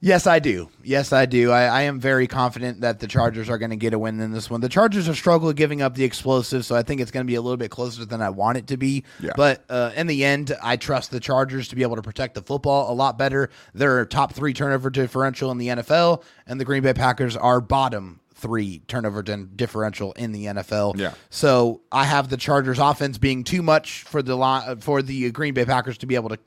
Yes, 0.00 0.26
I 0.26 0.38
do. 0.38 0.68
Yes, 0.84 1.12
I 1.12 1.24
do. 1.26 1.50
I, 1.50 1.64
I 1.64 1.82
am 1.82 1.98
very 1.98 2.26
confident 2.26 2.82
that 2.82 3.00
the 3.00 3.06
Chargers 3.06 3.48
are 3.48 3.56
going 3.56 3.70
to 3.70 3.76
get 3.76 3.94
a 3.94 3.98
win 3.98 4.20
in 4.20 4.30
this 4.30 4.50
one. 4.50 4.60
The 4.60 4.68
Chargers 4.68 5.08
are 5.08 5.14
struggling 5.14 5.56
giving 5.56 5.80
up 5.80 5.94
the 5.94 6.04
explosive, 6.04 6.66
so 6.66 6.76
I 6.76 6.82
think 6.82 7.00
it's 7.00 7.10
going 7.10 7.24
to 7.24 7.30
be 7.30 7.34
a 7.36 7.40
little 7.40 7.56
bit 7.56 7.70
closer 7.70 8.04
than 8.04 8.20
I 8.20 8.28
want 8.30 8.58
it 8.58 8.66
to 8.68 8.76
be. 8.76 9.04
Yeah. 9.20 9.32
But 9.36 9.64
uh, 9.70 9.92
in 9.96 10.06
the 10.06 10.24
end, 10.24 10.54
I 10.62 10.76
trust 10.76 11.10
the 11.10 11.20
Chargers 11.20 11.68
to 11.68 11.76
be 11.76 11.82
able 11.82 11.96
to 11.96 12.02
protect 12.02 12.34
the 12.34 12.42
football 12.42 12.92
a 12.92 12.94
lot 12.94 13.16
better. 13.16 13.48
They're 13.74 14.04
top 14.04 14.34
three 14.34 14.52
turnover 14.52 14.90
differential 14.90 15.50
in 15.50 15.58
the 15.58 15.68
NFL, 15.68 16.22
and 16.46 16.60
the 16.60 16.64
Green 16.64 16.82
Bay 16.82 16.92
Packers 16.92 17.36
are 17.36 17.60
bottom 17.60 18.20
three 18.34 18.82
turnover 18.86 19.22
differential 19.22 20.12
in 20.12 20.30
the 20.32 20.44
NFL. 20.44 20.98
Yeah. 20.98 21.14
So 21.30 21.80
I 21.90 22.04
have 22.04 22.28
the 22.28 22.36
Chargers 22.36 22.78
offense 22.78 23.16
being 23.16 23.44
too 23.44 23.62
much 23.62 24.02
for 24.02 24.22
the 24.22 24.36
li- 24.36 24.76
for 24.80 25.00
the 25.00 25.30
Green 25.30 25.54
Bay 25.54 25.64
Packers 25.64 25.96
to 25.98 26.06
be 26.06 26.16
able 26.16 26.28
to 26.28 26.38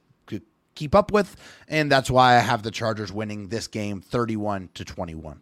keep 0.75 0.95
up 0.95 1.11
with, 1.11 1.35
and 1.67 1.91
that's 1.91 2.09
why 2.09 2.35
I 2.35 2.39
have 2.39 2.63
the 2.63 2.71
Chargers 2.71 3.11
winning 3.11 3.49
this 3.49 3.67
game 3.67 4.01
31 4.01 4.69
to 4.75 4.85
21. 4.85 5.41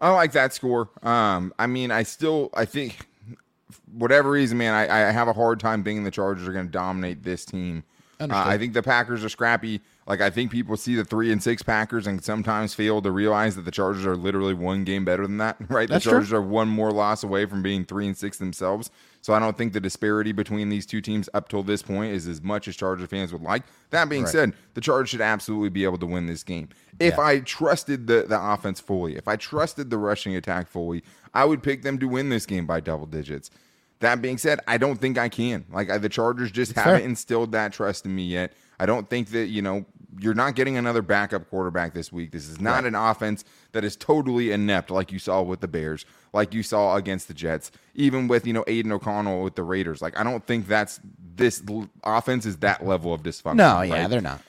I 0.00 0.10
like 0.10 0.32
that 0.32 0.52
score. 0.52 0.90
Um, 1.02 1.52
I 1.58 1.66
mean, 1.66 1.90
I 1.90 2.02
still, 2.02 2.50
I 2.54 2.64
think, 2.64 3.06
whatever 3.92 4.30
reason, 4.30 4.58
man, 4.58 4.74
I, 4.74 5.08
I 5.08 5.10
have 5.10 5.28
a 5.28 5.32
hard 5.32 5.58
time 5.60 5.82
thinking 5.82 6.04
the 6.04 6.10
Chargers 6.10 6.46
are 6.46 6.52
going 6.52 6.66
to 6.66 6.72
dominate 6.72 7.22
this 7.22 7.44
team. 7.44 7.82
Uh, 8.20 8.28
I 8.30 8.56
think 8.58 8.72
the 8.72 8.82
Packers 8.82 9.24
are 9.24 9.28
scrappy. 9.28 9.80
Like 10.06 10.20
I 10.20 10.30
think 10.30 10.52
people 10.52 10.76
see 10.76 10.94
the 10.94 11.04
three 11.04 11.32
and 11.32 11.42
six 11.42 11.62
Packers 11.62 12.06
and 12.06 12.22
sometimes 12.22 12.74
fail 12.74 13.02
to 13.02 13.10
realize 13.10 13.56
that 13.56 13.64
the 13.64 13.70
Chargers 13.72 14.06
are 14.06 14.16
literally 14.16 14.54
one 14.54 14.84
game 14.84 15.04
better 15.04 15.26
than 15.26 15.38
that. 15.38 15.56
Right? 15.68 15.88
That's 15.88 16.04
the 16.04 16.10
true. 16.10 16.18
Chargers 16.18 16.32
are 16.32 16.40
one 16.42 16.68
more 16.68 16.92
loss 16.92 17.24
away 17.24 17.44
from 17.46 17.62
being 17.62 17.84
three 17.84 18.06
and 18.06 18.16
six 18.16 18.38
themselves. 18.38 18.90
So 19.20 19.34
I 19.34 19.40
don't 19.40 19.58
think 19.58 19.72
the 19.72 19.80
disparity 19.80 20.30
between 20.30 20.68
these 20.68 20.86
two 20.86 21.00
teams 21.00 21.28
up 21.34 21.48
till 21.48 21.64
this 21.64 21.82
point 21.82 22.12
is 22.14 22.28
as 22.28 22.40
much 22.40 22.68
as 22.68 22.76
Charger 22.76 23.08
fans 23.08 23.32
would 23.32 23.42
like. 23.42 23.64
That 23.90 24.08
being 24.08 24.22
Right. 24.22 24.30
said, 24.30 24.52
the 24.74 24.80
Chargers 24.80 25.08
should 25.10 25.20
absolutely 25.20 25.70
be 25.70 25.82
able 25.82 25.98
to 25.98 26.06
win 26.06 26.26
this 26.26 26.44
game. 26.44 26.68
If 27.00 27.14
Yeah. 27.16 27.24
I 27.24 27.40
trusted 27.40 28.06
the, 28.06 28.26
the 28.28 28.40
offense 28.40 28.78
fully, 28.78 29.16
if 29.16 29.26
I 29.26 29.34
trusted 29.34 29.90
the 29.90 29.98
rushing 29.98 30.36
attack 30.36 30.68
fully, 30.68 31.02
I 31.34 31.44
would 31.44 31.64
pick 31.64 31.82
them 31.82 31.98
to 31.98 32.06
win 32.06 32.28
this 32.28 32.46
game 32.46 32.66
by 32.66 32.78
double 32.78 33.06
digits. 33.06 33.50
That 34.00 34.20
being 34.20 34.38
said, 34.38 34.60
I 34.68 34.78
don't 34.78 35.00
think 35.00 35.16
I 35.16 35.28
can. 35.28 35.64
Like 35.70 35.90
I, 35.90 35.98
the 35.98 36.08
Chargers 36.08 36.50
just 36.50 36.72
haven't 36.72 37.00
fair. 37.00 37.08
instilled 37.08 37.52
that 37.52 37.72
trust 37.72 38.04
in 38.04 38.14
me 38.14 38.24
yet. 38.24 38.52
I 38.78 38.86
don't 38.86 39.08
think 39.08 39.30
that 39.30 39.46
you 39.46 39.62
know 39.62 39.86
you're 40.18 40.34
not 40.34 40.54
getting 40.54 40.76
another 40.76 41.02
backup 41.02 41.48
quarterback 41.48 41.94
this 41.94 42.12
week. 42.12 42.32
This 42.32 42.48
is 42.48 42.60
not 42.60 42.84
an 42.84 42.94
offense 42.94 43.44
that 43.72 43.84
is 43.84 43.96
totally 43.96 44.52
inept 44.52 44.90
like 44.90 45.12
you 45.12 45.18
saw 45.18 45.42
with 45.42 45.60
the 45.60 45.68
Bears, 45.68 46.04
like 46.32 46.54
you 46.54 46.62
saw 46.62 46.96
against 46.96 47.28
the 47.28 47.34
Jets, 47.34 47.70
even 47.94 48.28
with 48.28 48.46
you 48.46 48.52
know 48.52 48.64
Aidan 48.66 48.92
O'Connell 48.92 49.42
with 49.42 49.54
the 49.54 49.62
Raiders. 49.62 50.02
Like 50.02 50.18
I 50.18 50.24
don't 50.24 50.46
think 50.46 50.68
that's 50.68 51.00
this 51.34 51.62
offense 52.04 52.46
is 52.46 52.58
that 52.58 52.86
level 52.86 53.14
of 53.14 53.22
dysfunction. 53.22 53.56
No, 53.56 53.82
yeah, 53.82 54.02
right? 54.02 54.10
they're 54.10 54.20
not. 54.20 54.42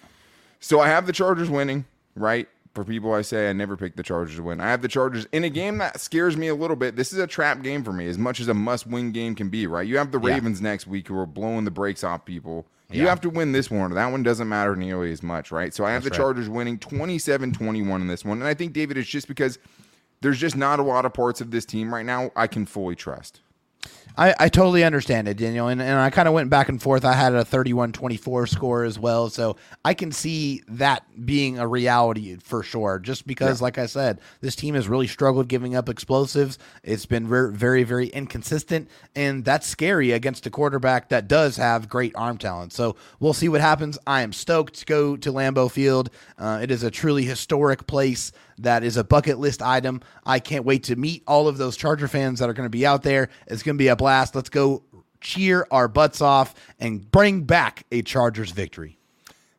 So 0.60 0.80
I 0.80 0.88
have 0.88 1.06
the 1.06 1.14
Chargers 1.14 1.50
winning, 1.50 1.86
right? 2.16 2.48
For 2.78 2.84
people 2.84 3.12
I 3.12 3.24
say 3.24 3.50
I 3.50 3.54
never 3.54 3.76
pick 3.76 3.96
the 3.96 4.04
Chargers 4.04 4.36
to 4.36 4.44
win. 4.44 4.62
I 4.62 4.70
have 4.70 4.84
the 4.84 4.88
Chargers 4.88 5.26
in 5.32 5.44
a 5.44 5.50
game 5.50 5.80
that 5.80 6.00
scares 6.00 6.38
me 6.38 6.48
a 6.48 6.54
little 6.54 6.76
bit. 6.76 6.96
This 6.96 7.12
is 7.12 7.18
a 7.18 7.26
trap 7.26 7.64
game 7.64 7.84
for 7.84 7.92
me, 7.92 8.06
as 8.06 8.20
much 8.20 8.40
as 8.40 8.50
a 8.50 8.54
must-win 8.54 9.12
game 9.14 9.34
can 9.34 9.50
be, 9.50 9.66
right? 9.66 9.88
You 9.88 9.98
have 9.98 10.12
the 10.12 10.20
Yeah. 10.20 10.36
Ravens 10.36 10.62
next 10.62 10.86
week 10.86 11.08
who 11.08 11.18
are 11.18 11.26
blowing 11.26 11.66
the 11.66 11.72
brakes 11.72 12.04
off 12.04 12.24
people. 12.24 12.68
You 12.92 13.02
Yeah. 13.02 13.10
have 13.10 13.22
to 13.22 13.32
win 13.32 13.52
this 13.52 13.72
one. 13.72 13.96
That 13.96 14.12
one 14.12 14.22
doesn't 14.22 14.48
matter 14.48 14.76
nearly 14.76 15.12
as 15.12 15.24
much, 15.24 15.52
right? 15.52 15.74
So 15.74 15.86
I 15.86 15.92
have 15.94 16.04
That's 16.04 16.16
the 16.16 16.22
right. 16.22 16.26
Chargers 16.28 16.50
winning 16.50 16.78
27-21 16.78 18.02
in 18.02 18.06
this 18.06 18.24
one. 18.24 18.38
And 18.38 18.48
I 18.48 18.54
think 18.54 18.74
David 18.74 18.96
it's 18.96 19.10
just 19.10 19.28
because 19.28 19.58
there's 20.22 20.38
just 20.38 20.56
not 20.56 20.78
a 20.78 20.84
lot 20.84 21.04
of 21.04 21.14
parts 21.14 21.42
of 21.42 21.50
this 21.50 21.66
team 21.66 21.92
right 21.92 22.06
now 22.06 22.30
I 22.36 22.46
can 22.46 22.68
fully 22.68 22.94
trust. 22.96 23.42
I, 24.18 24.34
I 24.40 24.50
totally 24.50 24.84
understand 24.84 25.28
it, 25.28 25.38
Daniel. 25.38 25.68
And, 25.68 25.82
and 25.82 26.00
I 26.00 26.10
kind 26.10 26.28
of 26.28 26.34
went 26.34 26.50
back 26.50 26.70
and 26.70 26.82
forth. 26.82 27.06
I 27.06 27.14
had 27.14 27.36
a 27.36 27.46
31 27.46 27.92
24 27.92 28.48
score 28.48 28.84
as 28.84 28.98
well. 28.98 29.30
So 29.30 29.58
I 29.86 29.94
can 29.94 30.12
see 30.12 30.64
that 30.70 31.04
being 31.26 31.60
a 31.60 31.68
reality 31.68 32.38
for 32.38 32.64
sure. 32.64 32.98
Just 33.00 33.28
because, 33.28 33.62
like 33.62 33.78
I 33.78 33.86
said, 33.86 34.20
this 34.42 34.56
team 34.56 34.74
has 34.74 34.88
really 34.88 35.08
struggled 35.08 35.48
giving 35.48 35.76
up 35.76 35.88
explosives. 35.88 36.58
It's 36.84 37.06
been 37.06 37.28
ver- 37.28 37.52
very, 37.52 37.84
very 37.84 38.08
inconsistent. 38.08 38.90
And 39.16 39.46
that's 39.46 39.68
scary 39.68 40.12
against 40.12 40.48
a 40.48 40.50
quarterback 40.50 41.10
that 41.10 41.28
does 41.28 41.58
have 41.58 41.88
great 41.88 42.16
arm 42.16 42.38
talent. 42.38 42.74
So 42.74 42.96
we'll 43.20 43.34
see 43.34 43.50
what 43.50 43.62
happens. 43.62 44.00
I 44.08 44.22
am 44.22 44.34
stoked 44.34 44.80
to 44.80 44.86
go 44.86 45.16
to 45.16 45.32
Lambeau 45.32 45.70
Field. 45.70 46.10
Uh, 46.40 46.60
it 46.62 46.72
is 46.72 46.82
a 46.82 46.90
truly 46.90 47.24
historic 47.24 47.86
place 47.86 48.32
that 48.60 48.84
is 48.84 48.98
a 48.98 49.04
bucket 49.04 49.40
list 49.40 49.62
item. 49.62 50.02
I 50.26 50.40
can't 50.40 50.66
wait 50.66 50.84
to 50.86 50.96
meet 50.96 51.24
all 51.28 51.48
of 51.48 51.58
those 51.58 51.78
Charger 51.78 52.08
fans 52.08 52.40
that 52.40 52.50
are 52.50 52.54
going 52.54 52.66
to 52.66 52.70
be 52.70 52.86
out 52.86 53.04
there. 53.04 53.30
It's 53.48 53.64
going 53.64 53.76
to 53.76 53.82
be 53.82 53.88
a 53.88 53.96
blast. 53.96 54.36
Let's 54.36 54.50
go 54.50 54.84
cheer 55.22 55.68
our 55.72 55.88
butts 55.88 56.22
off 56.22 56.56
and 56.80 57.10
bring 57.12 57.44
back 57.44 57.84
a 57.92 58.02
Chargers 58.02 58.52
victory. 58.52 58.98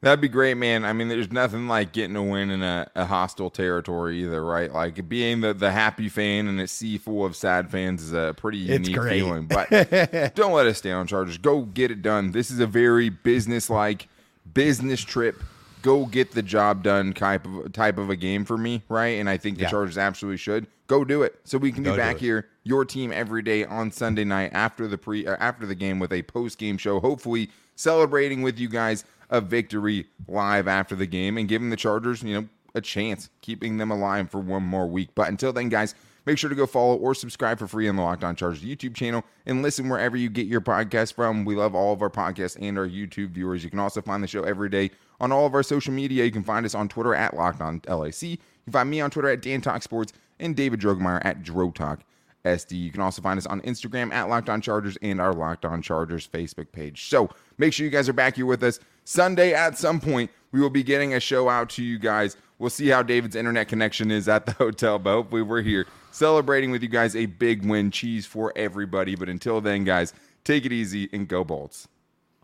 That'd 0.01 0.21
be 0.21 0.29
great, 0.29 0.57
man. 0.57 0.85
I 0.85 0.93
mean, 0.93 1.09
there's 1.09 1.33
nothing 1.33 1.67
like 1.67 1.93
getting 1.93 2.15
a 2.15 2.23
win 2.23 2.51
in 2.51 2.63
a, 2.63 2.89
a 2.95 3.05
hostile 3.05 3.51
territory 3.51 4.23
either, 4.23 4.45
right? 4.45 4.73
Like 4.73 5.09
being 5.09 5.41
the, 5.41 5.53
the 5.53 5.73
happy 5.73 6.09
fan 6.09 6.47
and 6.47 6.61
a 6.61 6.69
sea 6.69 6.99
full 6.99 7.25
of 7.25 7.35
sad 7.35 7.69
fans 7.69 8.03
is 8.05 8.13
a 8.13 8.33
pretty 8.37 8.59
unique 8.59 8.95
feeling. 8.95 9.47
But 9.47 9.69
don't 10.37 10.53
let 10.53 10.67
us 10.67 10.81
down, 10.81 11.09
Chargers. 11.09 11.37
Go 11.37 11.63
get 11.63 11.91
it 11.91 12.01
done. 12.01 12.31
This 12.31 12.49
is 12.53 12.61
a 12.61 12.67
very 12.67 13.09
business 13.09 13.69
like 13.69 14.07
business 14.55 15.01
trip. 15.01 15.43
Go 15.83 16.07
get 16.07 16.33
the 16.33 16.43
job 16.43 16.83
done 16.83 17.13
type 17.13 17.47
of 17.47 17.73
type 17.73 17.99
of 17.99 18.11
a 18.11 18.17
game 18.17 18.45
for 18.45 18.59
me, 18.59 18.83
right? 18.89 19.19
And 19.19 19.29
I 19.29 19.37
think 19.37 19.59
the 19.59 19.65
Yeah. 19.65 19.71
Chargers 19.71 19.99
absolutely 19.99 20.39
should 20.39 20.67
go 20.87 21.05
do 21.05 21.23
it. 21.23 21.39
So 21.45 21.59
we 21.59 21.71
can 21.71 21.83
be 21.83 21.91
Go 21.91 21.97
do 21.97 22.01
back 22.03 22.19
here, 22.19 22.49
your 22.65 22.85
team 22.85 23.13
every 23.13 23.43
day 23.43 23.65
on 23.65 23.93
Sunday 23.93 24.25
night 24.25 24.51
after 24.53 24.89
the 24.89 24.99
pre 24.99 25.27
uh, 25.27 25.37
after 25.39 25.67
the 25.67 25.75
game 25.75 25.99
with 25.99 26.13
a 26.13 26.23
post 26.23 26.59
game 26.59 26.79
show. 26.79 27.01
Hopefully 27.01 27.51
celebrating 27.77 28.43
with 28.43 28.59
you 28.59 28.69
guys 28.69 29.05
a 29.31 29.41
victory 29.41 30.07
live 30.27 30.67
after 30.67 30.97
the 30.97 31.07
game 31.07 31.39
and 31.39 31.49
giving 31.49 31.71
the 31.71 31.77
Chargers, 31.77 32.23
you 32.23 32.35
know, 32.35 32.49
a 32.75 32.81
chance, 32.81 33.31
keeping 33.41 33.77
them 33.77 33.91
alive 33.91 34.31
for 34.31 34.39
one 34.41 34.63
more 34.63 34.87
week. 34.87 35.11
But 35.15 35.29
until 35.29 35.53
then, 35.53 35.69
guys, 35.69 35.95
make 36.29 36.37
sure 36.37 36.51
to 36.51 36.57
go 36.57 36.67
follow 36.67 36.95
or 36.97 37.15
subscribe 37.15 37.59
for 37.59 37.67
free 37.67 37.89
on 37.89 37.97
the 37.97 38.03
Locked 38.03 38.23
On 38.23 38.37
Chargers 38.37 38.63
YouTube 38.63 38.95
channel 38.95 39.25
and 39.47 39.63
listen 39.63 39.89
wherever 39.89 40.15
you 40.15 40.29
get 40.29 40.47
your 40.47 40.61
podcast 40.61 41.15
from. 41.15 41.47
We 41.47 41.57
love 41.57 41.75
all 41.75 41.95
of 41.95 42.03
our 42.03 42.11
podcasts 42.11 42.59
and 42.61 42.77
our 42.79 42.87
YouTube 42.87 43.31
viewers. 43.31 43.65
You 43.65 43.71
can 43.71 43.79
also 43.79 44.03
find 44.03 44.23
the 44.23 44.27
show 44.27 44.43
every 44.43 44.69
day 44.69 44.91
on 45.21 45.33
all 45.33 45.47
of 45.47 45.55
our 45.55 45.63
social 45.63 45.95
media. 45.95 46.27
You 46.27 46.31
can 46.31 46.45
find 46.45 46.67
us 46.67 46.75
on 46.75 46.87
Twitter 46.87 47.15
at 47.15 47.35
Locked 47.35 47.63
On 47.63 47.81
LAC. 47.89 48.23
You 48.23 48.37
can 48.65 48.73
find 48.75 48.91
me 48.91 49.01
on 49.01 49.11
Twitter 49.11 49.31
at 49.31 49.41
Dan 49.41 49.63
Talk 49.63 49.83
Sports 49.83 50.13
and 50.39 50.55
David 50.55 50.81
Drogemeyer 50.81 51.25
at 51.25 51.43
Dro 51.43 51.71
Talk 51.71 52.01
SD. 52.45 52.73
You 52.73 52.91
can 52.91 53.01
also 53.01 53.23
find 53.23 53.39
us 53.39 53.47
on 53.47 53.63
Instagram 53.63 54.13
at 54.13 54.29
Locked 54.29 54.51
On 54.51 54.61
Chargers 54.61 54.99
and 55.01 55.23
our 55.23 55.33
Locked 55.33 55.65
On 55.65 55.81
Chargers 55.81 56.29
Facebook 56.29 56.71
page. 56.73 57.09
So 57.09 57.31
make 57.57 57.73
sure 57.73 57.85
you 57.85 57.91
guys 57.91 58.07
are 58.07 58.13
back 58.13 58.37
here 58.37 58.45
with 58.45 58.63
us 58.63 58.81
Sunday 59.05 59.55
at 59.55 59.79
some 59.79 59.99
point. 59.99 60.31
We 60.53 60.61
will 60.61 60.71
be 60.71 60.83
getting 60.83 61.15
a 61.15 61.21
show 61.21 61.49
out 61.49 61.71
to 61.71 61.83
you 61.83 61.99
guys. 61.99 62.37
We'll 62.59 62.71
see 62.71 62.89
how 62.89 63.03
David's 63.03 63.37
internet 63.37 63.69
connection 63.69 64.11
is 64.11 64.29
at 64.29 64.47
the 64.47 64.53
hotel, 64.59 64.99
but 64.99 65.13
hopefully 65.13 65.43
we're 65.43 65.63
here 65.63 65.87
celebrating 66.11 66.71
with 66.71 66.83
you 66.83 66.89
guys 66.89 67.15
a 67.15 67.27
big 67.27 67.65
win. 67.65 67.91
Cheese 67.91 68.27
for 68.27 68.53
everybody. 68.57 69.15
But 69.15 69.29
until 69.29 69.61
then, 69.61 69.85
guys, 69.85 70.13
take 70.45 70.65
it 70.65 70.73
easy 70.73 71.09
and 71.13 71.29
go 71.29 71.45
Bolts. 71.45 71.89